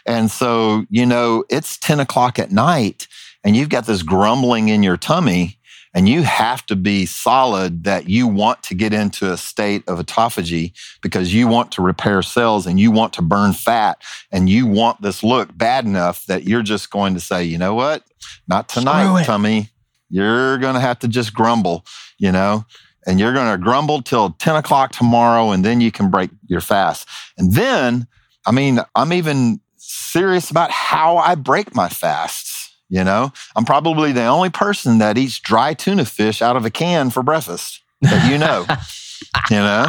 And 0.05 0.31
so, 0.31 0.85
you 0.89 1.05
know, 1.05 1.43
it's 1.49 1.77
10 1.77 1.99
o'clock 1.99 2.39
at 2.39 2.51
night 2.51 3.07
and 3.43 3.55
you've 3.55 3.69
got 3.69 3.85
this 3.85 4.03
grumbling 4.03 4.69
in 4.69 4.83
your 4.83 4.97
tummy 4.97 5.57
and 5.93 6.07
you 6.07 6.21
have 6.21 6.65
to 6.67 6.75
be 6.75 7.05
solid 7.05 7.83
that 7.83 8.07
you 8.07 8.27
want 8.27 8.61
to 8.63 8.75
get 8.75 8.93
into 8.93 9.31
a 9.31 9.37
state 9.37 9.87
of 9.87 9.99
autophagy 9.99 10.73
because 11.01 11.33
you 11.33 11.47
want 11.47 11.71
to 11.73 11.81
repair 11.81 12.21
cells 12.21 12.67
and 12.67 12.79
you 12.79 12.91
want 12.91 13.13
to 13.13 13.21
burn 13.21 13.53
fat 13.53 14.01
and 14.31 14.49
you 14.49 14.67
want 14.67 15.01
this 15.01 15.23
look 15.23 15.55
bad 15.57 15.85
enough 15.85 16.25
that 16.27 16.43
you're 16.43 16.61
just 16.61 16.91
going 16.91 17.13
to 17.15 17.19
say, 17.19 17.43
you 17.43 17.57
know 17.57 17.73
what? 17.73 18.03
Not 18.47 18.69
tonight, 18.69 19.25
tummy. 19.25 19.69
You're 20.09 20.57
going 20.57 20.75
to 20.75 20.79
have 20.79 20.99
to 20.99 21.07
just 21.07 21.33
grumble, 21.33 21.85
you 22.17 22.31
know? 22.31 22.65
and 23.09 23.19
you're 23.19 23.33
going 23.33 23.51
to 23.51 23.57
grumble 23.57 24.01
till 24.01 24.31
10 24.31 24.55
o'clock 24.55 24.91
tomorrow 24.91 25.51
and 25.51 25.65
then 25.65 25.81
you 25.81 25.91
can 25.91 26.09
break 26.11 26.29
your 26.47 26.61
fast. 26.61 27.07
And 27.37 27.53
then, 27.53 28.07
I 28.45 28.51
mean, 28.51 28.79
I'm 28.95 29.13
even 29.13 29.59
serious 29.77 30.49
about 30.49 30.71
how 30.71 31.17
I 31.17 31.35
break 31.35 31.75
my 31.75 31.89
fasts. 31.89 32.75
You 32.89 33.03
know, 33.03 33.31
I'm 33.55 33.65
probably 33.65 34.11
the 34.11 34.25
only 34.25 34.49
person 34.49 34.97
that 34.97 35.17
eats 35.17 35.39
dry 35.39 35.75
tuna 35.75 36.05
fish 36.05 36.41
out 36.41 36.55
of 36.55 36.65
a 36.65 36.71
can 36.71 37.11
for 37.11 37.21
breakfast 37.21 37.81
that 38.01 38.31
you 38.31 38.37
know. 38.37 38.65
you 39.51 39.57
know, 39.57 39.85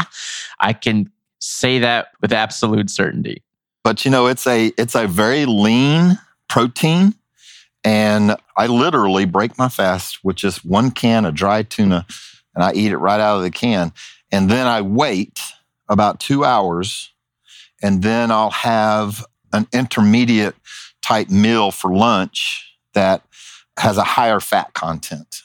I 0.58 0.74
can 0.74 1.10
say 1.38 1.78
that 1.78 2.08
with 2.20 2.32
absolute 2.32 2.90
certainty. 2.90 3.42
But 3.82 4.04
you 4.04 4.10
know, 4.10 4.26
it's 4.26 4.46
a 4.46 4.66
it's 4.76 4.94
a 4.94 5.06
very 5.06 5.46
lean 5.46 6.18
protein 6.48 7.14
and 7.84 8.36
I 8.56 8.66
literally 8.66 9.24
break 9.24 9.56
my 9.56 9.68
fast 9.68 10.22
with 10.22 10.36
just 10.36 10.64
one 10.64 10.90
can 10.90 11.24
of 11.24 11.34
dry 11.34 11.62
tuna 11.62 12.06
and 12.54 12.64
I 12.64 12.72
eat 12.72 12.92
it 12.92 12.98
right 12.98 13.20
out 13.20 13.38
of 13.38 13.42
the 13.42 13.50
can. 13.50 13.92
And 14.30 14.50
then 14.50 14.66
I 14.66 14.82
wait 14.82 15.40
about 15.88 16.20
two 16.20 16.44
hours, 16.44 17.10
and 17.82 18.02
then 18.02 18.30
I'll 18.30 18.50
have 18.50 19.24
an 19.52 19.66
intermediate 19.72 20.54
type 21.02 21.28
meal 21.28 21.70
for 21.70 21.92
lunch 21.92 22.76
that 22.94 23.22
has 23.78 23.96
a 23.96 24.04
higher 24.04 24.40
fat 24.40 24.74
content. 24.74 25.42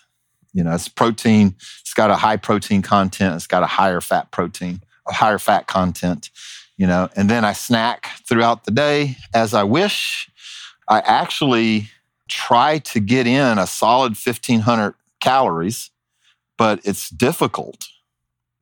You 0.53 0.63
know, 0.63 0.73
it's 0.73 0.88
protein, 0.88 1.55
it's 1.81 1.93
got 1.93 2.11
a 2.11 2.15
high 2.15 2.38
protein 2.38 2.81
content, 2.81 3.36
it's 3.36 3.47
got 3.47 3.63
a 3.63 3.67
higher 3.67 4.01
fat 4.01 4.31
protein, 4.31 4.81
a 5.07 5.13
higher 5.13 5.39
fat 5.39 5.67
content, 5.67 6.29
you 6.77 6.88
know, 6.88 7.09
and 7.15 7.29
then 7.29 7.45
I 7.45 7.53
snack 7.53 8.09
throughout 8.27 8.65
the 8.65 8.71
day 8.71 9.17
as 9.33 9.53
I 9.53 9.63
wish. 9.63 10.29
I 10.88 10.99
actually 10.99 11.89
try 12.27 12.79
to 12.79 12.99
get 12.99 13.27
in 13.27 13.57
a 13.57 13.67
solid 13.67 14.11
1500 14.11 14.95
calories 15.19 15.91
but 16.57 16.79
it's 16.83 17.09
difficult 17.09 17.88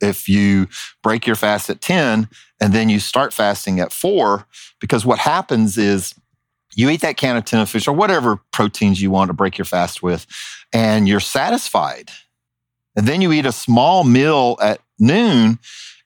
if 0.04 0.28
you 0.28 0.68
break 1.02 1.26
your 1.26 1.36
fast 1.36 1.70
at 1.70 1.82
10 1.82 2.28
and 2.62 2.74
then 2.74 2.90
you 2.90 3.00
start 3.00 3.34
fasting 3.34 3.80
at 3.80 3.92
4 3.92 4.46
because 4.80 5.06
what 5.06 5.20
happens 5.20 5.78
is 5.78 6.14
you 6.76 6.90
eat 6.90 7.02
that 7.02 7.18
can 7.18 7.38
of 7.38 7.46
tuna 7.46 7.66
fish 7.66 7.88
or 7.88 7.94
whatever 7.94 8.38
proteins 8.52 9.02
you 9.02 9.12
want 9.12 9.30
to 9.30 9.34
break 9.34 9.58
your 9.58 9.66
fast 9.66 10.02
with 10.02 10.26
and 10.72 11.08
you're 11.08 11.20
satisfied. 11.20 12.12
And 12.96 13.08
then 13.08 13.22
you 13.22 13.32
eat 13.32 13.46
a 13.46 13.52
small 13.52 14.04
meal 14.04 14.58
at 14.62 14.82
noon 15.00 15.60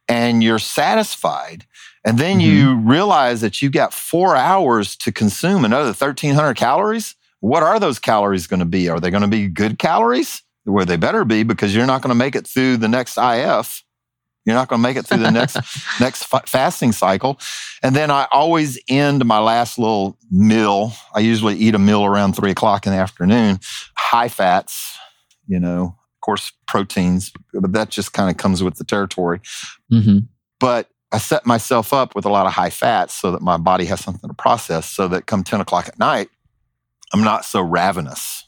and 0.08 0.44
you're 0.44 0.60
satisfied. 0.60 1.66
And 2.06 2.18
then 2.18 2.40
mm-hmm. 2.40 2.50
you 2.50 2.76
realize 2.78 3.42
that 3.42 3.62
you 3.62 3.70
got 3.70 3.94
four 3.94 4.36
hours 4.36 4.96
to 4.98 5.12
consume 5.12 5.66
another 5.66 5.88
1300 5.88 6.56
calories. 6.56 7.16
What 7.40 7.64
are 7.64 7.80
those 7.80 8.00
calories 8.00 8.48
going 8.48 8.62
to 8.62 8.66
be? 8.66 8.90
Are 8.90 9.00
they 9.00 9.12
going 9.12 9.22
to 9.22 9.28
be 9.28 9.48
good 9.48 9.80
calories? 9.80 10.42
Where 10.64 10.86
they 10.86 10.98
better 10.98 11.24
be 11.24 11.44
because 11.44 11.76
you're 11.76 11.86
not 11.86 12.02
going 12.02 12.10
to 12.10 12.16
make 12.16 12.36
it 12.36 12.48
through 12.48 12.78
the 12.78 12.90
next 12.90 13.18
IF. 13.18 13.84
You're 14.48 14.56
not 14.56 14.70
going 14.70 14.80
to 14.80 14.84
make 14.84 14.96
it 14.96 15.06
through 15.06 15.18
the 15.18 15.30
next 15.30 15.58
next 16.00 16.24
fasting 16.24 16.94
cycle. 16.94 17.38
And 17.84 17.94
then 17.94 18.10
I 18.10 18.28
always 18.32 18.80
end 18.88 19.26
my 19.26 19.40
last 19.40 19.78
little 19.78 20.18
meal. 20.32 20.94
I 21.14 21.20
usually 21.20 21.58
eat 21.58 21.76
a 21.76 21.80
meal 21.80 22.06
around 22.06 22.34
three 22.34 22.52
o'clock 22.52 22.88
in 22.88 22.94
the 22.94 22.98
afternoon. 22.98 23.60
High 23.98 24.30
fats, 24.30 24.98
you 25.48 25.60
know, 25.60 25.98
of 25.98 26.22
course, 26.22 26.54
proteins, 26.66 27.34
but 27.52 27.74
that 27.74 27.90
just 27.90 28.14
kind 28.14 28.32
of 28.32 28.38
comes 28.38 28.64
with 28.64 28.76
the 28.76 28.86
territory. 28.86 29.42
Mm-hmm. 29.92 30.20
But 30.62 30.90
I 31.12 31.18
set 31.18 31.46
myself 31.46 31.92
up 31.92 32.16
with 32.16 32.24
a 32.24 32.30
lot 32.30 32.46
of 32.46 32.54
high 32.54 32.70
fats 32.70 33.16
so 33.16 33.32
that 33.32 33.42
my 33.42 33.58
body 33.58 33.84
has 33.86 34.00
something 34.00 34.30
to 34.30 34.34
process 34.34 34.90
so 34.90 35.10
that 35.10 35.26
come 35.26 35.44
10 35.44 35.60
o'clock 35.60 35.90
at 35.90 36.00
night, 36.00 36.30
I'm 37.14 37.24
not 37.24 37.44
so 37.44 37.60
ravenous 37.60 38.47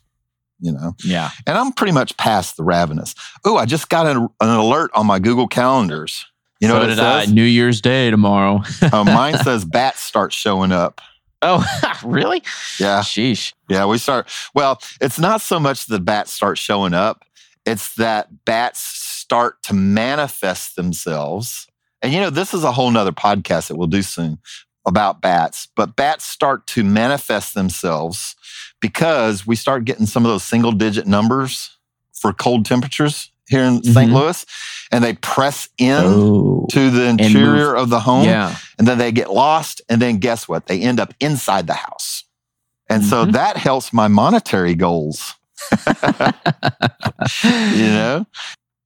you 0.59 0.71
know? 0.71 0.95
Yeah. 1.03 1.31
And 1.47 1.57
I'm 1.57 1.71
pretty 1.71 1.93
much 1.93 2.15
past 2.17 2.57
the 2.57 2.63
ravenous. 2.63 3.15
Oh, 3.45 3.57
I 3.57 3.65
just 3.65 3.89
got 3.89 4.07
an, 4.07 4.27
an, 4.39 4.49
alert 4.49 4.91
on 4.93 5.05
my 5.05 5.19
Google 5.19 5.47
calendars. 5.47 6.25
You 6.59 6.67
know 6.67 6.75
so 6.75 6.79
what 6.81 6.89
it 6.89 6.95
says? 6.97 7.29
I. 7.29 7.31
New 7.31 7.43
Year's 7.43 7.81
Day 7.81 8.11
tomorrow. 8.11 8.61
uh, 8.81 9.03
mine 9.05 9.37
says 9.43 9.65
bats 9.65 10.01
start 10.01 10.33
showing 10.33 10.71
up. 10.71 11.01
Oh, 11.41 11.65
really? 12.03 12.43
Yeah. 12.79 12.99
Sheesh. 12.99 13.53
Yeah, 13.69 13.85
we 13.85 13.97
start. 13.97 14.29
Well, 14.53 14.81
it's 14.99 15.19
not 15.19 15.41
so 15.41 15.59
much 15.59 15.85
the 15.85 15.99
bats 15.99 16.33
start 16.33 16.57
showing 16.57 16.93
up, 16.93 17.23
it's 17.65 17.95
that 17.95 18.45
bats 18.45 18.79
start 18.81 19.61
to 19.63 19.73
manifest 19.73 20.75
themselves. 20.75 21.67
And 22.01 22.13
you 22.13 22.19
know, 22.19 22.29
this 22.29 22.53
is 22.53 22.63
a 22.63 22.71
whole 22.71 22.91
nother 22.91 23.11
podcast 23.11 23.67
that 23.67 23.75
we'll 23.75 23.87
do 23.87 24.01
soon 24.01 24.39
about 24.85 25.21
bats, 25.21 25.67
but 25.75 25.95
bats 25.95 26.25
start 26.25 26.65
to 26.67 26.83
manifest 26.83 27.53
themselves 27.53 28.35
because 28.79 29.45
we 29.45 29.55
start 29.55 29.85
getting 29.85 30.05
some 30.05 30.25
of 30.25 30.31
those 30.31 30.43
single 30.43 30.71
digit 30.71 31.07
numbers 31.07 31.77
for 32.13 32.33
cold 32.33 32.65
temperatures 32.65 33.31
here 33.47 33.63
in 33.63 33.79
mm-hmm. 33.79 33.91
St. 33.91 34.11
Louis 34.11 34.45
and 34.91 35.03
they 35.03 35.13
press 35.13 35.69
in 35.77 36.03
oh, 36.05 36.67
to 36.71 36.89
the 36.89 37.07
interior 37.07 37.75
of 37.75 37.89
the 37.89 37.99
home 37.99 38.25
yeah. 38.25 38.55
and 38.77 38.87
then 38.87 38.97
they 38.97 39.11
get 39.11 39.31
lost 39.31 39.81
and 39.89 40.01
then 40.01 40.17
guess 40.17 40.47
what 40.47 40.67
they 40.67 40.79
end 40.81 40.99
up 40.99 41.13
inside 41.19 41.67
the 41.67 41.73
house 41.73 42.23
and 42.89 43.01
mm-hmm. 43.01 43.09
so 43.09 43.25
that 43.25 43.57
helps 43.57 43.91
my 43.91 44.07
monetary 44.07 44.75
goals 44.75 45.33
you 47.43 47.87
know 47.87 48.25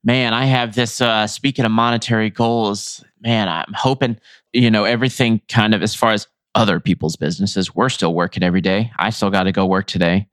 man 0.03 0.33
i 0.33 0.45
have 0.45 0.73
this 0.73 1.01
uh 1.01 1.27
speaking 1.27 1.65
of 1.65 1.71
monetary 1.71 2.29
goals 2.29 3.03
man 3.21 3.47
i'm 3.47 3.71
hoping 3.73 4.17
you 4.51 4.71
know 4.71 4.83
everything 4.85 5.39
kind 5.47 5.73
of 5.75 5.83
as 5.83 5.93
far 5.93 6.13
as 6.13 6.27
other 6.55 6.79
people's 6.79 7.15
businesses. 7.15 7.75
We're 7.75 7.89
still 7.89 8.13
working 8.13 8.43
every 8.43 8.61
day. 8.61 8.91
I 8.97 9.09
still 9.09 9.29
got 9.29 9.43
to 9.43 9.51
go 9.51 9.65
work 9.65 9.87
today, 9.87 10.27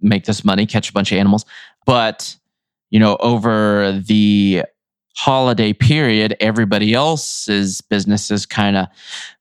make 0.00 0.24
this 0.24 0.44
money, 0.44 0.66
catch 0.66 0.90
a 0.90 0.92
bunch 0.92 1.12
of 1.12 1.18
animals. 1.18 1.44
But, 1.86 2.36
you 2.90 3.00
know, 3.00 3.16
over 3.20 4.00
the 4.00 4.64
holiday 5.16 5.72
period, 5.72 6.36
everybody 6.40 6.94
else's 6.94 7.80
businesses 7.80 8.46
kind 8.46 8.76
of 8.76 8.86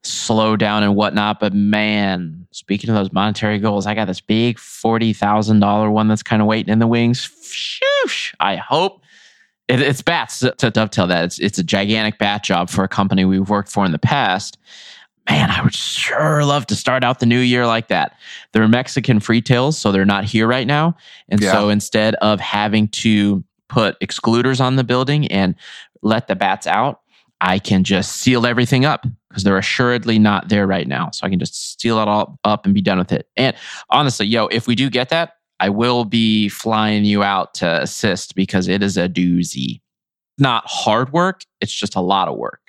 slow 0.04 0.56
down 0.58 0.84
and 0.84 0.96
whatnot. 0.96 1.40
But 1.40 1.54
man, 1.54 2.48
speaking 2.52 2.90
of 2.90 2.96
those 2.96 3.14
monetary 3.14 3.60
goals, 3.60 3.86
I 3.86 3.94
got 3.94 4.06
this 4.06 4.22
big 4.22 4.58
$40,000 4.58 5.92
one 5.92 6.08
that's 6.08 6.24
kind 6.24 6.42
of 6.42 6.48
waiting 6.48 6.72
in 6.72 6.80
the 6.80 6.88
wings. 6.88 7.30
Shoosh, 7.44 8.34
I 8.40 8.56
hope. 8.56 9.02
it's 9.68 10.02
bats 10.02 10.40
to 10.40 10.72
dovetail 10.72 11.08
that. 11.08 11.26
It's, 11.26 11.40
it's 11.40 11.60
a 11.60 11.64
gigantic 11.64 12.18
bat 12.18 12.44
job 12.44 12.70
for 12.70 12.84
a 12.84 12.88
company 12.88 13.24
we've 13.24 13.50
worked 13.50 13.72
for 13.72 13.86
in 13.86 13.92
the 13.92 14.00
past 14.00 14.58
man, 15.30 15.52
I 15.52 15.62
would 15.62 15.76
sure 15.76 16.44
love 16.44 16.66
to 16.68 16.76
start 16.76 17.04
out 17.04 17.20
the 17.20 17.26
new 17.26 17.40
year 17.40 17.68
like 17.68 17.88
that. 17.90 18.18
They're 18.52 18.68
Mexican 18.68 19.20
free 19.20 19.42
tails, 19.42 19.78
so 19.78 19.92
they're 19.92 20.06
not 20.06 20.24
here 20.26 20.48
right 20.48 20.68
now. 20.68 20.96
And 21.30 21.42
yeah. 21.42 21.52
so 21.52 21.70
instead 21.70 22.16
of 22.16 22.40
having 22.40 22.88
to 22.90 23.44
put 23.68 24.00
excluders 24.00 24.60
on 24.60 24.76
the 24.76 24.84
building 24.84 25.28
and 25.28 25.56
let 26.02 26.28
the 26.28 26.36
bats 26.36 26.66
out, 26.66 27.02
I 27.42 27.60
can 27.60 27.84
just 27.84 28.18
seal 28.18 28.46
everything 28.46 28.86
up 28.86 29.06
because 29.30 29.44
they're 29.44 29.58
assuredly 29.58 30.20
not 30.20 30.50
there 30.50 30.68
right 30.68 30.88
now. 30.88 31.12
So 31.12 31.26
I 31.26 31.30
can 31.30 31.40
just 31.40 31.80
seal 31.80 32.00
it 32.00 32.08
all 32.08 32.38
up 32.44 32.66
and 32.66 32.74
be 32.74 32.82
done 32.82 32.98
with 32.98 33.12
it. 33.12 33.28
And 33.38 33.56
honestly, 33.90 34.26
yo, 34.26 34.48
if 34.48 34.68
we 34.68 34.76
do 34.76 34.90
get 34.90 35.10
that, 35.10 35.34
I 35.60 35.70
will 35.70 36.06
be 36.06 36.50
flying 36.50 37.06
you 37.06 37.22
out 37.22 37.54
to 37.56 37.82
assist 37.82 38.36
because 38.36 38.68
it 38.68 38.82
is 38.82 38.98
a 38.98 39.08
doozy. 39.08 39.82
Not 40.38 40.64
hard 40.66 41.12
work, 41.14 41.44
it's 41.62 41.74
just 41.74 41.96
a 41.96 42.02
lot 42.02 42.28
of 42.28 42.38
work. 42.38 42.62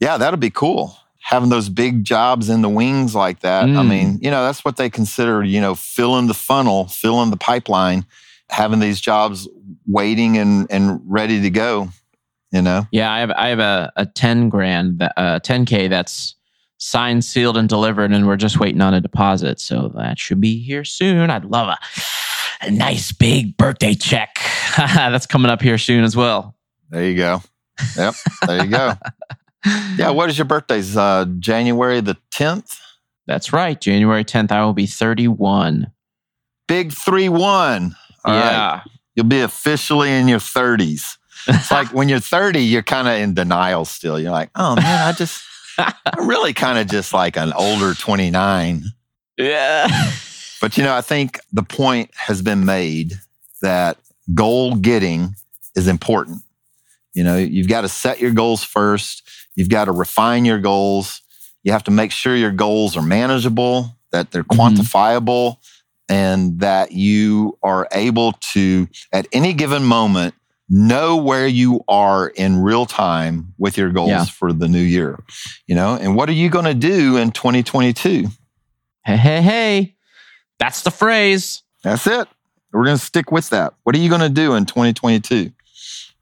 Yeah, 0.00 0.16
that'll 0.16 0.38
be 0.38 0.50
cool. 0.50 0.96
Having 1.20 1.50
those 1.50 1.68
big 1.68 2.04
jobs 2.04 2.48
in 2.48 2.62
the 2.62 2.68
wings 2.68 3.14
like 3.14 3.40
that. 3.40 3.66
Mm. 3.66 3.76
I 3.76 3.82
mean, 3.82 4.18
you 4.20 4.30
know, 4.30 4.42
that's 4.42 4.64
what 4.64 4.76
they 4.76 4.90
consider, 4.90 5.44
you 5.44 5.60
know, 5.60 5.74
filling 5.74 6.26
the 6.26 6.34
funnel, 6.34 6.88
filling 6.88 7.30
the 7.30 7.36
pipeline, 7.36 8.04
having 8.48 8.80
these 8.80 9.00
jobs 9.00 9.48
waiting 9.86 10.38
and, 10.38 10.66
and 10.70 11.00
ready 11.04 11.40
to 11.42 11.50
go 11.50 11.90
you 12.52 12.60
know? 12.62 12.86
Yeah 12.90 13.12
i 13.12 13.20
have 13.20 13.30
i 13.30 13.48
have 13.48 13.58
a, 13.60 13.92
a 13.96 14.06
10 14.06 14.48
grand 14.48 15.02
uh 15.02 15.38
10k 15.40 15.88
that's 15.88 16.34
signed 16.80 17.24
sealed 17.24 17.56
and 17.56 17.68
delivered 17.68 18.10
and 18.10 18.26
we're 18.26 18.36
just 18.36 18.58
waiting 18.58 18.80
on 18.80 18.94
a 18.94 19.00
deposit 19.00 19.60
so 19.60 19.92
that 19.94 20.18
should 20.18 20.40
be 20.40 20.62
here 20.62 20.82
soon. 20.82 21.28
I'd 21.28 21.44
love 21.44 21.68
a, 21.68 21.78
a 22.62 22.70
nice 22.70 23.12
big 23.12 23.56
birthday 23.58 23.94
check. 23.94 24.38
That's 24.76 25.26
coming 25.26 25.50
up 25.50 25.60
here 25.60 25.76
soon 25.76 26.04
as 26.04 26.16
well. 26.16 26.56
There 26.88 27.04
you 27.04 27.16
go. 27.16 27.42
Yep 27.96 28.14
there 28.46 28.64
you 28.64 28.70
go 28.70 28.94
yeah 29.96 30.10
what 30.10 30.30
is 30.30 30.38
your 30.38 30.44
birthday's 30.44 30.96
uh 30.96 31.24
january 31.38 32.00
the 32.00 32.16
10th 32.32 32.78
that's 33.26 33.52
right 33.52 33.80
january 33.80 34.24
10th 34.24 34.50
i 34.52 34.64
will 34.64 34.72
be 34.72 34.86
31 34.86 35.90
big 36.66 36.90
3-1 36.90 37.92
yeah 38.26 38.70
right. 38.70 38.82
you'll 39.14 39.26
be 39.26 39.40
officially 39.40 40.10
in 40.10 40.28
your 40.28 40.38
30s 40.38 41.16
it's 41.46 41.70
like 41.70 41.92
when 41.92 42.08
you're 42.08 42.20
30, 42.20 42.60
you're 42.60 42.82
kind 42.82 43.08
of 43.08 43.14
in 43.14 43.34
denial 43.34 43.84
still. 43.84 44.18
You're 44.18 44.30
like, 44.30 44.50
oh 44.54 44.76
man, 44.76 45.08
I 45.08 45.12
just, 45.12 45.42
I'm 45.78 46.28
really 46.28 46.52
kind 46.52 46.78
of 46.78 46.86
just 46.88 47.12
like 47.12 47.36
an 47.36 47.52
older 47.52 47.94
29. 47.94 48.84
Yeah. 49.38 50.12
But 50.60 50.76
you 50.76 50.84
know, 50.84 50.94
I 50.94 51.00
think 51.00 51.40
the 51.52 51.62
point 51.62 52.10
has 52.14 52.42
been 52.42 52.64
made 52.64 53.14
that 53.62 53.98
goal 54.34 54.74
getting 54.76 55.34
is 55.74 55.88
important. 55.88 56.42
You 57.14 57.24
know, 57.24 57.36
you've 57.36 57.68
got 57.68 57.80
to 57.80 57.88
set 57.88 58.20
your 58.20 58.30
goals 58.30 58.62
first. 58.62 59.22
You've 59.60 59.68
got 59.68 59.84
to 59.84 59.92
refine 59.92 60.46
your 60.46 60.58
goals. 60.58 61.20
You 61.64 61.72
have 61.72 61.84
to 61.84 61.90
make 61.90 62.12
sure 62.12 62.34
your 62.34 62.50
goals 62.50 62.96
are 62.96 63.02
manageable, 63.02 63.94
that 64.10 64.30
they're 64.30 64.42
mm-hmm. 64.42 64.58
quantifiable, 64.58 65.58
and 66.08 66.60
that 66.60 66.92
you 66.92 67.58
are 67.62 67.86
able 67.92 68.32
to, 68.54 68.88
at 69.12 69.26
any 69.34 69.52
given 69.52 69.84
moment, 69.84 70.34
know 70.70 71.14
where 71.14 71.46
you 71.46 71.84
are 71.88 72.28
in 72.28 72.62
real 72.62 72.86
time 72.86 73.52
with 73.58 73.76
your 73.76 73.90
goals 73.90 74.08
yeah. 74.08 74.24
for 74.24 74.50
the 74.50 74.66
new 74.66 74.80
year. 74.80 75.22
You 75.66 75.74
know, 75.74 75.94
and 75.94 76.16
what 76.16 76.30
are 76.30 76.32
you 76.32 76.48
going 76.48 76.64
to 76.64 76.72
do 76.72 77.18
in 77.18 77.30
2022? 77.30 78.28
Hey, 79.04 79.16
hey, 79.18 79.42
hey. 79.42 79.94
That's 80.58 80.84
the 80.84 80.90
phrase. 80.90 81.62
That's 81.84 82.06
it. 82.06 82.28
We're 82.72 82.86
going 82.86 82.96
to 82.96 83.04
stick 83.04 83.30
with 83.30 83.50
that. 83.50 83.74
What 83.82 83.94
are 83.94 83.98
you 83.98 84.08
going 84.08 84.22
to 84.22 84.30
do 84.30 84.54
in 84.54 84.64
2022? 84.64 85.52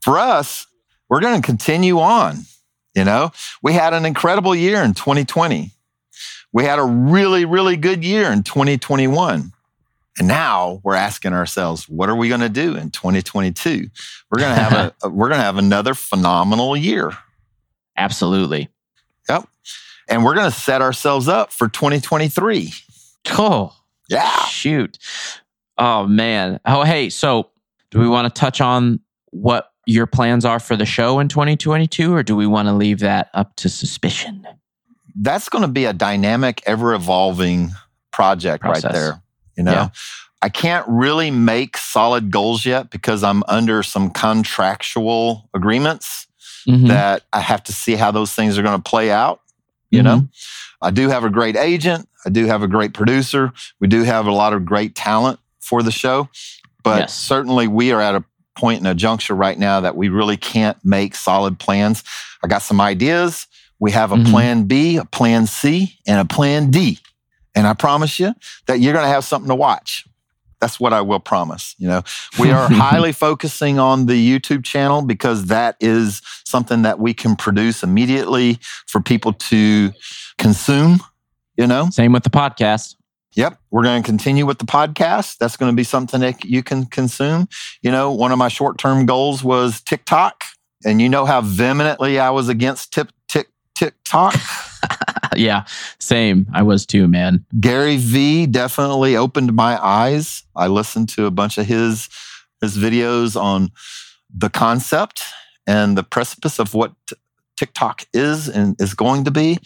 For 0.01 0.19
us, 0.19 0.67
we're 1.07 1.21
going 1.21 1.41
to 1.41 1.45
continue 1.45 2.01
on. 2.01 2.39
You 2.99 3.05
know, 3.05 3.31
we 3.61 3.71
had 3.71 3.93
an 3.93 4.05
incredible 4.05 4.53
year 4.53 4.83
in 4.83 4.93
2020. 4.93 5.71
We 6.51 6.65
had 6.65 6.79
a 6.79 6.83
really, 6.83 7.45
really 7.45 7.77
good 7.77 8.03
year 8.03 8.29
in 8.29 8.43
2021. 8.43 9.53
And 10.17 10.27
now 10.27 10.81
we're 10.83 10.95
asking 10.95 11.31
ourselves, 11.31 11.87
what 11.87 12.09
are 12.09 12.15
we 12.17 12.27
going 12.27 12.41
to 12.41 12.49
do 12.49 12.75
in 12.75 12.89
2022? 12.91 13.87
We're 14.29 14.39
going 14.41 14.53
to 14.53 14.61
have 14.61 14.93
a 15.01 15.07
we're 15.09 15.29
going 15.29 15.39
to 15.39 15.45
have 15.45 15.57
another 15.57 15.93
phenomenal 15.93 16.75
year. 16.75 17.13
Absolutely. 17.95 18.67
Yep. 19.29 19.47
And 20.09 20.25
we're 20.25 20.35
going 20.35 20.51
to 20.51 20.57
set 20.57 20.81
ourselves 20.81 21.29
up 21.29 21.53
for 21.53 21.69
2023. 21.69 22.73
Oh. 23.29 23.73
Yeah. 24.09 24.43
Shoot. 24.43 24.97
Oh 25.77 26.05
man. 26.05 26.59
Oh 26.65 26.83
hey, 26.83 27.09
so 27.09 27.49
do 27.91 27.99
we 27.99 28.09
want 28.09 28.27
to 28.27 28.37
touch 28.37 28.59
on 28.59 28.99
what 29.31 29.68
your 29.89 30.05
plans 30.05 30.45
are 30.45 30.59
for 30.59 30.75
the 30.75 30.85
show 30.85 31.19
in 31.19 31.27
2022 31.27 32.13
or 32.13 32.21
do 32.21 32.35
we 32.35 32.45
want 32.45 32.67
to 32.67 32.73
leave 32.73 32.99
that 32.99 33.29
up 33.33 33.55
to 33.55 33.67
suspicion? 33.67 34.47
That's 35.15 35.49
going 35.49 35.63
to 35.63 35.67
be 35.67 35.85
a 35.85 35.93
dynamic, 35.93 36.61
ever 36.67 36.93
evolving 36.93 37.71
project 38.11 38.61
Process. 38.61 38.83
right 38.83 38.93
there. 38.93 39.21
You 39.57 39.63
know, 39.63 39.71
yeah. 39.71 39.89
I 40.43 40.49
can't 40.49 40.87
really 40.87 41.31
make 41.31 41.75
solid 41.75 42.29
goals 42.29 42.65
yet 42.65 42.91
because 42.91 43.23
I'm 43.23 43.43
under 43.47 43.81
some 43.81 44.11
contractual 44.11 45.49
agreements 45.55 46.27
mm-hmm. 46.67 46.87
that 46.87 47.23
I 47.33 47.41
have 47.41 47.63
to 47.63 47.73
see 47.73 47.95
how 47.95 48.11
those 48.11 48.31
things 48.31 48.57
are 48.57 48.61
going 48.61 48.77
to 48.77 48.89
play 48.89 49.09
out. 49.09 49.41
You 49.89 50.03
mm-hmm. 50.03 50.05
know, 50.05 50.27
I 50.83 50.91
do 50.91 51.09
have 51.09 51.23
a 51.23 51.31
great 51.31 51.57
agent. 51.57 52.07
I 52.25 52.29
do 52.29 52.45
have 52.45 52.61
a 52.61 52.67
great 52.67 52.93
producer. 52.93 53.51
We 53.79 53.87
do 53.87 54.03
have 54.03 54.27
a 54.27 54.31
lot 54.31 54.53
of 54.53 54.65
great 54.65 54.93
talent 54.93 55.39
for 55.59 55.81
the 55.81 55.91
show, 55.91 56.29
but 56.83 56.99
yes. 56.99 57.15
certainly 57.15 57.67
we 57.67 57.91
are 57.91 58.01
at 58.01 58.13
a 58.13 58.23
point 58.59 58.81
in 58.81 58.85
a 58.85 58.93
juncture 58.93 59.33
right 59.33 59.57
now 59.57 59.79
that 59.79 59.95
we 59.95 60.09
really 60.09 60.37
can't 60.37 60.77
make 60.83 61.15
solid 61.15 61.57
plans. 61.59 62.03
I 62.43 62.47
got 62.47 62.61
some 62.61 62.81
ideas. 62.81 63.47
We 63.79 63.91
have 63.91 64.11
a 64.11 64.15
mm-hmm. 64.15 64.31
plan 64.31 64.63
B, 64.65 64.97
a 64.97 65.05
plan 65.05 65.47
C, 65.47 65.97
and 66.05 66.19
a 66.19 66.25
plan 66.25 66.69
D. 66.69 66.99
And 67.55 67.65
I 67.65 67.73
promise 67.73 68.19
you 68.19 68.33
that 68.67 68.79
you're 68.79 68.93
going 68.93 69.05
to 69.05 69.09
have 69.09 69.23
something 69.23 69.47
to 69.47 69.55
watch. 69.55 70.05
That's 70.59 70.77
what 70.77 70.91
I 70.91 70.99
will 71.01 71.21
promise. 71.21 71.73
You 71.77 71.87
know, 71.87 72.01
we 72.37 72.51
are 72.51 72.69
highly 72.71 73.13
focusing 73.13 73.79
on 73.79 74.07
the 74.07 74.39
YouTube 74.39 74.65
channel 74.65 75.01
because 75.01 75.45
that 75.45 75.77
is 75.79 76.21
something 76.43 76.81
that 76.81 76.99
we 76.99 77.13
can 77.13 77.37
produce 77.37 77.81
immediately 77.81 78.59
for 78.87 78.99
people 78.99 79.31
to 79.33 79.93
consume, 80.37 80.99
you 81.55 81.65
know? 81.65 81.89
Same 81.91 82.11
with 82.11 82.23
the 82.23 82.29
podcast. 82.29 82.95
Yep. 83.35 83.59
We're 83.69 83.83
going 83.83 84.01
to 84.01 84.05
continue 84.05 84.45
with 84.45 84.57
the 84.57 84.65
podcast. 84.65 85.37
That's 85.37 85.55
going 85.55 85.71
to 85.71 85.75
be 85.75 85.83
something 85.83 86.21
that 86.21 86.43
you 86.45 86.63
can 86.63 86.85
consume. 86.85 87.47
You 87.81 87.91
know, 87.91 88.11
one 88.11 88.31
of 88.31 88.37
my 88.37 88.47
short 88.47 88.77
term 88.77 89.05
goals 89.05 89.43
was 89.43 89.81
TikTok. 89.81 90.43
And 90.85 91.01
you 91.01 91.09
know 91.09 91.25
how 91.25 91.41
vehemently 91.41 92.19
I 92.19 92.29
was 92.29 92.47
against 92.47 92.93
tip, 92.93 93.11
tick, 93.27 93.49
TikTok. 93.75 94.35
yeah, 95.35 95.65
same. 95.99 96.47
I 96.53 96.63
was 96.63 96.85
too, 96.85 97.07
man. 97.07 97.45
Gary 97.59 97.97
V 97.97 98.45
definitely 98.45 99.15
opened 99.15 99.53
my 99.53 99.83
eyes. 99.83 100.43
I 100.55 100.67
listened 100.67 101.09
to 101.09 101.25
a 101.25 101.31
bunch 101.31 101.57
of 101.57 101.65
his 101.65 102.09
his 102.61 102.77
videos 102.77 103.39
on 103.39 103.71
the 104.33 104.49
concept 104.49 105.23
and 105.65 105.97
the 105.97 106.03
precipice 106.03 106.59
of 106.59 106.73
what 106.73 106.93
TikTok 107.57 108.05
is 108.13 108.49
and 108.49 108.75
is 108.81 108.93
going 108.93 109.25
to 109.25 109.31
be, 109.31 109.59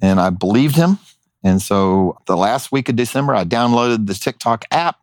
and 0.00 0.20
I 0.20 0.30
believed 0.30 0.76
him. 0.76 0.98
And 1.42 1.62
so 1.62 2.18
the 2.26 2.36
last 2.36 2.72
week 2.72 2.88
of 2.88 2.96
December, 2.96 3.34
I 3.34 3.44
downloaded 3.44 4.06
the 4.06 4.14
TikTok 4.14 4.64
app. 4.70 4.96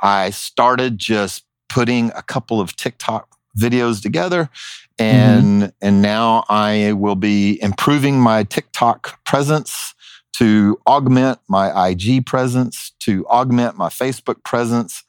I 0.00 0.30
started 0.30 0.98
just 0.98 1.44
putting 1.68 2.10
a 2.12 2.22
couple 2.22 2.60
of 2.60 2.76
TikTok 2.76 3.28
videos 3.58 4.02
together 4.02 4.50
and 4.98 5.62
mm-hmm. 5.62 5.70
and 5.80 6.02
now 6.02 6.44
I 6.48 6.92
will 6.92 7.16
be 7.16 7.60
improving 7.62 8.20
my 8.20 8.44
TikTok 8.44 9.22
presence 9.24 9.94
to 10.34 10.78
augment 10.86 11.38
my 11.48 11.88
IG 11.88 12.26
presence, 12.26 12.92
to 13.00 13.26
augment 13.26 13.76
my 13.76 13.88
Facebook 13.88 14.42
presence. 14.44 15.02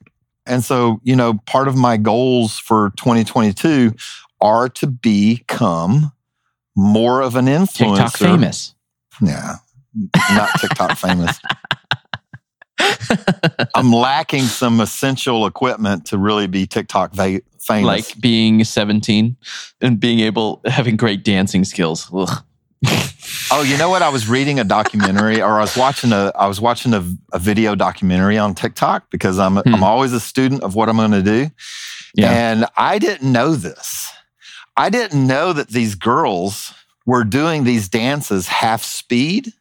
And 0.45 0.63
so, 0.63 1.01
you 1.03 1.15
know, 1.15 1.35
part 1.45 1.67
of 1.67 1.75
my 1.75 1.97
goals 1.97 2.57
for 2.57 2.91
2022 2.97 3.93
are 4.39 4.69
to 4.69 4.87
become 4.87 6.13
more 6.75 7.21
of 7.21 7.35
an 7.35 7.47
influencer. 7.47 7.95
TikTok 7.95 8.17
famous. 8.17 8.75
Yeah. 9.21 9.55
Not 10.33 10.49
TikTok 10.59 10.97
famous. 10.97 11.39
I'm 13.75 13.91
lacking 13.91 14.43
some 14.43 14.79
essential 14.79 15.45
equipment 15.45 16.05
to 16.07 16.17
really 16.17 16.47
be 16.47 16.67
TikTok 16.67 17.13
va- 17.13 17.41
famous. 17.59 17.85
Like 17.85 18.21
being 18.21 18.63
17 18.63 19.35
and 19.81 19.99
being 19.99 20.19
able, 20.19 20.61
having 20.65 20.97
great 20.97 21.23
dancing 21.23 21.63
skills. 21.63 22.09
oh, 23.51 23.63
you 23.63 23.77
know 23.77 23.89
what? 23.89 24.01
I 24.01 24.09
was 24.09 24.29
reading 24.29 24.59
a 24.59 24.63
documentary, 24.63 25.41
or 25.41 25.57
I 25.57 25.61
was 25.61 25.75
watching 25.75 26.11
a, 26.11 26.31
I 26.35 26.47
was 26.47 26.61
watching 26.61 26.93
a, 26.93 27.03
a 27.33 27.39
video 27.39 27.75
documentary 27.75 28.37
on 28.37 28.53
TikTok 28.53 29.09
because 29.09 29.39
I'm, 29.39 29.57
hmm. 29.57 29.73
I'm 29.73 29.83
always 29.83 30.13
a 30.13 30.19
student 30.19 30.63
of 30.63 30.75
what 30.75 30.89
I'm 30.89 30.97
going 30.97 31.11
to 31.11 31.23
do, 31.23 31.49
yeah. 32.15 32.31
and 32.31 32.65
I 32.77 32.99
didn't 32.99 33.31
know 33.31 33.55
this. 33.55 34.11
I 34.75 34.89
didn't 34.89 35.25
know 35.25 35.53
that 35.53 35.69
these 35.69 35.95
girls 35.95 36.73
were 37.05 37.23
doing 37.23 37.63
these 37.63 37.89
dances 37.89 38.47
half 38.47 38.83
speed, 38.83 39.53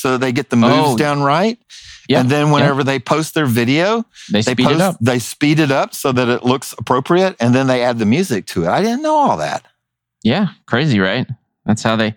so 0.00 0.18
they 0.18 0.32
get 0.32 0.50
the 0.50 0.56
moves 0.56 0.74
oh. 0.74 0.96
down 0.96 1.22
right. 1.22 1.58
Yeah, 2.08 2.20
and 2.20 2.30
then 2.30 2.50
whenever 2.50 2.80
yeah. 2.80 2.84
they 2.84 2.98
post 2.98 3.34
their 3.34 3.46
video, 3.46 4.04
they, 4.32 4.40
they 4.40 4.52
speed 4.52 4.64
post, 4.64 4.74
it 4.74 4.80
up. 4.80 4.96
They 5.00 5.18
speed 5.18 5.60
it 5.60 5.70
up 5.70 5.94
so 5.94 6.10
that 6.10 6.28
it 6.28 6.42
looks 6.42 6.74
appropriate, 6.76 7.36
and 7.38 7.54
then 7.54 7.66
they 7.66 7.84
add 7.84 7.98
the 7.98 8.06
music 8.06 8.46
to 8.46 8.64
it. 8.64 8.68
I 8.68 8.82
didn't 8.82 9.02
know 9.02 9.14
all 9.14 9.36
that. 9.36 9.64
Yeah, 10.24 10.48
crazy, 10.66 10.98
right? 10.98 11.26
That's 11.66 11.82
how 11.82 11.96
they 11.96 12.14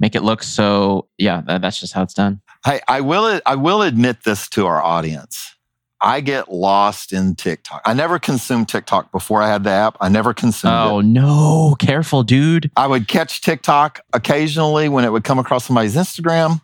make 0.00 0.14
it 0.14 0.22
look 0.22 0.42
so. 0.42 1.06
Yeah, 1.18 1.42
that, 1.46 1.60
that's 1.60 1.78
just 1.78 1.92
how 1.92 2.02
it's 2.02 2.14
done. 2.14 2.40
I, 2.64 2.80
I 2.88 3.00
will. 3.00 3.40
I 3.46 3.54
will 3.54 3.82
admit 3.82 4.24
this 4.24 4.48
to 4.50 4.66
our 4.66 4.82
audience. 4.82 5.54
I 6.00 6.20
get 6.20 6.52
lost 6.52 7.12
in 7.12 7.34
TikTok. 7.34 7.82
I 7.84 7.92
never 7.92 8.18
consumed 8.18 8.68
TikTok 8.68 9.10
before 9.10 9.42
I 9.42 9.48
had 9.48 9.64
the 9.64 9.70
app. 9.70 9.96
I 10.00 10.08
never 10.08 10.32
consumed 10.32 10.72
oh, 10.72 10.86
it. 10.86 10.92
Oh, 10.92 11.00
no. 11.00 11.76
Careful, 11.78 12.22
dude. 12.22 12.70
I 12.76 12.86
would 12.86 13.08
catch 13.08 13.40
TikTok 13.40 14.00
occasionally 14.12 14.88
when 14.88 15.04
it 15.04 15.10
would 15.10 15.24
come 15.24 15.40
across 15.40 15.64
somebody's 15.64 15.96
Instagram, 15.96 16.60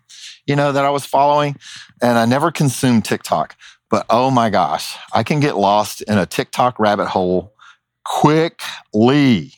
you 0.47 0.57
know, 0.57 0.72
that 0.72 0.84
I 0.84 0.90
was 0.90 1.05
following. 1.05 1.57
And 2.03 2.18
I 2.18 2.26
never 2.26 2.51
consumed 2.51 3.05
TikTok. 3.05 3.57
But 3.90 4.07
oh 4.11 4.30
my 4.30 4.51
gosh, 4.51 4.97
I 5.12 5.22
can 5.22 5.40
get 5.40 5.57
lost 5.57 6.03
in 6.03 6.18
a 6.18 6.26
TikTok 6.26 6.78
rabbit 6.78 7.07
hole 7.07 7.53
quickly. 8.05 9.53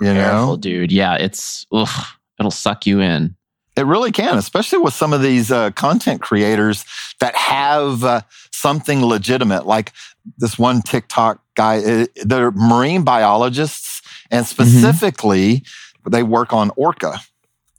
You 0.00 0.12
Careful, 0.12 0.46
know? 0.46 0.56
dude. 0.56 0.92
Yeah, 0.92 1.16
it's, 1.16 1.66
ugh, 1.72 2.06
it'll 2.38 2.50
suck 2.50 2.86
you 2.86 3.00
in. 3.00 3.36
It 3.74 3.86
really 3.86 4.12
can, 4.12 4.36
especially 4.36 4.78
with 4.80 4.92
some 4.92 5.14
of 5.14 5.22
these 5.22 5.50
uh, 5.50 5.70
content 5.70 6.20
creators 6.20 6.84
that 7.20 7.34
have 7.34 8.04
uh, 8.04 8.20
something 8.52 9.04
legitimate, 9.04 9.66
like 9.66 9.92
this 10.36 10.58
one 10.58 10.82
TikTok 10.82 11.42
guy. 11.54 11.78
Uh, 11.78 12.06
they're 12.22 12.50
marine 12.50 13.02
biologists, 13.02 14.02
and 14.30 14.44
mm-hmm. 14.44 14.62
specifically, 14.62 15.60
mm-hmm. 15.60 16.10
they 16.10 16.22
work 16.22 16.52
on 16.52 16.70
orca. 16.76 17.18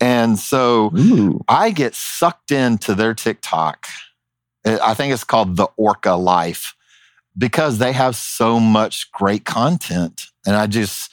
And 0.04 0.38
so 0.38 0.91
Ooh. 0.97 1.39
I 1.47 1.70
get 1.70 1.95
sucked 1.95 2.51
into 2.51 2.93
their 2.93 3.14
TikTok. 3.14 3.88
I 4.66 4.93
think 4.93 5.14
it's 5.14 5.24
called 5.24 5.56
the 5.56 5.70
Orca 5.78 6.16
Life 6.16 6.76
because 7.38 7.78
they 7.78 7.93
have 7.93 8.18
so 8.18 8.60
much 8.60 9.10
great 9.14 9.45
content, 9.45 10.26
and 10.45 10.58
I 10.58 10.68
just, 10.68 11.10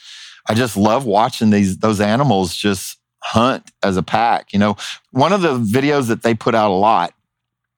I 0.49 0.55
just 0.55 0.75
love 0.75 1.05
watching 1.05 1.51
these 1.51 1.77
those 1.77 2.01
animals 2.01 2.53
just 2.53 2.97
hunt 3.23 3.71
as 3.81 3.95
a 3.95 4.03
pack. 4.03 4.51
You 4.51 4.59
know, 4.59 4.75
one 5.11 5.31
of 5.31 5.41
the 5.41 5.57
videos 5.57 6.09
that 6.09 6.23
they 6.23 6.33
put 6.33 6.53
out 6.53 6.69
a 6.69 6.73
lot, 6.73 7.13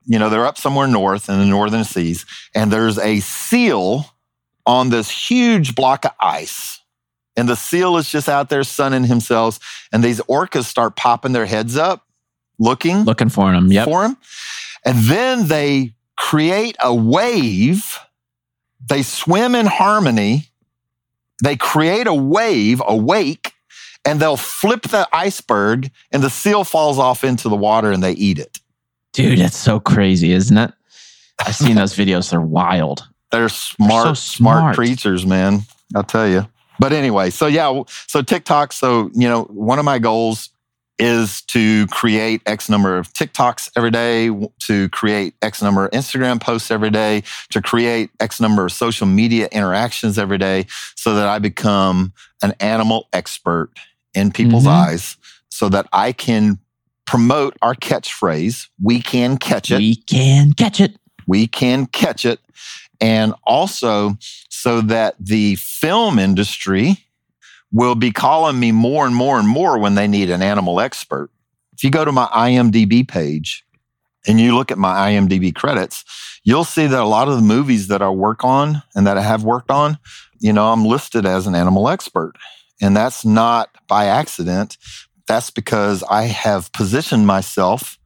you 0.06 0.18
know, 0.18 0.30
they're 0.30 0.48
up 0.48 0.58
somewhere 0.58 0.88
north 0.88 1.30
in 1.30 1.38
the 1.38 1.46
northern 1.46 1.84
seas, 1.84 2.26
and 2.56 2.72
there's 2.72 2.98
a 2.98 3.20
seal 3.20 4.08
on 4.66 4.90
this 4.90 5.12
huge 5.12 5.76
block 5.76 6.06
of 6.06 6.12
ice. 6.20 6.80
And 7.36 7.50
the 7.50 7.56
seal 7.56 7.98
is 7.98 8.10
just 8.10 8.30
out 8.30 8.50
there 8.50 8.64
sunning 8.64 9.06
himself. 9.06 9.88
And 9.92 10.04
these 10.04 10.20
orcas 10.22 10.66
start 10.66 10.96
popping 10.96 11.32
their 11.32 11.46
heads 11.46 11.78
up, 11.78 12.06
looking, 12.60 13.04
looking 13.04 13.30
for 13.30 13.54
him. 13.54 13.72
Yep. 13.72 13.86
For 13.86 14.04
him. 14.04 14.18
And 14.86 14.98
then 15.00 15.48
they 15.48 15.94
create 16.18 16.76
a 16.80 16.94
wave. 16.94 18.00
They 18.86 19.02
swim 19.02 19.56
in 19.56 19.66
harmony. 19.66 20.50
They 21.44 21.56
create 21.56 22.08
a 22.08 22.14
wave, 22.14 22.82
a 22.86 22.96
wake, 22.96 23.54
and 24.06 24.20
they'll 24.20 24.38
flip 24.38 24.84
the 24.84 25.08
iceberg 25.12 25.92
and 26.12 26.24
the 26.24 26.30
seal 26.30 26.64
falls 26.64 27.00
off 27.00 27.24
into 27.24 27.50
the 27.50 27.56
water 27.56 27.92
and 27.92 28.04
they 28.04 28.14
eat 28.14 28.40
it. 28.40 28.60
Dude, 29.14 29.40
that's 29.40 29.58
so 29.58 29.80
crazy, 29.80 30.32
isn't 30.32 30.58
it? 30.58 30.72
I've 31.40 31.56
seen 31.56 31.76
those 31.76 31.94
videos. 31.94 32.32
They're 32.32 32.42
wild. 32.42 33.08
They're 33.32 33.50
smart, 33.50 34.06
They're 34.06 34.16
so 34.16 34.22
smart, 34.22 34.60
smart 34.60 34.76
creatures, 34.76 35.26
man. 35.26 35.62
I'll 35.96 36.04
tell 36.04 36.28
you. 36.28 36.48
But 36.80 36.94
anyway, 36.94 37.30
so 37.30 37.48
yeah, 37.48 37.84
so 38.08 38.22
TikTok. 38.22 38.74
So, 38.74 39.10
you 39.14 39.28
know, 39.28 39.44
one 39.44 39.80
of 39.80 39.86
my 39.86 40.00
goals 40.00 40.50
is 41.00 41.42
to 41.42 41.88
create 41.88 42.42
X 42.46 42.70
number 42.70 42.98
of 42.98 43.12
TikToks 43.14 43.72
every 43.76 43.92
day, 43.92 44.30
to 44.60 44.90
create 44.90 45.36
X 45.42 45.62
number 45.62 45.86
of 45.86 45.92
Instagram 45.92 46.40
posts 46.40 46.72
every 46.72 46.92
day, 46.92 47.24
to 47.50 47.62
create 47.62 48.12
X 48.20 48.40
number 48.40 48.66
of 48.66 48.72
social 48.72 49.08
media 49.08 49.48
interactions 49.52 50.18
every 50.18 50.38
day 50.38 50.66
so 50.96 51.16
that 51.16 51.28
I 51.28 51.40
become 51.40 52.14
an 52.42 52.54
animal 52.60 53.08
expert 53.12 53.72
in 54.14 54.32
people's 54.32 54.64
mm-hmm. 54.64 54.92
eyes 54.92 55.18
so 55.50 55.70
that 55.70 55.88
I 55.94 56.12
can 56.12 56.60
promote 57.06 57.58
our 57.62 57.76
catchphrase, 57.76 58.70
we 58.82 59.02
can 59.02 59.38
catch 59.38 59.72
it. 59.72 59.78
We 59.78 59.96
can 59.96 60.54
catch 60.54 60.80
it. 60.80 60.96
We 61.28 61.48
can 61.48 61.86
catch 61.88 62.26
it. 62.26 62.40
And 63.02 63.34
also 63.44 64.18
so 64.64 64.80
that 64.80 65.14
the 65.20 65.56
film 65.56 66.18
industry 66.18 66.98
will 67.74 67.96
be 67.96 68.12
calling 68.12 68.58
me 68.58 68.72
more 68.72 69.06
and 69.06 69.14
more 69.14 69.38
and 69.38 69.46
more 69.46 69.78
when 69.78 69.96
they 69.96 70.08
need 70.08 70.30
an 70.30 70.42
animal 70.42 70.80
expert. 70.80 71.30
If 71.74 71.84
you 71.84 71.90
go 71.90 72.06
to 72.06 72.14
my 72.14 72.28
IMDb 72.28 73.06
page 73.06 73.66
and 74.26 74.40
you 74.40 74.56
look 74.56 74.72
at 74.72 74.78
my 74.78 75.12
IMDb 75.12 75.54
credits, 75.54 76.06
you'll 76.46 76.64
see 76.64 76.88
that 76.88 77.02
a 77.02 77.04
lot 77.04 77.28
of 77.28 77.36
the 77.36 77.42
movies 77.42 77.90
that 77.90 78.02
I 78.02 78.08
work 78.08 78.46
on 78.46 78.82
and 78.96 79.06
that 79.06 79.18
I 79.18 79.22
have 79.22 79.44
worked 79.44 79.70
on, 79.70 79.98
you 80.40 80.54
know, 80.54 80.72
I'm 80.72 80.86
listed 80.86 81.26
as 81.26 81.46
an 81.46 81.56
animal 81.56 81.90
expert. 81.90 82.32
And 82.82 82.96
that's 82.96 83.26
not 83.26 83.70
by 83.90 84.06
accident. 84.06 84.78
That's 85.28 85.50
because 85.50 86.04
I 86.04 86.24
have 86.24 86.72
positioned 86.72 87.28
myself 87.28 88.00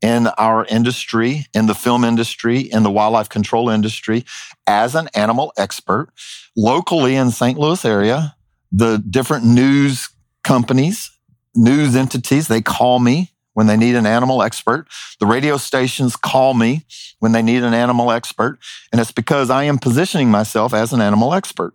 in 0.00 0.28
our 0.38 0.64
industry, 0.66 1.46
in 1.54 1.66
the 1.66 1.74
film 1.74 2.04
industry, 2.04 2.60
in 2.60 2.82
the 2.82 2.90
wildlife 2.90 3.28
control 3.28 3.68
industry 3.68 4.24
as 4.66 4.94
an 4.94 5.08
animal 5.14 5.52
expert 5.56 6.10
locally 6.56 7.16
in 7.16 7.30
St. 7.30 7.58
Louis 7.58 7.84
area. 7.84 8.36
The 8.70 8.98
different 8.98 9.44
news 9.44 10.08
companies, 10.44 11.10
news 11.54 11.96
entities, 11.96 12.48
they 12.48 12.60
call 12.60 13.00
me 13.00 13.32
when 13.54 13.66
they 13.66 13.76
need 13.76 13.96
an 13.96 14.06
animal 14.06 14.42
expert. 14.42 14.86
The 15.18 15.26
radio 15.26 15.56
stations 15.56 16.14
call 16.14 16.54
me 16.54 16.84
when 17.18 17.32
they 17.32 17.42
need 17.42 17.64
an 17.64 17.74
animal 17.74 18.12
expert. 18.12 18.58
And 18.92 19.00
it's 19.00 19.10
because 19.10 19.50
I 19.50 19.64
am 19.64 19.78
positioning 19.78 20.30
myself 20.30 20.72
as 20.72 20.92
an 20.92 21.00
animal 21.00 21.34
expert 21.34 21.74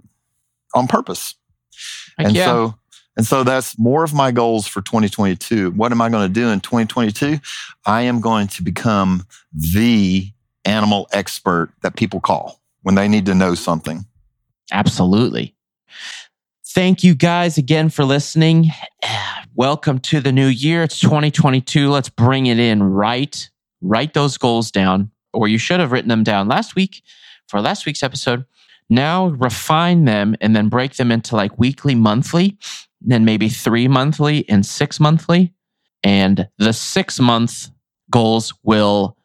on 0.74 0.88
purpose. 0.88 1.36
Heck 2.18 2.28
and 2.28 2.36
yeah. 2.36 2.46
so 2.46 2.76
and 3.16 3.26
so 3.26 3.44
that's 3.44 3.78
more 3.78 4.04
of 4.04 4.14
my 4.14 4.32
goals 4.32 4.68
for 4.68 4.82
2022. 4.82 5.72
What 5.72 5.92
am 5.92 6.02
I 6.02 6.10
going 6.10 6.28
to 6.28 6.34
do 6.34 6.50
in 6.50 6.60
2022? 6.60 7.40
I 7.86 8.02
am 8.02 8.22
going 8.22 8.48
to 8.48 8.64
become 8.64 9.26
the 9.54 10.32
animal 10.66 11.08
expert 11.12 11.72
that 11.82 11.96
people 11.96 12.20
call 12.20 12.60
when 12.82 12.96
they 12.96 13.08
need 13.08 13.26
to 13.28 13.36
know 13.36 13.54
something. 13.56 14.06
Absolutely. 14.72 15.56
Thank 16.66 17.04
you 17.04 17.14
guys 17.14 17.60
again 17.60 17.90
for 17.90 18.04
listening. 18.04 18.72
Welcome 19.54 20.00
to 20.00 20.20
the 20.20 20.32
new 20.32 20.48
year. 20.48 20.82
It's 20.82 21.00
2022. 21.00 21.92
Let's 21.92 22.10
bring 22.10 22.48
it 22.48 22.58
in 22.58 22.82
right. 22.82 23.50
Write 23.82 24.16
those 24.16 24.38
goals 24.40 24.72
down, 24.72 25.12
or 25.34 25.48
you 25.48 25.60
should 25.60 25.80
have 25.80 25.92
written 25.92 26.10
them 26.10 26.24
down 26.24 26.48
last 26.48 26.74
week 26.76 27.04
for 27.48 27.62
last 27.62 27.86
week's 27.86 28.02
episode. 28.02 28.46
Now 28.90 29.28
refine 29.28 30.06
them 30.06 30.36
and 30.42 30.56
then 30.56 30.70
break 30.70 30.96
them 30.96 31.12
into 31.12 31.36
like 31.36 31.60
weekly, 31.60 31.94
monthly, 31.94 32.58
then 33.04 33.26
maybe 33.26 33.50
three 33.50 33.88
monthly 33.88 34.48
and 34.50 34.66
six 34.66 35.00
monthly. 35.00 35.54
And 36.04 36.48
the 36.58 36.74
six 36.74 37.20
month 37.20 37.70
goals 38.10 38.54
will 38.64 39.18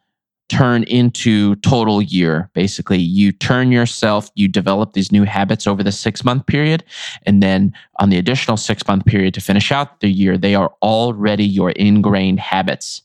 turn 0.49 0.83
into 0.83 1.55
total 1.57 2.01
year. 2.01 2.49
Basically, 2.53 2.97
you 2.97 3.31
turn 3.31 3.71
yourself, 3.71 4.29
you 4.35 4.47
develop 4.47 4.93
these 4.93 5.11
new 5.11 5.23
habits 5.23 5.67
over 5.67 5.83
the 5.83 5.91
six 5.91 6.25
month 6.25 6.47
period. 6.47 6.83
And 7.23 7.41
then 7.41 7.73
on 7.99 8.09
the 8.09 8.17
additional 8.17 8.57
six 8.57 8.85
month 8.87 9.05
period 9.05 9.33
to 9.35 9.41
finish 9.41 9.71
out 9.71 9.99
the 10.01 10.09
year, 10.09 10.37
they 10.37 10.55
are 10.55 10.73
already 10.81 11.45
your 11.45 11.71
ingrained 11.71 12.39
habits 12.39 13.03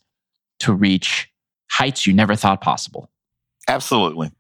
to 0.61 0.72
reach 0.72 1.31
heights 1.70 2.07
you 2.07 2.12
never 2.12 2.35
thought 2.35 2.61
possible. 2.61 3.11
Absolutely. 3.68 4.31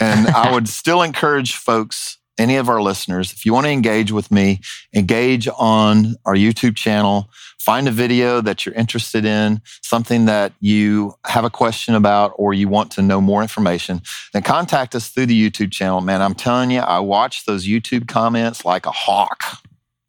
And 0.00 0.28
I 0.28 0.52
would 0.52 0.68
still 0.80 1.02
encourage 1.02 1.54
folks, 1.54 2.18
any 2.40 2.56
of 2.56 2.70
our 2.70 2.80
listeners, 2.80 3.32
if 3.32 3.44
you 3.44 3.52
want 3.52 3.66
to 3.66 3.70
engage 3.70 4.10
with 4.10 4.30
me, 4.30 4.60
engage 4.94 5.46
on 5.58 6.16
our 6.24 6.34
YouTube 6.34 6.74
channel. 6.74 7.28
Find 7.58 7.86
a 7.86 7.90
video 7.90 8.40
that 8.40 8.64
you're 8.64 8.74
interested 8.74 9.26
in, 9.26 9.60
something 9.82 10.24
that 10.24 10.54
you 10.58 11.14
have 11.26 11.44
a 11.44 11.50
question 11.50 11.94
about, 11.94 12.32
or 12.36 12.54
you 12.54 12.66
want 12.66 12.90
to 12.92 13.02
know 13.02 13.20
more 13.20 13.42
information, 13.42 14.00
then 14.32 14.42
contact 14.42 14.94
us 14.94 15.10
through 15.10 15.26
the 15.26 15.50
YouTube 15.50 15.70
channel. 15.70 16.00
Man, 16.00 16.22
I'm 16.22 16.34
telling 16.34 16.70
you, 16.70 16.80
I 16.80 16.98
watch 17.00 17.44
those 17.44 17.66
YouTube 17.66 18.08
comments 18.08 18.64
like 18.64 18.86
a 18.86 18.90
hawk, 18.90 19.44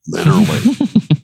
literally. 0.08 0.78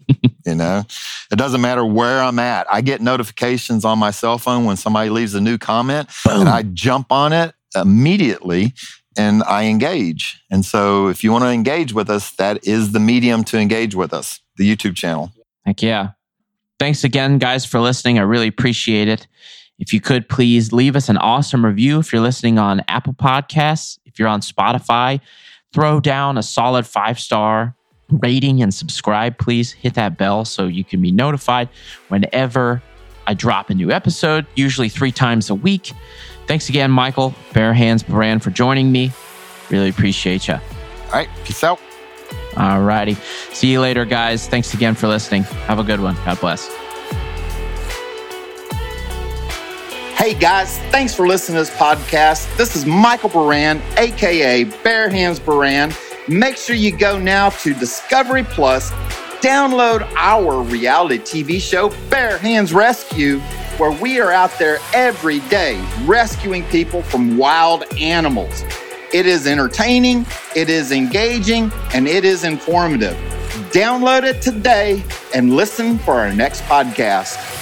you 0.46 0.56
know, 0.56 0.84
it 1.32 1.38
doesn't 1.38 1.62
matter 1.62 1.86
where 1.86 2.20
I'm 2.20 2.38
at. 2.40 2.68
I 2.70 2.82
get 2.82 3.00
notifications 3.00 3.86
on 3.86 3.98
my 3.98 4.12
cell 4.12 4.38
phone 4.38 4.66
when 4.66 4.76
somebody 4.76 5.10
leaves 5.10 5.34
a 5.36 5.42
new 5.42 5.58
comment, 5.58 6.10
Boom. 6.26 6.42
and 6.42 6.50
I 6.50 6.64
jump 6.64 7.14
on 7.14 7.32
it 7.32 7.54
immediately 7.76 8.74
and 9.18 9.44
I 9.44 9.66
engage. 9.66 10.42
And 10.50 10.64
so 10.64 11.08
if 11.08 11.24
you 11.24 11.32
want 11.32 11.44
to 11.44 11.50
engage 11.50 11.94
with 11.94 12.10
us, 12.10 12.32
that 12.32 12.66
is 12.66 12.92
the 12.92 13.00
medium 13.00 13.44
to 13.46 13.58
engage 13.58 13.96
with 13.96 14.14
us, 14.14 14.40
the 14.58 14.76
YouTube 14.76 14.96
channel. 14.96 15.32
Heck 15.66 15.82
yeah. 15.82 16.12
Thanks 16.80 17.04
again, 17.04 17.40
guys, 17.40 17.66
for 17.66 17.80
listening. 17.80 18.20
I 18.20 18.22
really 18.22 18.48
appreciate 18.48 19.08
it. 19.08 19.28
If 19.80 19.94
you 19.94 20.02
could 20.02 20.30
please 20.30 20.72
leave 20.72 20.96
us 20.96 21.10
an 21.10 21.18
awesome 21.18 21.66
review 21.66 22.00
if 22.00 22.12
you're 22.12 22.22
listening 22.22 22.58
on 22.58 22.84
Apple 22.88 23.14
Podcasts, 23.14 24.00
if 24.06 24.18
you're 24.18 24.28
on 24.28 24.42
Spotify, 24.42 25.20
throw 25.74 26.00
down 26.00 26.38
a 26.38 26.44
solid 26.44 26.86
five 26.86 27.20
star 27.20 27.76
rating 28.10 28.62
and 28.62 28.74
subscribe, 28.74 29.38
please. 29.38 29.72
Hit 29.72 29.96
that 29.96 30.18
bell 30.18 30.46
so 30.46 30.66
you 30.66 30.84
can 30.84 31.02
be 31.02 31.12
notified 31.12 31.70
whenever 32.08 32.82
I 33.28 33.34
drop 33.36 33.70
a 33.70 33.74
new 33.76 33.92
episode, 33.92 34.48
usually 34.56 34.90
three 34.90 35.12
times 35.12 35.50
a 35.50 35.56
week. 35.56 35.92
Thanks 36.48 36.70
again, 36.70 36.90
Michael 36.90 37.36
Bare 37.54 37.74
Hands 37.74 38.02
Baran, 38.02 38.40
for 38.40 38.50
joining 38.50 38.92
me. 38.92 39.12
Really 39.70 39.90
appreciate 39.90 40.48
you. 40.48 40.56
All 40.56 41.12
right. 41.12 41.30
Peace 41.44 41.64
out. 41.64 41.80
All 42.56 42.82
righty. 42.82 43.16
See 43.52 43.72
you 43.72 43.82
later, 43.82 44.06
guys. 44.06 44.48
Thanks 44.48 44.74
again 44.74 44.96
for 44.96 45.08
listening. 45.08 45.44
Have 45.44 45.78
a 45.78 45.84
good 45.84 46.00
one. 46.00 46.16
God 46.26 46.40
bless. 46.40 46.68
Hey 50.18 50.34
guys, 50.34 50.80
thanks 50.90 51.14
for 51.14 51.28
listening 51.28 51.58
to 51.58 51.62
this 51.62 51.78
podcast. 51.78 52.58
This 52.58 52.76
is 52.76 52.86
Michael 52.88 53.30
Baran, 53.30 53.82
aka 53.98 54.64
Bare 54.64 55.10
Hands 55.10 55.40
Baran. 55.40 55.94
Make 56.28 56.58
sure 56.58 56.76
you 56.76 56.98
go 56.98 57.20
now 57.20 57.50
to 57.50 57.74
Discovery 57.76 58.44
Plus, 58.44 58.92
download 59.42 60.08
our 60.16 60.62
reality 60.62 61.20
TV 61.20 61.62
show, 61.62 61.90
Bare 62.10 62.38
Hands 62.38 62.72
Rescue, 62.74 63.40
where 63.78 63.92
we 63.92 64.20
are 64.20 64.32
out 64.32 64.58
there 64.58 64.80
every 64.94 65.40
day 65.42 65.84
rescuing 66.06 66.64
people 66.66 67.02
from 67.02 67.38
wild 67.38 67.84
animals. 67.98 68.64
It 69.14 69.26
is 69.26 69.48
entertaining, 69.48 70.26
it 70.56 70.70
is 70.70 70.92
engaging, 70.92 71.72
and 71.94 72.08
it 72.08 72.26
is 72.26 72.44
informative. 72.44 73.16
Download 73.72 74.24
it 74.24 74.42
today 74.42 75.04
and 75.34 75.56
listen 75.56 75.98
for 76.00 76.16
our 76.16 76.34
next 76.34 76.62
podcast. 76.64 77.57